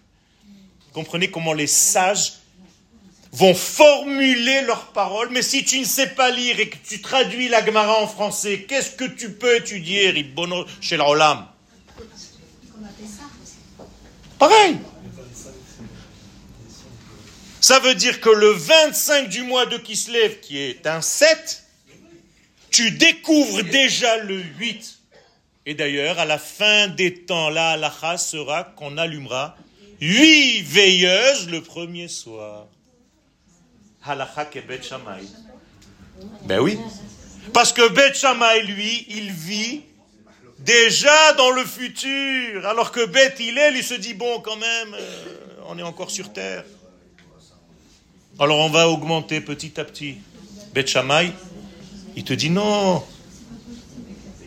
Comprenez 0.92 1.32
comment 1.32 1.54
les 1.54 1.66
sages 1.66 2.34
vont 3.32 3.56
formuler 3.56 4.64
leurs 4.64 4.88
paroles, 4.88 5.30
mais 5.32 5.42
si 5.42 5.64
tu 5.64 5.80
ne 5.80 5.86
sais 5.86 6.10
pas 6.10 6.30
lire 6.30 6.60
et 6.60 6.68
que 6.68 6.76
tu 6.86 7.00
traduis 7.00 7.48
la 7.48 7.66
Gemara 7.66 8.02
en 8.02 8.08
français, 8.08 8.66
qu'est-ce 8.68 8.98
que 8.98 9.06
tu 9.06 9.32
peux 9.32 9.56
étudier, 9.56 10.10
Ribono, 10.10 10.66
chez 10.82 10.98
l'Olam 10.98 11.48
Pareil. 14.38 14.78
Ça 17.62 17.80
veut 17.80 17.96
dire 17.96 18.20
que 18.20 18.30
le 18.30 18.52
25 18.52 19.30
du 19.30 19.44
mois 19.44 19.66
de 19.66 19.78
Kislev, 19.78 20.42
qui 20.42 20.58
est 20.58 20.86
un 20.86 21.02
7, 21.02 21.69
tu 22.72 22.92
découvres 22.92 23.64
déjà 23.64 24.18
le 24.18 24.42
8. 24.60 25.00
Et 25.66 25.74
d'ailleurs, 25.74 26.20
à 26.20 26.26
la 26.26 26.38
fin 26.38 26.88
des 26.88 27.26
temps, 27.26 27.50
la 27.50 27.72
halakha 27.72 28.18
sera 28.18 28.64
qu'on 28.64 28.98
allumera 28.98 29.56
huit 30.02 30.62
veilleuses 30.64 31.50
le 31.50 31.62
premier 31.62 32.08
soir. 32.08 32.68
Halakha 34.04 34.46
ke 34.46 34.60
Bet 34.60 34.82
Ben 36.46 36.60
oui. 36.60 36.78
Parce 37.54 37.74
que 37.74 37.88
Bet 37.90 38.14
lui, 38.64 39.06
il 39.10 39.32
vit 39.32 39.82
déjà 40.60 41.34
dans 41.34 41.52
le 41.52 41.66
futur. 41.66 42.66
Alors 42.66 42.92
que 42.92 43.06
Bet 43.06 43.36
il 43.40 43.58
est, 43.58 43.74
il 43.74 43.84
se 43.84 43.94
dit, 43.96 44.14
bon, 44.14 44.40
quand 44.42 44.58
même, 44.58 44.94
euh, 44.94 45.26
on 45.68 45.78
est 45.78 45.84
encore 45.84 46.12
sur 46.12 46.32
terre. 46.34 46.64
Alors 48.40 48.60
on 48.60 48.70
va 48.70 48.88
augmenter 48.88 49.42
petit 49.42 49.80
à 49.80 49.84
petit. 49.84 50.18
Bet 50.74 50.86
il 52.20 52.26
te 52.26 52.34
dit 52.34 52.50
non. 52.50 53.02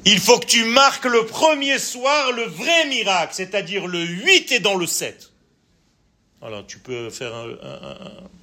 Il 0.05 0.21
faut 0.21 0.39
que 0.39 0.45
tu 0.45 0.63
marques 0.67 1.07
le 1.07 1.25
premier 1.25 1.79
soir 1.79 2.31
le 2.33 2.43
vrai 2.43 2.87
miracle, 2.87 3.33
c'est-à-dire 3.35 3.87
le 3.87 4.05
8 4.05 4.53
et 4.53 4.61
dans 4.61 4.75
le 4.75 4.87
7. 4.87 5.33
Alors 6.43 6.67
tu 6.67 6.79
peux 6.79 7.09
faire 7.09 7.33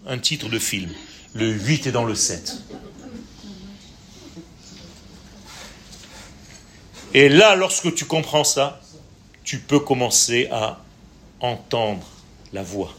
un, 0.08 0.18
titre 0.18 0.50
de 0.50 0.58
film. 0.58 0.92
Le 1.36 1.48
8 1.52 1.86
est 1.86 1.92
dans 1.92 2.06
le 2.06 2.16
7. 2.16 2.56
Et 7.14 7.30
là, 7.30 7.56
lorsque 7.56 7.94
tu 7.94 8.06
comprends 8.06 8.44
ça, 8.44 8.82
tu 9.44 9.60
peux 9.60 9.80
commencer 9.80 10.48
à 10.52 10.84
entendre 11.40 12.08
la 12.52 12.64
voix. 12.64 12.96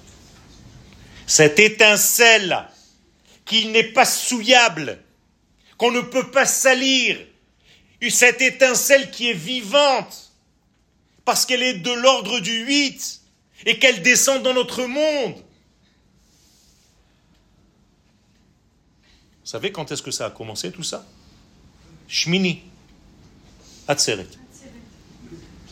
Cette 1.26 1.58
étincelle 1.58 2.68
qui 3.44 3.66
n'est 3.66 3.82
pas 3.82 4.04
souillable, 4.04 5.00
qu'on 5.80 5.90
ne 5.90 6.02
peut 6.02 6.30
pas 6.30 6.44
salir, 6.44 7.16
cette 8.10 8.42
étincelle 8.42 9.10
qui 9.10 9.30
est 9.30 9.34
vivante, 9.34 10.30
parce 11.24 11.46
qu'elle 11.46 11.62
est 11.62 11.78
de 11.78 11.90
l'ordre 11.90 12.38
du 12.40 12.66
8 12.66 13.22
et 13.64 13.78
qu'elle 13.78 14.02
descend 14.02 14.42
dans 14.42 14.52
notre 14.52 14.84
monde. 14.84 15.36
Vous 19.42 19.46
savez 19.46 19.72
quand 19.72 19.90
est-ce 19.90 20.02
que 20.02 20.10
ça 20.10 20.26
a 20.26 20.30
commencé 20.30 20.70
tout 20.70 20.82
ça? 20.82 21.06
Shmini, 22.08 22.60
Atzeret. 23.88 24.28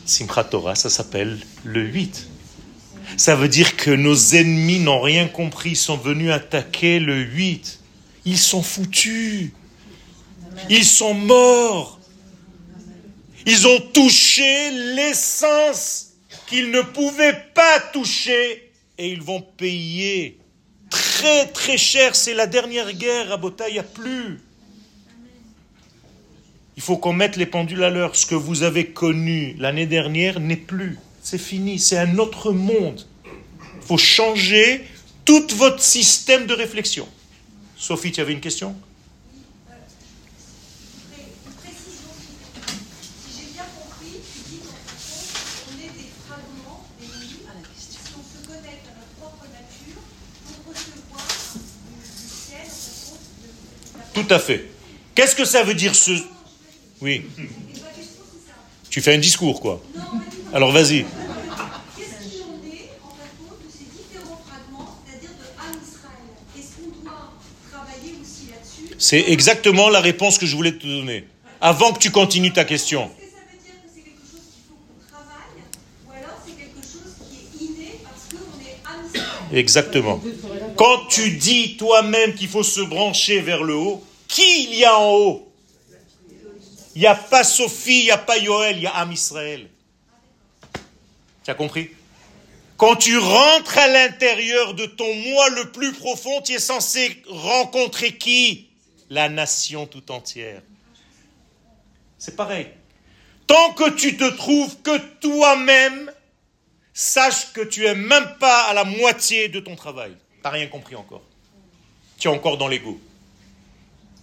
Simchat 0.07 0.45
Torah, 0.45 0.73
ça 0.73 0.89
s'appelle 0.89 1.39
le 1.63 1.85
8. 1.85 2.27
Ça 3.15 3.35
veut 3.35 3.47
dire 3.47 3.77
que 3.77 3.91
nos 3.91 4.15
ennemis 4.33 4.79
n'ont 4.79 5.01
rien 5.01 5.27
compris, 5.27 5.75
sont 5.75 5.97
venus 5.97 6.31
attaquer 6.31 6.99
le 6.99 7.21
8. 7.21 7.79
Ils 8.25 8.39
sont 8.39 8.63
foutus. 8.63 9.53
Ils 10.69 10.85
sont 10.85 11.13
morts. 11.13 11.99
Ils 13.45 13.67
ont 13.67 13.79
touché 13.93 14.71
l'essence 14.95 16.13
qu'ils 16.47 16.71
ne 16.71 16.81
pouvaient 16.81 17.45
pas 17.53 17.79
toucher 17.93 18.71
et 18.97 19.09
ils 19.11 19.21
vont 19.21 19.41
payer 19.41 20.37
très 20.89 21.47
très 21.47 21.77
cher. 21.77 22.15
C'est 22.15 22.33
la 22.33 22.47
dernière 22.47 22.93
guerre 22.93 23.31
à 23.31 23.39
il 23.67 23.73
n'y 23.73 23.79
a 23.79 23.83
plus. 23.83 24.41
Il 26.75 26.81
faut 26.81 26.97
qu'on 26.97 27.13
mette 27.13 27.35
les 27.35 27.45
pendules 27.45 27.83
à 27.83 27.89
l'heure. 27.89 28.15
Ce 28.15 28.25
que 28.25 28.35
vous 28.35 28.63
avez 28.63 28.87
connu 28.87 29.55
l'année 29.59 29.85
dernière 29.85 30.39
n'est 30.39 30.55
plus. 30.55 30.97
C'est 31.21 31.37
fini. 31.37 31.79
C'est 31.79 31.97
un 31.97 32.17
autre 32.17 32.51
monde. 32.51 33.05
Il 33.25 33.87
faut 33.87 33.97
changer 33.97 34.85
tout 35.25 35.47
votre 35.55 35.81
système 35.81 36.45
de 36.45 36.53
réflexion. 36.53 37.07
Sophie, 37.77 38.11
tu 38.11 38.21
avais 38.21 38.33
une 38.33 38.39
question? 38.39 38.75
À 54.29 54.39
fait. 54.39 54.65
Qu'est-ce 55.15 55.35
que 55.35 55.45
ça 55.45 55.63
veut 55.63 55.73
dire 55.73 55.95
ce... 55.95 56.11
Oui. 57.01 57.25
Tu 58.89 59.01
fais 59.01 59.13
un 59.13 59.19
discours, 59.19 59.61
quoi. 59.61 59.81
Alors 60.53 60.71
vas-y. 60.71 61.05
C'est 68.97 69.29
exactement 69.29 69.89
la 69.89 70.01
réponse 70.01 70.37
que 70.37 70.45
je 70.45 70.55
voulais 70.55 70.73
te 70.73 70.85
donner. 70.85 71.25
Avant 71.61 71.93
que 71.93 71.99
tu 71.99 72.11
continues 72.11 72.51
ta 72.51 72.65
question. 72.65 73.09
Exactement. 79.51 80.21
Quand 80.75 81.07
tu 81.09 81.31
dis 81.31 81.75
toi-même 81.77 82.35
qu'il 82.35 82.47
faut 82.47 82.63
se 82.63 82.81
brancher 82.81 83.41
vers 83.41 83.63
le 83.63 83.75
haut, 83.75 84.03
qui 84.29 84.63
il 84.63 84.75
y 84.75 84.85
a 84.85 84.97
en 84.97 85.13
haut? 85.13 85.51
Il 86.95 87.01
n'y 87.01 87.07
a 87.07 87.15
pas 87.15 87.43
Sophie, 87.43 87.99
il 87.99 88.05
n'y 88.05 88.11
a 88.11 88.17
pas 88.17 88.37
Yoël, 88.37 88.77
il 88.77 88.83
y 88.83 88.87
a 88.87 88.95
Am 88.95 89.11
Israël. 89.11 89.69
Tu 91.43 91.51
as 91.51 91.55
compris? 91.55 91.89
Quand 92.77 92.95
tu 92.95 93.17
rentres 93.17 93.77
à 93.77 93.87
l'intérieur 93.87 94.73
de 94.73 94.85
ton 94.85 95.13
moi 95.13 95.49
le 95.49 95.71
plus 95.71 95.91
profond, 95.91 96.41
tu 96.41 96.53
es 96.53 96.59
censé 96.59 97.21
rencontrer 97.27 98.17
qui? 98.17 98.69
La 99.09 99.27
nation 99.27 99.85
tout 99.85 100.11
entière. 100.11 100.61
C'est 102.17 102.35
pareil. 102.35 102.67
Tant 103.47 103.73
que 103.73 103.89
tu 103.89 104.15
te 104.15 104.29
trouves 104.29 104.77
que 104.81 104.97
toi-même, 105.19 106.11
sache 106.93 107.51
que 107.53 107.61
tu 107.61 107.85
es 107.85 107.95
même 107.95 108.35
pas 108.39 108.63
à 108.65 108.73
la 108.73 108.83
moitié 108.83 109.49
de 109.49 109.59
ton 109.59 109.75
travail. 109.75 110.11
Tu 110.11 110.41
n'as 110.43 110.49
rien 110.49 110.67
compris 110.67 110.95
encore. 110.95 111.23
Tu 112.17 112.27
es 112.27 112.31
encore 112.31 112.57
dans 112.57 112.67
l'ego. 112.67 112.99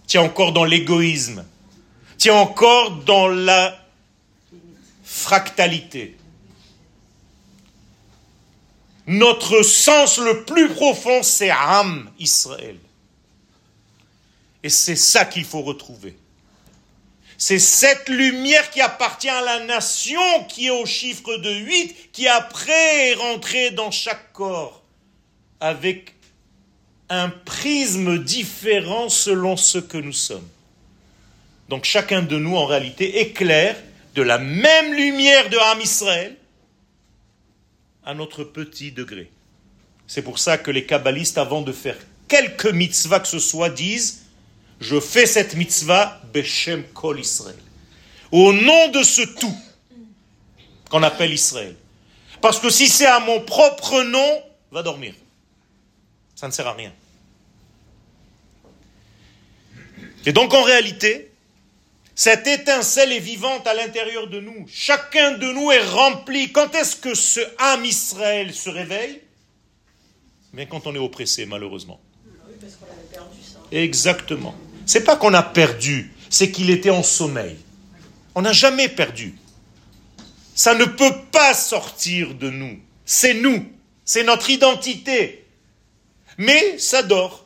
Tu 0.07 0.17
es 0.17 0.19
encore 0.19 0.53
dans 0.53 0.63
l'égoïsme. 0.63 1.45
Tu 2.17 2.29
es 2.29 2.31
encore 2.31 2.91
dans 2.91 3.27
la 3.27 3.77
fractalité. 5.03 6.17
Notre 9.05 9.61
sens 9.63 10.17
le 10.17 10.43
plus 10.43 10.69
profond, 10.69 11.23
c'est 11.23 11.49
Am 11.49 12.09
Israël. 12.19 12.77
Et 14.63 14.69
c'est 14.69 14.95
ça 14.95 15.25
qu'il 15.25 15.45
faut 15.45 15.61
retrouver. 15.61 16.17
C'est 17.37 17.59
cette 17.59 18.09
lumière 18.09 18.69
qui 18.71 18.81
appartient 18.81 19.29
à 19.29 19.41
la 19.41 19.59
nation 19.59 20.43
qui 20.49 20.67
est 20.67 20.71
au 20.71 20.85
chiffre 20.85 21.37
de 21.37 21.51
8, 21.53 22.11
qui 22.11 22.27
après 22.27 23.09
est 23.09 23.13
rentrée 23.13 23.71
dans 23.71 23.91
chaque 23.91 24.33
corps 24.33 24.81
avec 25.59 26.16
un 27.09 27.29
prisme 27.29 28.17
différent 28.23 29.09
selon 29.09 29.57
ce 29.57 29.77
que 29.77 29.97
nous 29.97 30.13
sommes. 30.13 30.47
Donc 31.69 31.85
chacun 31.85 32.21
de 32.21 32.37
nous 32.37 32.55
en 32.55 32.65
réalité 32.65 33.21
éclaire 33.21 33.75
de 34.15 34.21
la 34.21 34.37
même 34.37 34.93
lumière 34.93 35.49
de 35.49 35.57
Ham 35.57 35.81
Israël 35.81 36.35
à 38.03 38.13
notre 38.13 38.43
petit 38.43 38.91
degré. 38.91 39.29
C'est 40.07 40.21
pour 40.21 40.39
ça 40.39 40.57
que 40.57 40.71
les 40.71 40.85
kabbalistes, 40.85 41.37
avant 41.37 41.61
de 41.61 41.73
faire 41.73 41.97
quelque 42.27 42.69
mitzvah 42.69 43.19
que 43.19 43.27
ce 43.27 43.39
soit, 43.39 43.69
disent 43.69 44.23
Je 44.79 44.99
fais 44.99 45.25
cette 45.25 45.55
mitzvah 45.55 46.21
Beshem 46.33 46.83
Kol 46.93 47.19
Israël. 47.19 47.57
Au 48.31 48.53
nom 48.53 48.87
de 48.89 49.03
ce 49.03 49.21
tout 49.21 49.57
qu'on 50.89 51.03
appelle 51.03 51.33
Israël. 51.33 51.75
Parce 52.41 52.59
que 52.59 52.69
si 52.69 52.87
c'est 52.87 53.05
à 53.05 53.19
mon 53.19 53.41
propre 53.41 54.03
nom, 54.03 54.41
va 54.71 54.83
dormir. 54.83 55.13
Ça 56.37 56.47
ne 56.47 56.51
sert 56.51 56.67
à 56.67 56.73
rien. 56.73 56.93
Et 60.27 60.31
donc 60.31 60.53
en 60.53 60.61
réalité, 60.61 61.31
cette 62.13 62.45
étincelle 62.45 63.11
est 63.11 63.19
vivante 63.19 63.65
à 63.65 63.73
l'intérieur 63.73 64.27
de 64.27 64.39
nous. 64.39 64.67
Chacun 64.71 65.31
de 65.31 65.51
nous 65.51 65.71
est 65.71 65.83
rempli. 65.83 66.51
Quand 66.51 66.75
est-ce 66.75 66.95
que 66.95 67.15
ce 67.15 67.39
âme 67.57 67.85
Israël 67.85 68.53
se 68.53 68.69
réveille? 68.69 69.19
Mais 70.53 70.67
quand 70.67 70.85
on 70.85 70.93
est 70.93 70.99
oppressé, 70.99 71.47
malheureusement. 71.47 71.99
Exactement. 73.71 74.53
C'est 74.85 75.03
pas 75.03 75.15
qu'on 75.15 75.33
a 75.33 75.41
perdu, 75.43 76.13
c'est 76.29 76.51
qu'il 76.51 76.69
était 76.69 76.91
en 76.91 77.03
sommeil. 77.03 77.57
On 78.35 78.43
n'a 78.43 78.53
jamais 78.53 78.89
perdu. 78.89 79.35
Ça 80.53 80.75
ne 80.75 80.85
peut 80.85 81.15
pas 81.31 81.55
sortir 81.55 82.35
de 82.35 82.51
nous. 82.51 82.79
C'est 83.05 83.33
nous. 83.33 83.65
C'est 84.05 84.23
notre 84.23 84.51
identité. 84.51 85.46
Mais 86.37 86.77
ça 86.77 87.03
dort. 87.03 87.45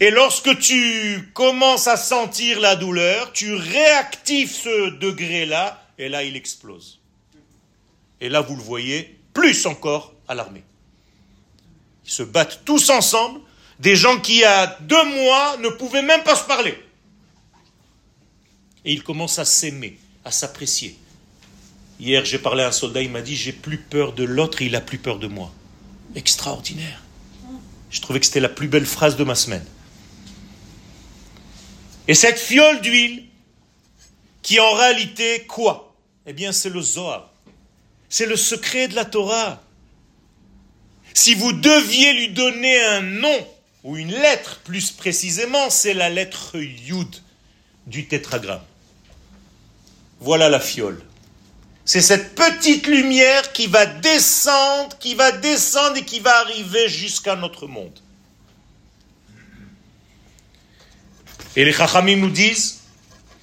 Et 0.00 0.10
lorsque 0.10 0.58
tu 0.58 1.30
commences 1.34 1.86
à 1.86 1.96
sentir 1.96 2.60
la 2.60 2.76
douleur, 2.76 3.32
tu 3.32 3.54
réactives 3.54 4.50
ce 4.50 4.90
degré-là, 4.90 5.86
et 5.98 6.08
là, 6.08 6.24
il 6.24 6.36
explose. 6.36 7.00
Et 8.20 8.28
là, 8.28 8.40
vous 8.40 8.56
le 8.56 8.62
voyez, 8.62 9.18
plus 9.34 9.66
encore 9.66 10.14
à 10.28 10.34
l'armée. 10.34 10.64
Ils 12.06 12.10
se 12.10 12.22
battent 12.22 12.62
tous 12.64 12.88
ensemble, 12.90 13.40
des 13.80 13.96
gens 13.96 14.18
qui, 14.18 14.36
il 14.36 14.40
y 14.40 14.44
a 14.44 14.78
deux 14.80 15.04
mois, 15.04 15.56
ne 15.58 15.68
pouvaient 15.68 16.02
même 16.02 16.22
pas 16.22 16.36
se 16.36 16.44
parler. 16.44 16.78
Et 18.84 18.92
ils 18.92 19.02
commencent 19.02 19.38
à 19.38 19.44
s'aimer, 19.44 19.98
à 20.24 20.30
s'apprécier. 20.30 20.96
Hier, 22.00 22.24
j'ai 22.24 22.38
parlé 22.38 22.62
à 22.62 22.68
un 22.68 22.72
soldat, 22.72 23.02
il 23.02 23.10
m'a 23.10 23.20
dit, 23.20 23.36
j'ai 23.36 23.52
plus 23.52 23.78
peur 23.78 24.12
de 24.12 24.24
l'autre 24.24 24.62
il 24.62 24.74
a 24.74 24.80
plus 24.80 24.98
peur 24.98 25.18
de 25.18 25.26
moi. 25.26 25.52
Extraordinaire. 26.14 27.02
Je 27.92 28.00
trouvais 28.00 28.18
que 28.18 28.26
c'était 28.26 28.40
la 28.40 28.48
plus 28.48 28.66
belle 28.66 28.86
phrase 28.86 29.16
de 29.16 29.22
ma 29.22 29.34
semaine. 29.34 29.64
Et 32.08 32.14
cette 32.14 32.38
fiole 32.38 32.80
d'huile, 32.80 33.24
qui 34.40 34.58
en 34.58 34.72
réalité 34.72 35.44
quoi? 35.46 35.94
Eh 36.26 36.32
bien, 36.32 36.52
c'est 36.52 36.70
le 36.70 36.80
Zohar. 36.80 37.30
C'est 38.08 38.26
le 38.26 38.36
secret 38.36 38.88
de 38.88 38.94
la 38.94 39.04
Torah. 39.04 39.62
Si 41.14 41.34
vous 41.34 41.52
deviez 41.52 42.14
lui 42.14 42.30
donner 42.30 42.82
un 42.82 43.02
nom 43.02 43.46
ou 43.84 43.96
une 43.96 44.10
lettre, 44.10 44.60
plus 44.64 44.90
précisément, 44.90 45.68
c'est 45.68 45.94
la 45.94 46.08
lettre 46.08 46.58
Yud 46.58 47.22
du 47.86 48.08
tétragramme. 48.08 48.62
Voilà 50.20 50.48
la 50.48 50.60
fiole. 50.60 51.02
C'est 51.84 52.00
cette 52.00 52.34
petite 52.34 52.86
lumière 52.86 53.52
qui 53.52 53.66
va 53.66 53.86
descendre, 53.86 54.96
qui 54.98 55.14
va 55.14 55.32
descendre 55.32 55.96
et 55.96 56.04
qui 56.04 56.20
va 56.20 56.38
arriver 56.38 56.88
jusqu'à 56.88 57.34
notre 57.34 57.66
monde. 57.66 57.98
Et 61.56 61.64
les 61.64 61.72
Chachamim 61.72 62.16
nous 62.16 62.30
disent 62.30 62.80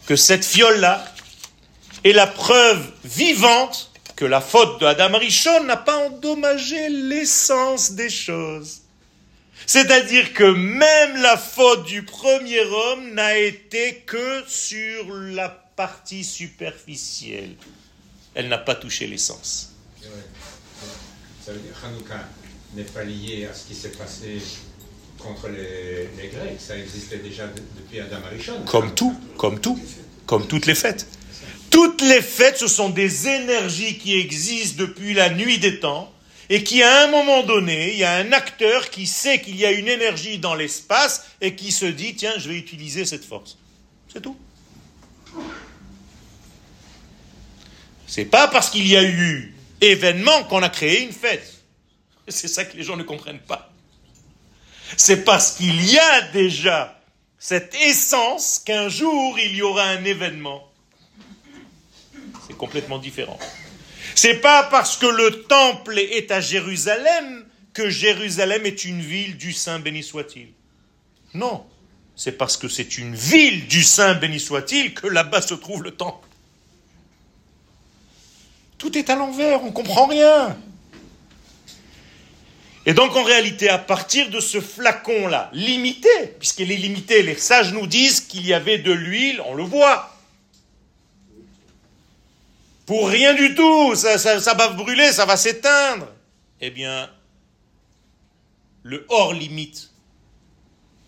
que 0.05 0.15
cette 0.15 0.45
fiole-là 0.45 1.13
est 2.03 2.13
la 2.13 2.27
preuve 2.27 2.91
vivante 3.03 3.91
que 4.15 4.25
la 4.25 4.41
faute 4.41 4.81
de 4.81 4.85
Adam 4.85 5.17
Rishon 5.17 5.63
n'a 5.63 5.77
pas 5.77 5.95
endommagé 5.95 6.89
l'essence 6.89 7.91
des 7.91 8.09
choses. 8.09 8.81
C'est-à-dire 9.65 10.33
que 10.33 10.43
même 10.43 11.21
la 11.21 11.37
faute 11.37 11.85
du 11.85 12.03
premier 12.03 12.61
homme 12.61 13.13
n'a 13.13 13.37
été 13.37 14.03
que 14.05 14.43
sur 14.47 15.13
la 15.13 15.47
partie 15.47 16.25
superficielle. 16.25 17.55
Elle 18.33 18.47
n'a 18.47 18.57
pas 18.57 18.75
touché 18.75 19.07
l'essence. 19.07 19.73
Ça 21.45 21.51
veut 21.51 21.59
dire 21.59 21.71
que 21.73 21.85
Hanouka 21.85 22.29
n'est 22.75 22.83
pas 22.83 23.03
lié 23.03 23.47
à 23.49 23.53
ce 23.53 23.65
qui 23.67 23.75
s'est 23.75 23.91
passé 23.91 24.39
contre 25.17 25.49
les, 25.49 26.27
Grecs. 26.29 26.59
Ça 26.59 26.77
existait 26.77 27.17
déjà 27.17 27.47
depuis 27.47 27.99
Adam 27.99 28.17
Arishon. 28.25 28.63
Comme 28.65 28.93
tout, 28.93 29.15
comme 29.37 29.59
tout, 29.59 29.79
comme 30.25 30.47
toutes 30.47 30.65
les 30.65 30.75
fêtes. 30.75 31.07
Toutes 31.69 32.01
les 32.01 32.21
fêtes, 32.21 32.57
ce 32.57 32.67
sont 32.67 32.89
des 32.89 33.27
énergies 33.27 33.97
qui 33.97 34.19
existent 34.19 34.83
depuis 34.83 35.13
la 35.13 35.29
nuit 35.29 35.59
des 35.59 35.79
temps 35.79 36.11
et 36.49 36.63
qui, 36.63 36.81
à 36.81 37.03
un 37.03 37.07
moment 37.11 37.43
donné, 37.43 37.93
il 37.93 37.99
y 37.99 38.03
a 38.03 38.15
un 38.15 38.31
acteur 38.31 38.89
qui 38.89 39.05
sait 39.05 39.39
qu'il 39.39 39.55
y 39.55 39.65
a 39.65 39.71
une 39.71 39.87
énergie 39.87 40.39
dans 40.39 40.55
l'espace 40.55 41.25
et 41.41 41.55
qui 41.55 41.71
se 41.71 41.85
dit, 41.85 42.15
tiens, 42.15 42.33
je 42.37 42.49
vais 42.49 42.57
utiliser 42.57 43.05
cette 43.05 43.23
force. 43.23 43.57
C'est 44.11 44.21
tout. 44.21 44.35
C'est 48.09 48.25
pas 48.25 48.47
parce 48.47 48.71
qu'il 48.71 48.87
y 48.87 48.97
a 48.97 49.03
eu 49.03 49.53
événement 49.81 50.43
qu'on 50.45 50.63
a 50.63 50.69
créé 50.69 51.03
une 51.03 51.13
fête. 51.13 51.63
C'est 52.27 52.47
ça 52.47 52.65
que 52.65 52.75
les 52.75 52.81
gens 52.81 52.97
ne 52.97 53.03
comprennent 53.03 53.39
pas. 53.39 53.71
C'est 54.97 55.23
parce 55.23 55.51
qu'il 55.51 55.85
y 55.85 55.99
a 55.99 56.21
déjà 56.33 56.99
cette 57.37 57.75
essence 57.75 58.59
qu'un 58.65 58.89
jour 58.89 59.37
il 59.37 59.55
y 59.55 59.61
aura 59.61 59.83
un 59.83 60.03
événement. 60.03 60.67
C'est 62.47 62.57
complètement 62.57 62.97
différent. 62.97 63.37
C'est 64.15 64.41
pas 64.41 64.63
parce 64.63 64.97
que 64.97 65.05
le 65.05 65.43
temple 65.43 65.99
est 65.99 66.31
à 66.31 66.41
Jérusalem 66.41 67.45
que 67.73 67.91
Jérusalem 67.91 68.65
est 68.65 68.85
une 68.85 69.01
ville 69.01 69.37
du 69.37 69.53
Saint 69.53 69.77
béni 69.77 70.01
soit-il. 70.01 70.47
Non, 71.35 71.63
c'est 72.15 72.31
parce 72.31 72.57
que 72.57 72.67
c'est 72.67 72.97
une 72.97 73.13
ville 73.13 73.67
du 73.67 73.83
Saint 73.83 74.15
béni 74.15 74.39
soit-il 74.39 74.95
que 74.95 75.05
là-bas 75.05 75.43
se 75.43 75.53
trouve 75.53 75.83
le 75.83 75.91
temple. 75.91 76.27
Tout 78.79 78.97
est 78.97 79.09
à 79.09 79.15
l'envers, 79.15 79.61
on 79.61 79.67
ne 79.67 79.71
comprend 79.71 80.07
rien. 80.07 80.57
Et 82.85 82.93
donc 82.93 83.15
en 83.15 83.23
réalité, 83.23 83.69
à 83.69 83.77
partir 83.77 84.31
de 84.31 84.39
ce 84.39 84.59
flacon-là, 84.59 85.51
limité, 85.53 86.09
puisqu'il 86.39 86.71
est 86.71 86.77
limité, 86.77 87.21
les 87.21 87.35
sages 87.35 87.73
nous 87.73 87.85
disent 87.85 88.21
qu'il 88.21 88.47
y 88.47 88.53
avait 88.53 88.79
de 88.79 88.91
l'huile, 88.91 89.41
on 89.45 89.53
le 89.53 89.63
voit. 89.63 90.17
Pour 92.85 93.09
rien 93.09 93.35
du 93.35 93.53
tout, 93.53 93.93
ça, 93.95 94.17
ça 94.17 94.53
va 94.55 94.69
brûler, 94.69 95.11
ça 95.11 95.25
va 95.25 95.37
s'éteindre. 95.37 96.07
Eh 96.61 96.71
bien, 96.71 97.09
le 98.83 99.05
hors 99.09 99.33
limite 99.33 99.91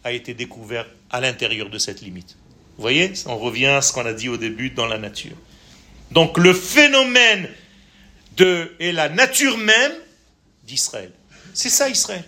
a 0.04 0.12
été 0.12 0.34
découvert 0.34 0.86
à 1.10 1.22
l'intérieur 1.22 1.70
de 1.70 1.78
cette 1.78 2.02
limite. 2.02 2.36
Vous 2.78 2.82
voyez, 2.82 3.14
on 3.26 3.38
revient 3.38 3.68
à 3.68 3.82
ce 3.82 3.94
qu'on 3.94 4.06
a 4.06 4.14
dit 4.14 4.30
au 4.30 4.38
début 4.38 4.72
dans 4.72 4.88
la 4.88 4.98
nature. 4.98 5.38
Donc 6.12 6.38
le 6.38 6.54
phénomène 6.54 7.50
de, 8.38 8.72
et 8.80 8.92
la 8.92 9.10
nature 9.10 9.58
même 9.58 9.94
d'Israël. 10.64 11.12
C'est 11.54 11.70
ça 11.70 11.90
Israël. 11.90 12.24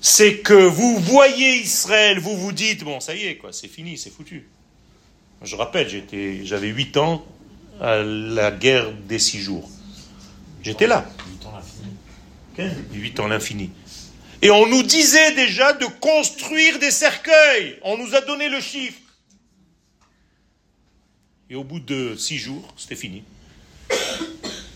C'est 0.00 0.38
que 0.38 0.54
vous 0.54 0.98
voyez 0.98 1.56
Israël, 1.56 2.18
vous 2.20 2.36
vous 2.36 2.52
dites, 2.52 2.84
bon, 2.84 3.00
ça 3.00 3.14
y 3.14 3.26
est, 3.26 3.36
quoi, 3.36 3.52
c'est 3.52 3.68
fini, 3.68 3.98
c'est 3.98 4.10
foutu. 4.10 4.48
Je 5.42 5.56
rappelle, 5.56 5.88
j'étais, 5.88 6.44
j'avais 6.44 6.68
8 6.68 6.96
ans 6.96 7.26
à 7.80 7.96
la 7.98 8.50
guerre 8.50 8.92
des 8.92 9.18
6 9.18 9.40
jours. 9.40 9.68
J'étais 10.62 10.86
là. 10.86 11.08
8 11.40 11.46
ans 11.46 11.52
l'infini. 11.52 12.72
8 12.92 13.20
ans 13.20 13.28
l'infini. 13.28 13.70
Et 14.42 14.50
on 14.50 14.66
nous 14.66 14.82
disait 14.82 15.32
déjà 15.34 15.72
de 15.72 15.86
construire 15.86 16.78
des 16.78 16.90
cercueils. 16.90 17.78
On 17.82 17.98
nous 17.98 18.14
a 18.14 18.20
donné 18.20 18.48
le 18.48 18.60
chiffre. 18.60 18.98
Et 21.50 21.54
au 21.54 21.64
bout 21.64 21.80
de 21.80 22.16
6 22.16 22.38
jours, 22.38 22.74
c'était 22.76 22.96
fini. 22.96 23.22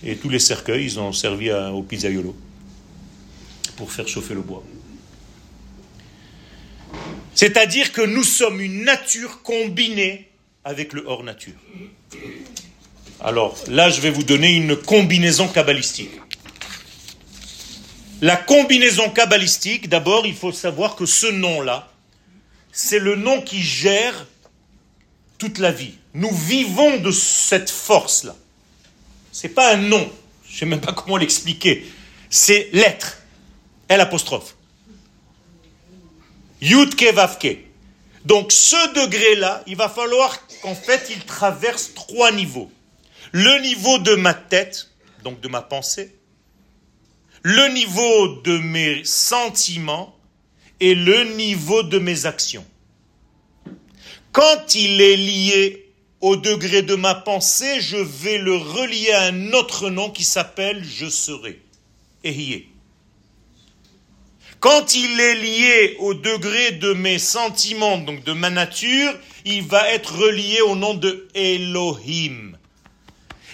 Et 0.03 0.17
tous 0.17 0.29
les 0.29 0.39
cercueils, 0.39 0.85
ils 0.85 0.99
ont 0.99 1.13
servi 1.13 1.53
au 1.53 1.83
pizzaiolo 1.83 2.35
pour 3.77 3.93
faire 3.93 4.09
chauffer 4.09 4.35
le 4.35 4.41
bois. 4.41 4.65
C'est-à-dire 7.35 7.93
que 7.93 8.03
nous 8.03 8.25
sommes 8.25 8.61
une 8.61 8.85
nature 8.85 9.43
combinée 9.43 10.29
avec 10.65 10.93
le 10.93 11.05
hors 11.07 11.23
nature. 11.23 11.55
Alors 13.21 13.57
là, 13.69 13.91
je 13.91 14.01
vais 14.01 14.11
vous 14.11 14.23
donner 14.23 14.53
une 14.53 14.77
combinaison 14.77 15.49
kabbalistique. 15.49 16.11
La 18.23 18.37
combinaison 18.37 19.09
kabbalistique, 19.11 19.89
d'abord, 19.89 20.27
il 20.27 20.35
faut 20.35 20.53
savoir 20.53 20.97
que 20.97 21.07
ce 21.07 21.27
nom-là, 21.27 21.91
c'est 22.73 22.99
le 22.99 23.17
nom 23.17 23.41
qui 23.41 23.63
gère 23.63 24.27
toute 25.39 25.59
la 25.59 25.73
vie. 25.73 25.95
Nous 26.13 26.35
vivons 26.35 26.99
de 26.99 27.11
cette 27.11 27.71
force-là. 27.71 28.37
Ce 29.33 29.47
n'est 29.47 29.53
pas 29.53 29.75
un 29.75 29.77
nom. 29.77 30.11
Je 30.49 30.59
sais 30.59 30.67
même 30.67 30.81
pas 30.81 30.93
comment 30.93 31.17
l'expliquer. 31.17 31.87
C'est 32.29 32.71
l'être. 32.73 33.23
L 33.89 34.01
apostrophe. 34.01 34.57
Yudke 36.61 37.13
Vavke. 37.15 37.59
Donc 38.25 38.53
ce 38.53 38.95
degré-là, 38.95 39.63
il 39.67 39.77
va 39.77 39.89
falloir 39.89 40.47
qu'en 40.63 40.75
fait 40.75 41.09
il 41.11 41.25
traverse 41.25 41.95
trois 41.95 42.33
niveaux. 42.33 42.71
Le 43.33 43.61
niveau 43.63 43.99
de 43.99 44.15
ma 44.15 44.35
tête, 44.35 44.91
donc 45.25 45.41
de 45.41 45.49
ma 45.49 45.63
pensée, 45.63 46.15
le 47.43 47.69
niveau 47.73 48.41
de 48.43 48.59
mes 48.59 49.05
sentiments 49.05 50.17
et 50.81 50.95
le 50.95 51.35
niveau 51.37 51.83
de 51.83 51.99
mes 51.99 52.27
actions. 52.27 52.67
Quand 54.33 54.75
il 54.75 55.01
est 55.01 55.17
lié 55.17 55.90
au 56.21 56.37
degré 56.37 56.83
de 56.83 56.95
ma 56.95 57.15
pensée, 57.15 57.81
je 57.81 57.97
vais 57.97 58.39
le 58.39 58.57
relier 58.57 59.13
à 59.13 59.25
un 59.25 59.53
autre 59.53 59.89
nom 59.91 60.11
qui 60.11 60.25
s'appelle 60.25 60.85
je 60.85 61.09
serai. 61.09 61.61
Quand 64.61 64.95
il 64.95 65.19
est 65.19 65.35
lié 65.37 65.97
au 66.01 66.13
degré 66.13 66.73
de 66.73 66.93
mes 66.93 67.19
sentiments, 67.19 67.97
donc 67.97 68.25
de 68.25 68.33
ma 68.33 68.51
nature, 68.51 69.19
il 69.47 69.63
va 69.63 69.89
être 69.91 70.15
relié 70.15 70.61
au 70.61 70.77
nom 70.77 70.93
de 70.93 71.29
Elohim. 71.35 72.59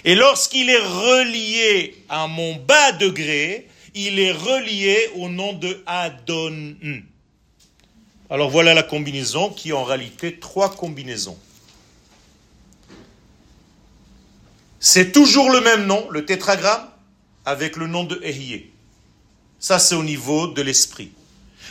Et 0.03 0.15
lorsqu'il 0.15 0.69
est 0.69 0.77
relié 0.77 1.95
à 2.09 2.27
mon 2.27 2.55
bas 2.55 2.91
degré, 2.91 3.67
il 3.95 4.19
est 4.19 4.33
relié 4.33 5.09
au 5.15 5.29
nom 5.29 5.53
de 5.53 5.81
Adon. 5.85 6.75
Alors 8.29 8.49
voilà 8.49 8.73
la 8.73 8.83
combinaison 8.83 9.49
qui 9.49 9.69
est 9.69 9.73
en 9.73 9.85
réalité 9.85 10.37
trois 10.39 10.75
combinaisons. 10.75 11.37
C'est 14.89 15.11
toujours 15.11 15.49
le 15.49 15.59
même 15.59 15.85
nom, 15.85 16.07
le 16.11 16.23
tétragramme, 16.23 16.87
avec 17.43 17.75
le 17.75 17.87
nom 17.87 18.05
de 18.05 18.21
Ehiyé. 18.23 18.71
Ça, 19.59 19.79
c'est 19.79 19.95
au 19.95 20.03
niveau 20.03 20.47
de 20.47 20.61
l'esprit. 20.61 21.11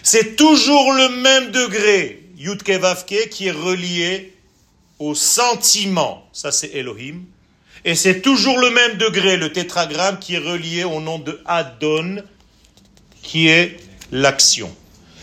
C'est 0.03 0.37
toujours 0.37 0.93
le 0.93 1.09
même 1.23 1.51
degré, 1.51 2.25
Yudke 2.37 2.73
Vavke, 2.73 3.31
qui 3.31 3.47
est 3.47 3.53
relié 3.53 4.35
au 4.99 5.14
sentiment. 5.14 6.29
Ça, 6.35 6.53
c'est 6.53 6.73
Elohim. 6.75 7.23
Et 7.87 7.95
c'est 7.95 8.21
toujours 8.21 8.59
le 8.59 8.69
même 8.69 8.99
degré, 8.99 9.39
le 9.39 9.51
tétragramme, 9.51 10.19
qui 10.19 10.35
est 10.35 10.51
relié 10.53 10.85
au 10.85 11.01
nom 11.01 11.19
de 11.19 11.41
Adon, 11.47 12.23
qui 13.23 13.49
est 13.49 13.79
l'action. 14.12 14.71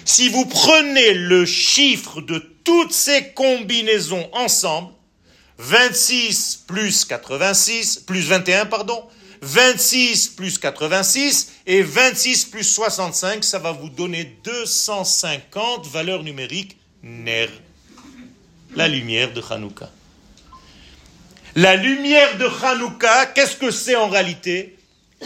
Si 0.03 0.29
vous 0.29 0.47
prenez 0.47 1.13
le 1.13 1.45
chiffre 1.45 2.21
de 2.21 2.39
toutes 2.63 2.91
ces 2.91 3.33
combinaisons 3.35 4.27
ensemble, 4.33 4.89
26 5.57 6.63
plus 6.67 7.05
86, 7.05 7.97
plus 7.99 8.27
21, 8.27 8.65
pardon, 8.65 9.07
26 9.41 10.29
plus 10.29 10.57
86 10.57 11.51
et 11.67 11.83
26 11.83 12.45
plus 12.45 12.63
65, 12.63 13.43
ça 13.43 13.59
va 13.59 13.71
vous 13.71 13.89
donner 13.89 14.37
250 14.43 15.87
valeurs 15.87 16.23
numériques 16.23 16.77
NER, 17.03 17.49
la 18.75 18.87
lumière 18.87 19.33
de 19.33 19.41
Hanouka. 19.49 19.91
La 21.55 21.75
lumière 21.75 22.37
de 22.37 22.45
Hanouka, 22.45 23.27
qu'est-ce 23.27 23.57
que 23.57 23.69
c'est 23.69 23.95
en 23.95 24.09
réalité? 24.09 24.77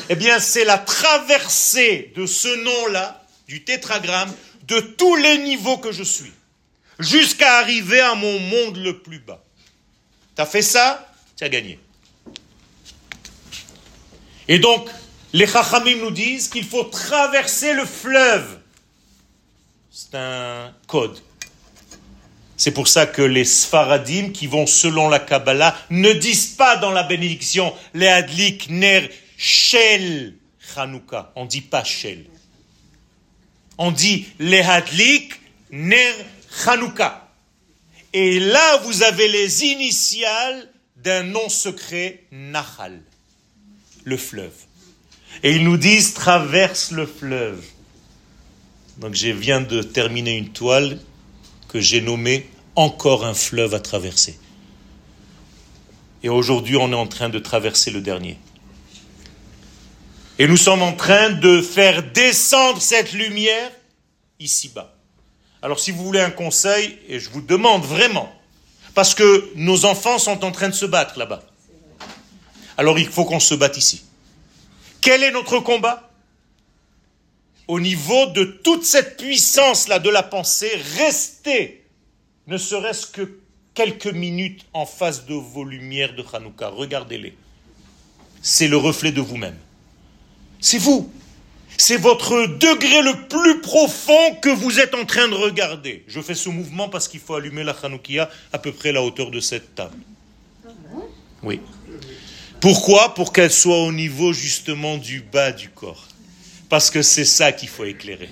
Eh 0.09 0.15
bien, 0.15 0.39
c'est 0.39 0.65
la 0.65 0.78
traversée 0.78 2.11
de 2.15 2.25
ce 2.25 2.63
nom-là, 2.63 3.25
du 3.47 3.63
tétragramme, 3.63 4.34
de 4.63 4.80
tous 4.80 5.15
les 5.15 5.38
niveaux 5.38 5.78
que 5.78 5.91
je 5.91 6.03
suis, 6.03 6.34
jusqu'à 6.99 7.59
arriver 7.59 8.01
à 8.01 8.15
mon 8.15 8.39
monde 8.39 8.78
le 8.78 8.99
plus 8.99 9.19
bas. 9.19 9.43
Tu 10.38 10.41
as 10.41 10.45
fait 10.45 10.61
ça, 10.61 11.11
tu 11.35 11.43
as 11.43 11.49
gagné. 11.49 11.79
Et 14.47 14.59
donc, 14.59 14.88
les 15.33 15.47
Chachamim 15.47 15.95
nous 15.95 16.11
disent 16.11 16.47
qu'il 16.47 16.63
faut 16.63 16.83
traverser 16.83 17.73
le 17.73 17.85
fleuve. 17.85 18.59
C'est 19.89 20.13
un 20.13 20.71
code. 20.85 21.17
C'est 22.55 22.69
pour 22.69 22.88
ça 22.88 23.07
que 23.07 23.23
les 23.23 23.45
Sfaradim 23.45 24.29
qui 24.29 24.45
vont 24.45 24.67
selon 24.67 25.09
la 25.09 25.17
Kabbalah 25.17 25.75
ne 25.89 26.13
disent 26.13 26.53
pas 26.55 26.77
dans 26.77 26.91
la 26.91 27.01
bénédiction 27.01 27.73
les 27.95 28.07
Adlik 28.07 28.69
Ner 28.69 29.09
Shel 29.38 30.35
Chanukah. 30.59 31.31
On 31.35 31.45
dit 31.45 31.61
pas 31.61 31.83
Shel. 31.83 32.27
On 33.79 33.89
dit 33.89 34.27
les 34.38 34.61
Hadlik 34.61 35.33
Ner 35.71 36.13
Chanukah. 36.63 37.26
Et 38.20 38.39
là, 38.39 38.78
vous 38.78 39.03
avez 39.03 39.28
les 39.28 39.63
initiales 39.65 40.68
d'un 40.95 41.22
nom 41.22 41.49
secret, 41.49 42.24
Nahal 42.32 42.99
le 44.05 44.18
fleuve. 44.18 44.55
Et 45.43 45.55
ils 45.55 45.63
nous 45.63 45.78
disent 45.78 46.15
traverse 46.15 46.89
le 46.89 47.05
fleuve. 47.05 47.63
Donc 48.97 49.13
je 49.13 49.28
viens 49.28 49.61
de 49.61 49.84
terminer 49.84 50.36
une 50.36 50.49
toile 50.49 50.97
que 51.68 51.80
j'ai 51.80 52.01
nommée 52.01 52.49
Encore 52.76 53.24
un 53.24 53.36
fleuve 53.36 53.76
à 53.76 53.80
traverser. 53.80 54.39
Et 56.24 56.30
aujourd'hui, 56.30 56.76
on 56.76 56.91
est 56.91 56.95
en 56.95 57.05
train 57.05 57.30
de 57.30 57.38
traverser 57.38 57.91
le 57.91 58.01
dernier. 58.01 58.39
Et 60.39 60.47
nous 60.47 60.57
sommes 60.57 60.82
en 60.82 60.93
train 60.93 61.30
de 61.30 61.61
faire 61.61 62.01
descendre 62.13 62.82
cette 62.82 63.13
lumière 63.13 63.72
ici-bas. 64.39 64.96
Alors 65.61 65.79
si 65.79 65.91
vous 65.91 66.03
voulez 66.03 66.21
un 66.21 66.31
conseil, 66.31 66.97
et 67.07 67.19
je 67.19 67.29
vous 67.29 67.41
demande 67.41 67.83
vraiment, 67.83 68.31
parce 68.93 69.15
que 69.15 69.51
nos 69.55 69.85
enfants 69.85 70.19
sont 70.19 70.43
en 70.43 70.51
train 70.51 70.69
de 70.69 70.73
se 70.73 70.85
battre 70.85 71.17
là-bas. 71.17 71.43
Alors 72.77 72.99
il 72.99 73.07
faut 73.07 73.25
qu'on 73.25 73.39
se 73.39 73.55
batte 73.55 73.77
ici. 73.77 74.03
Quel 75.01 75.23
est 75.23 75.31
notre 75.31 75.59
combat? 75.59 76.11
Au 77.67 77.79
niveau 77.79 78.27
de 78.27 78.43
toute 78.43 78.85
cette 78.85 79.17
puissance-là 79.17 79.99
de 79.99 80.09
la 80.09 80.23
pensée, 80.23 80.71
restez, 80.97 81.85
ne 82.47 82.57
serait-ce 82.57 83.07
que 83.07 83.39
quelques 83.73 84.07
minutes 84.07 84.65
en 84.73 84.85
face 84.85 85.25
de 85.25 85.33
vos 85.35 85.63
lumières 85.63 86.15
de 86.15 86.23
Hanouka. 86.33 86.69
Regardez-les. 86.69 87.35
C'est 88.41 88.67
le 88.67 88.77
reflet 88.77 89.11
de 89.11 89.21
vous-même. 89.21 89.57
C'est 90.59 90.77
vous. 90.77 91.11
C'est 91.78 91.97
votre 91.97 92.47
degré 92.47 93.01
le 93.03 93.28
plus 93.28 93.61
profond 93.61 94.36
que 94.41 94.49
vous 94.49 94.80
êtes 94.80 94.95
en 94.95 95.05
train 95.05 95.28
de 95.28 95.36
regarder. 95.36 96.03
Je 96.07 96.19
fais 96.21 96.34
ce 96.34 96.49
mouvement 96.49 96.89
parce 96.89 97.07
qu'il 97.07 97.19
faut 97.19 97.36
allumer 97.36 97.63
la 97.63 97.75
Hanoukia 97.84 98.30
à 98.51 98.57
peu 98.57 98.71
près 98.71 98.91
la 98.91 99.03
hauteur 99.03 99.30
de 99.30 99.39
cette 99.39 99.75
table. 99.75 99.97
Oui. 101.43 101.61
Pourquoi? 102.59 103.13
Pour 103.13 103.32
qu'elle 103.32 103.51
soit 103.51 103.84
au 103.84 103.91
niveau 103.91 104.34
justement 104.34 104.97
du 104.97 105.21
bas 105.21 105.51
du 105.51 105.69
corps. 105.69 106.07
Parce 106.67 106.89
que 106.89 107.03
c'est 107.03 107.25
ça 107.25 107.51
qu'il 107.51 107.69
faut 107.69 107.86
éclairer. 107.86 108.30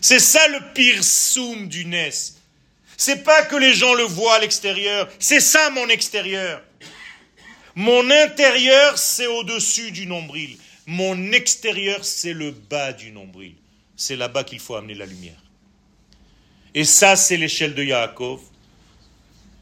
C'est 0.00 0.18
ça 0.18 0.40
le 0.48 0.58
pire 0.74 1.04
soum 1.04 1.68
du 1.68 1.84
NES. 1.84 2.10
C'est 2.96 3.22
pas 3.22 3.42
que 3.42 3.56
les 3.56 3.74
gens 3.74 3.94
le 3.94 4.04
voient 4.04 4.34
à 4.36 4.38
l'extérieur, 4.38 5.08
c'est 5.18 5.40
ça 5.40 5.70
mon 5.70 5.88
extérieur. 5.88 6.62
Mon 7.74 8.10
intérieur, 8.10 8.98
c'est 8.98 9.26
au-dessus 9.26 9.90
du 9.92 10.06
nombril. 10.06 10.56
Mon 10.86 11.32
extérieur, 11.32 12.04
c'est 12.04 12.32
le 12.32 12.50
bas 12.50 12.92
du 12.92 13.12
nombril. 13.12 13.54
C'est 13.96 14.16
là-bas 14.16 14.44
qu'il 14.44 14.58
faut 14.58 14.74
amener 14.74 14.94
la 14.94 15.06
lumière. 15.06 15.40
Et 16.74 16.84
ça, 16.84 17.14
c'est 17.16 17.36
l'échelle 17.36 17.74
de 17.74 17.84
Yaakov. 17.84 18.40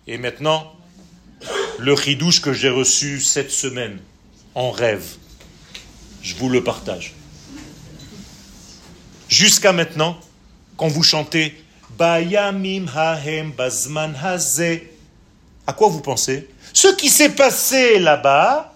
Et 0.07 0.17
maintenant, 0.17 0.75
le 1.79 1.93
ridouche 1.93 2.41
que 2.41 2.53
j'ai 2.53 2.71
reçu 2.71 3.21
cette 3.21 3.51
semaine 3.51 3.99
en 4.55 4.71
rêve. 4.71 5.17
Je 6.23 6.35
vous 6.37 6.49
le 6.49 6.65
partage. 6.65 7.15
Jusqu'à 9.29 9.73
maintenant, 9.73 10.19
quand 10.77 10.89
vous 10.89 11.03
chantez 11.03 11.55
Bayamim 11.99 12.87
Hahem 12.95 13.53
Bazman 13.53 14.17
Haze, 14.23 14.63
à 15.67 15.73
quoi 15.73 15.89
vous 15.89 16.01
pensez? 16.01 16.49
Ce 16.73 16.89
qui 16.89 17.11
s'est 17.11 17.35
passé 17.35 17.99
là-bas, 17.99 18.70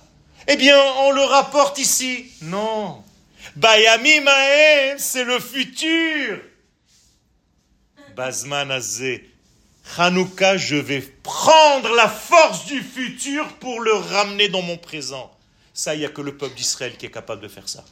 eh 0.46 0.56
bien, 0.56 0.78
on 0.98 1.10
le 1.12 1.22
rapporte 1.22 1.78
ici. 1.78 2.26
Non. 2.42 3.02
Bayamim 3.56 4.26
Hahem, 4.26 4.98
c'est 4.98 5.24
le 5.24 5.38
futur. 5.38 6.40
Bazman 8.16 8.70
Haze, 8.70 9.20
Hanouka, 9.98 10.56
je 10.56 10.76
vais 10.76 11.00
prendre 11.00 11.94
la 11.94 12.08
force 12.08 12.66
du 12.66 12.80
futur 12.80 13.46
pour 13.54 13.80
le 13.80 13.92
ramener 13.92 14.48
dans 14.48 14.62
mon 14.62 14.76
présent. 14.76 15.30
Ça, 15.72 15.94
il 15.94 16.00
n'y 16.00 16.06
a 16.06 16.08
que 16.08 16.20
le 16.20 16.36
peuple 16.36 16.54
d'Israël 16.54 16.96
qui 16.96 17.06
est 17.06 17.10
capable 17.10 17.42
de 17.42 17.48
faire 17.48 17.68
ça. 17.68 17.84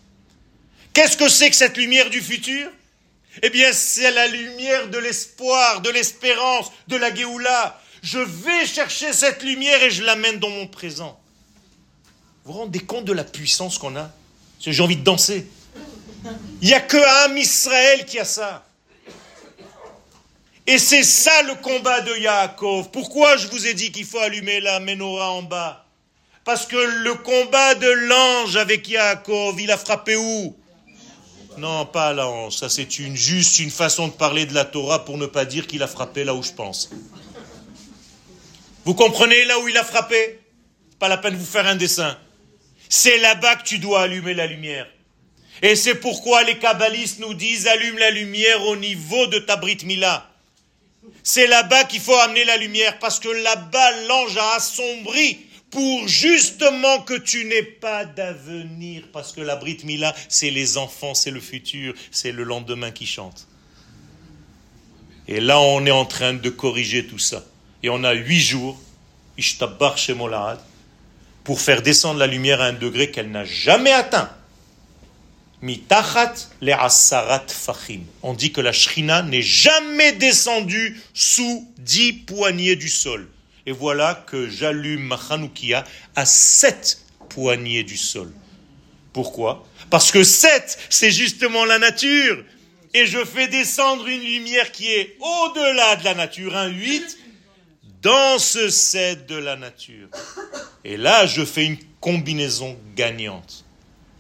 Qu'est-ce 0.93 1.17
que 1.17 1.29
c'est 1.29 1.51
que 1.51 1.57
cette 1.57 1.77
lumière 1.77 2.11
du 2.11 2.21
futur? 2.21 2.71
Eh 3.43 3.51
bien, 3.51 3.73
c'est 3.73 4.11
la 4.11 4.29
lumière 4.29 4.89
de 4.89 4.99
l'espoir, 4.99 5.81
de 5.81 5.91
l'espérance, 5.91 6.71
de 6.89 6.97
la 6.97 7.15
Géoula. 7.15 7.81
Je 8.03 8.19
vais 8.19 8.67
chercher 8.67 9.13
cette 9.13 9.43
lumière 9.43 9.83
et 9.83 9.91
je 9.91 10.03
l'amène 10.03 10.39
dans 10.39 10.51
mon 10.51 10.67
présent. 10.67 11.19
Vous 12.45 12.53
vous 12.53 12.59
rendez 12.59 12.81
compte 12.81 13.05
de 13.05 13.13
la 13.13 13.23
puissance 13.23 13.79
qu'on 13.79 13.95
a? 13.97 14.11
J'ai 14.59 14.83
envie 14.83 14.97
de 14.97 15.05
danser. 15.05 15.47
Il 16.61 16.69
n'y 16.69 16.75
a 16.75 16.81
que 16.81 17.31
un 17.31 17.37
Israël 17.37 18.05
qui 18.05 18.19
a 18.19 18.25
ça. 18.25 18.65
Et 20.67 20.79
c'est 20.79 21.03
ça 21.03 21.43
le 21.43 21.55
combat 21.57 22.01
de 22.01 22.17
Yaakov. 22.17 22.91
Pourquoi 22.91 23.37
je 23.37 23.49
vous 23.49 23.67
ai 23.67 23.75
dit 23.75 23.93
qu'il 23.93 24.05
faut 24.05 24.19
allumer 24.19 24.61
la 24.61 24.81
menorah 24.81 25.33
en 25.33 25.43
bas? 25.43 25.85
Parce 26.45 26.67
que 26.67 26.77
le 26.77 27.15
combat 27.15 27.77
de 27.77 27.89
l'ange 27.89 28.57
avec 28.57 28.89
Yaakov, 28.89 29.61
il 29.61 29.71
a 29.71 29.79
frappé 29.79 30.17
où? 30.17 30.57
Non, 31.59 31.87
pas 31.87 32.13
l'ange. 32.13 32.57
Ça, 32.57 32.69
c'est 32.69 32.91
juste 32.91 33.61
une 33.61 33.71
façon 33.71 34.09
de 34.09 34.13
parler 34.13 34.47
de 34.47 34.55
la 34.55 34.65
Torah 34.65 35.05
pour 35.05 35.19
ne 35.19 35.27
pas 35.27 35.45
dire 35.45 35.67
qu'il 35.69 35.83
a 35.83 35.89
frappé 35.89 36.25
là 36.25 36.35
où 36.35 36.43
je 36.43 36.53
pense. 36.53 36.91
Vous 38.85 38.95
comprenez 38.95 39.45
là 39.45 39.61
où 39.61 39.69
il 39.69 39.77
a 39.77 39.85
frappé? 39.85 40.41
Pas 40.99 41.09
la 41.09 41.19
peine 41.19 41.35
de 41.35 41.39
vous 41.39 41.45
faire 41.45 41.67
un 41.67 41.77
dessin. 41.77 42.17
C'est 42.95 43.17
là-bas 43.17 43.57
que 43.57 43.65
tu 43.65 43.79
dois 43.79 44.03
allumer 44.03 44.35
la 44.35 44.47
lumière. 44.47 44.87
Et 45.63 45.77
c'est 45.77 45.95
pourquoi 45.95 46.43
les 46.43 46.59
kabbalistes 46.59 47.21
nous 47.21 47.33
disent 47.33 47.67
allume 47.67 47.97
la 47.97 48.11
lumière 48.11 48.61
au 48.67 48.77
niveau 48.77 49.27
de 49.29 49.39
ta 49.39 49.57
Brit 49.57 49.79
Mila. 49.85 50.31
C'est 51.23 51.47
là-bas 51.47 51.85
qu'il 51.85 52.01
faut 52.03 52.15
amener 52.17 52.45
la 52.45 52.59
lumière 52.59 52.99
parce 52.99 53.19
que 53.19 53.31
là-bas 53.31 54.07
l'ange 54.09 54.37
a 54.37 54.57
assombri 54.57 55.39
pour 55.71 56.07
justement 56.07 57.01
que 57.01 57.15
tu 57.15 57.47
n'aies 57.47 57.63
pas 57.63 58.05
d'avenir 58.05 59.05
parce 59.11 59.33
que 59.33 59.41
la 59.41 59.57
Brit 59.57 59.79
Mila 59.85 60.15
c'est 60.29 60.51
les 60.51 60.77
enfants, 60.77 61.15
c'est 61.15 61.31
le 61.31 61.41
futur, 61.41 61.95
c'est 62.11 62.31
le 62.31 62.45
lendemain 62.45 62.91
qui 62.91 63.07
chante. 63.07 63.49
Et 65.29 65.41
là 65.41 65.59
on 65.59 65.87
est 65.87 65.91
en 65.91 66.05
train 66.05 66.35
de 66.35 66.51
corriger 66.51 67.07
tout 67.07 67.19
ça. 67.19 67.43
Et 67.83 67.89
on 67.89 68.05
a 68.05 68.13
huit 68.13 68.41
jours, 68.41 68.79
Ishtabar 69.39 69.97
pour 71.45 71.61
faire 71.61 71.83
descendre 71.83 72.19
la 72.19 72.27
lumière 72.27 72.61
à 72.61 72.67
un 72.67 72.73
degré 72.73 73.11
qu'elle 73.11 73.31
n'a 73.31 73.45
jamais 73.45 73.93
atteint. 73.93 74.31
Mitachat 75.61 76.35
le 76.61 76.73
asarat 76.73 77.45
fachim. 77.49 78.01
On 78.23 78.35
dit 78.35 78.53
que 78.53 78.61
la 78.61 78.73
shrina 78.73 79.23
n'est 79.23 79.43
jamais 79.43 80.13
descendue 80.13 81.01
sous 81.15 81.73
dix 81.79 82.13
poignées 82.13 82.77
du 82.77 82.89
sol. 82.89 83.29
Et 83.65 83.73
voilà 83.73 84.25
que 84.27 84.49
j'allume 84.49 85.03
ma 85.03 85.17
chanoukia 85.17 85.85
à 86.17 86.27
sept 86.27 87.03
poignées 87.29 87.85
du 87.85 87.97
sol. 87.97 88.33
Pourquoi? 89.13 89.67
Parce 89.89 90.11
que 90.11 90.25
sept, 90.25 90.79
c'est 90.89 91.13
justement 91.13 91.65
la 91.65 91.79
nature. 91.79 92.45
Et 92.95 93.07
je 93.07 93.25
fais 93.25 93.49
descendre 93.49 94.07
une 94.09 94.21
lumière 94.21 94.73
qui 94.73 94.89
est 94.89 95.17
au-delà 95.21 95.97
de 95.97 96.05
la 96.05 96.15
nature, 96.15 96.57
un 96.57 96.69
huit, 96.69 97.19
dans 98.03 98.39
ce 98.39 98.69
sept 98.69 99.27
de 99.27 99.37
la 99.37 99.57
nature. 99.57 100.09
Et 100.85 100.97
là, 100.97 101.27
je 101.27 101.45
fais 101.45 101.65
une 101.65 101.79
combinaison 102.01 102.77
gagnante. 102.97 103.65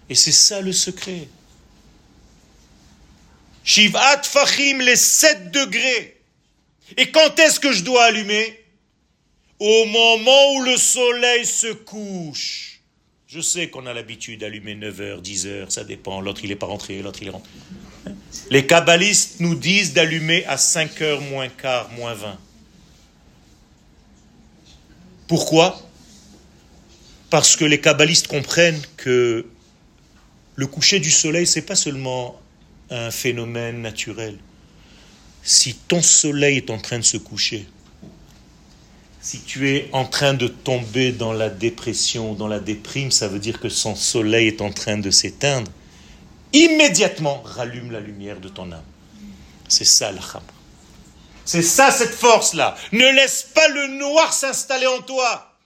Et 0.08 0.14
c'est 0.14 0.32
ça 0.32 0.60
le 0.60 0.72
secret. 0.72 1.28
Shivat 3.64 4.22
Fachim, 4.22 4.78
les 4.78 4.96
7 4.96 5.50
degrés. 5.50 6.20
Et 6.96 7.10
quand 7.10 7.38
est-ce 7.38 7.60
que 7.60 7.72
je 7.72 7.82
dois 7.82 8.04
allumer? 8.04 8.60
Au 9.58 9.84
moment 9.86 10.54
où 10.54 10.62
le 10.62 10.76
soleil 10.76 11.46
se 11.46 11.72
couche. 11.72 12.80
Je 13.28 13.40
sais 13.40 13.70
qu'on 13.70 13.86
a 13.86 13.94
l'habitude 13.94 14.40
d'allumer 14.40 14.74
9h, 14.74 15.22
10h, 15.22 15.70
ça 15.70 15.84
dépend. 15.84 16.20
L'autre, 16.20 16.40
il 16.44 16.50
n'est 16.50 16.56
pas 16.56 16.66
rentré, 16.66 17.00
l'autre, 17.00 17.20
il 17.22 17.28
est 17.28 17.30
rentré. 17.30 17.50
Les 18.50 18.66
kabbalistes 18.66 19.40
nous 19.40 19.54
disent 19.54 19.94
d'allumer 19.94 20.44
à 20.46 20.56
5h 20.56 21.20
moins 21.30 21.48
quart, 21.48 21.90
moins 21.92 22.14
20. 22.14 22.38
Pourquoi? 25.32 25.80
Parce 27.30 27.56
que 27.56 27.64
les 27.64 27.80
kabbalistes 27.80 28.26
comprennent 28.26 28.82
que 28.98 29.46
le 30.56 30.66
coucher 30.66 31.00
du 31.00 31.10
soleil, 31.10 31.46
c'est 31.46 31.62
pas 31.62 31.74
seulement 31.74 32.38
un 32.90 33.10
phénomène 33.10 33.80
naturel. 33.80 34.36
Si 35.42 35.72
ton 35.72 36.02
soleil 36.02 36.58
est 36.58 36.68
en 36.68 36.76
train 36.76 36.98
de 36.98 37.04
se 37.04 37.16
coucher, 37.16 37.66
si 39.22 39.40
tu 39.40 39.70
es 39.70 39.88
en 39.92 40.04
train 40.04 40.34
de 40.34 40.48
tomber 40.48 41.12
dans 41.12 41.32
la 41.32 41.48
dépression, 41.48 42.34
dans 42.34 42.48
la 42.48 42.60
déprime, 42.60 43.10
ça 43.10 43.26
veut 43.26 43.40
dire 43.40 43.58
que 43.58 43.70
son 43.70 43.96
soleil 43.96 44.48
est 44.48 44.60
en 44.60 44.70
train 44.70 44.98
de 44.98 45.10
s'éteindre. 45.10 45.72
Immédiatement, 46.52 47.40
rallume 47.42 47.90
la 47.90 48.00
lumière 48.00 48.38
de 48.38 48.50
ton 48.50 48.70
âme. 48.70 48.84
C'est 49.66 49.86
ça 49.86 50.12
le 50.12 50.18
khamr. 50.18 50.51
C'est 51.44 51.62
ça 51.62 51.90
cette 51.90 52.14
force-là. 52.14 52.76
Ne 52.92 53.06
laisse 53.14 53.42
pas 53.54 53.68
le 53.68 53.88
noir 53.88 54.32
s'installer 54.32 54.86
en 54.86 55.02
toi. 55.02 55.56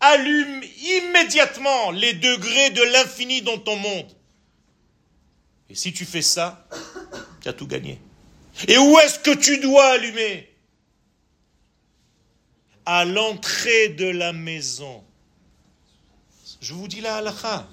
Allume 0.00 0.62
immédiatement 0.82 1.90
les 1.90 2.14
degrés 2.14 2.70
de 2.70 2.82
l'infini 2.82 3.42
dans 3.42 3.58
ton 3.58 3.76
monde. 3.76 4.10
Et 5.68 5.74
si 5.74 5.92
tu 5.92 6.04
fais 6.04 6.22
ça, 6.22 6.66
tu 7.40 7.48
as 7.48 7.52
tout 7.52 7.66
gagné. 7.66 8.00
Et 8.68 8.76
où 8.78 8.98
est-ce 8.98 9.18
que 9.18 9.34
tu 9.34 9.58
dois 9.58 9.86
allumer? 9.92 10.48
À 12.84 13.04
l'entrée 13.04 13.90
de 13.90 14.06
la 14.06 14.32
maison. 14.32 15.04
Je 16.60 16.74
vous 16.74 16.88
dis 16.88 17.00
la 17.00 17.16
halakha. 17.16 17.66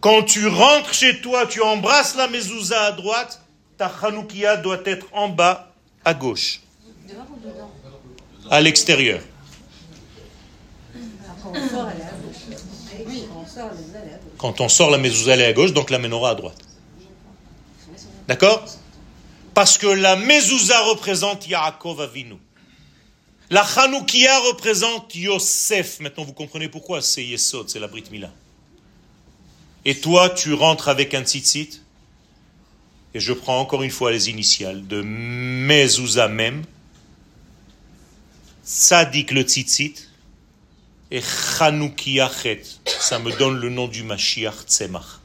Quand 0.00 0.22
tu 0.22 0.46
rentres 0.46 0.94
chez 0.94 1.20
toi, 1.20 1.46
tu 1.46 1.62
embrasses 1.62 2.14
la 2.16 2.28
mezouza 2.28 2.82
à 2.82 2.92
droite, 2.92 3.41
ta 3.76 3.92
chanoukia 4.00 4.56
doit 4.56 4.80
être 4.84 5.06
en 5.12 5.28
bas, 5.28 5.72
à 6.04 6.14
gauche. 6.14 6.60
À 8.50 8.60
l'extérieur. 8.60 9.20
Quand 14.38 14.60
on 14.60 14.68
sort 14.68 14.90
la 14.90 14.98
mezouza, 14.98 15.36
est 15.36 15.44
à 15.44 15.52
gauche, 15.52 15.72
donc 15.72 15.90
la 15.90 15.98
menorah 15.98 16.30
à 16.30 16.34
droite. 16.34 16.58
D'accord? 18.28 18.64
Parce 19.54 19.76
que 19.78 19.86
la 19.86 20.16
mezouza 20.16 20.80
représente 20.82 21.46
Yaakov 21.46 22.00
Avinu. 22.00 22.36
La 23.50 23.64
Chanoukia 23.64 24.38
représente 24.40 25.14
Yosef. 25.14 26.00
Maintenant, 26.00 26.24
vous 26.24 26.32
comprenez 26.32 26.68
pourquoi 26.68 27.02
c'est 27.02 27.22
Yesod, 27.22 27.68
c'est 27.68 27.78
la 27.78 27.86
Brit 27.86 28.04
Mila. 28.10 28.30
Et 29.84 30.00
toi, 30.00 30.30
tu 30.30 30.54
rentres 30.54 30.88
avec 30.88 31.12
un 31.12 31.22
tzitzit, 31.22 31.81
et 33.14 33.20
je 33.20 33.32
prends 33.32 33.60
encore 33.60 33.82
une 33.82 33.90
fois 33.90 34.10
les 34.10 34.30
initiales 34.30 34.86
de 34.86 35.02
Mezouza 35.02 36.28
même, 36.28 36.62
Tzadik 38.64 39.32
le 39.32 39.42
tzitzit, 39.42 40.08
et 41.10 41.20
Chanoukiachet. 41.20 42.62
Ça 42.86 43.18
me 43.18 43.30
donne 43.32 43.58
le 43.58 43.68
nom 43.68 43.86
du 43.86 44.02
Mashiach 44.02 44.64
Tzemach. 44.66 45.20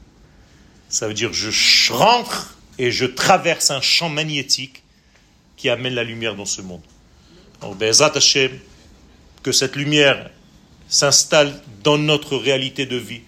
Ça 0.89 1.07
veut 1.07 1.13
dire 1.13 1.31
je 1.31 1.93
rentre 1.93 2.57
et 2.77 2.91
je 2.91 3.05
traverse 3.05 3.71
un 3.71 3.81
champ 3.81 4.09
magnétique 4.09 4.83
qui 5.55 5.69
amène 5.69 5.95
la 5.95 6.03
lumière 6.03 6.35
dans 6.35 6.45
ce 6.45 6.61
monde. 6.61 6.81
Alors, 7.61 7.75
que 9.43 9.51
cette 9.51 9.75
lumière 9.75 10.29
s'installe 10.89 11.61
dans 11.83 11.97
notre 11.97 12.35
réalité 12.37 12.85
de 12.85 12.97
vie, 12.97 13.21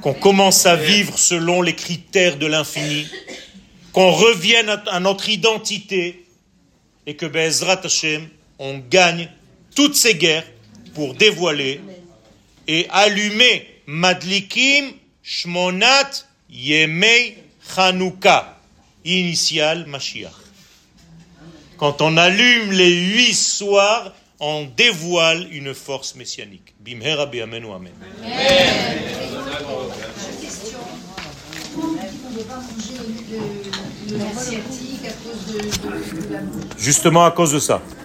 qu'on 0.00 0.14
commence 0.14 0.66
à 0.66 0.76
vivre 0.76 1.18
selon 1.18 1.62
les 1.62 1.74
critères 1.74 2.38
de 2.38 2.46
l'infini, 2.46 3.06
qu'on 3.94 4.10
revienne 4.10 4.68
à 4.88 4.98
notre 4.98 5.28
identité 5.28 6.26
et 7.06 7.14
que 7.14 7.26
Bezrat 7.26 7.80
Hashem, 7.84 8.28
on 8.58 8.78
gagne 8.78 9.30
toutes 9.74 9.94
ces 9.94 10.16
guerres 10.16 10.46
pour 10.94 11.14
dévoiler 11.14 11.80
et 12.66 12.86
allumer 12.90 13.66
Madlikim 13.86 14.92
Shmonat 15.22 16.10
Yemei 16.50 17.38
Chanukah, 17.74 18.58
initial 19.04 19.86
Mashiach. 19.86 20.32
Quand 21.78 22.02
on 22.02 22.16
allume 22.16 22.72
les 22.72 22.90
huit 22.90 23.34
soirs, 23.34 24.12
on 24.40 24.66
dévoile 24.76 25.46
une 25.52 25.72
force 25.72 26.16
messianique. 26.16 26.74
Bimhera 26.80 27.30
Amen. 27.30 27.92
Justement 36.78 37.24
à 37.24 37.30
cause 37.30 37.52
de 37.52 37.58
ça. 37.58 37.80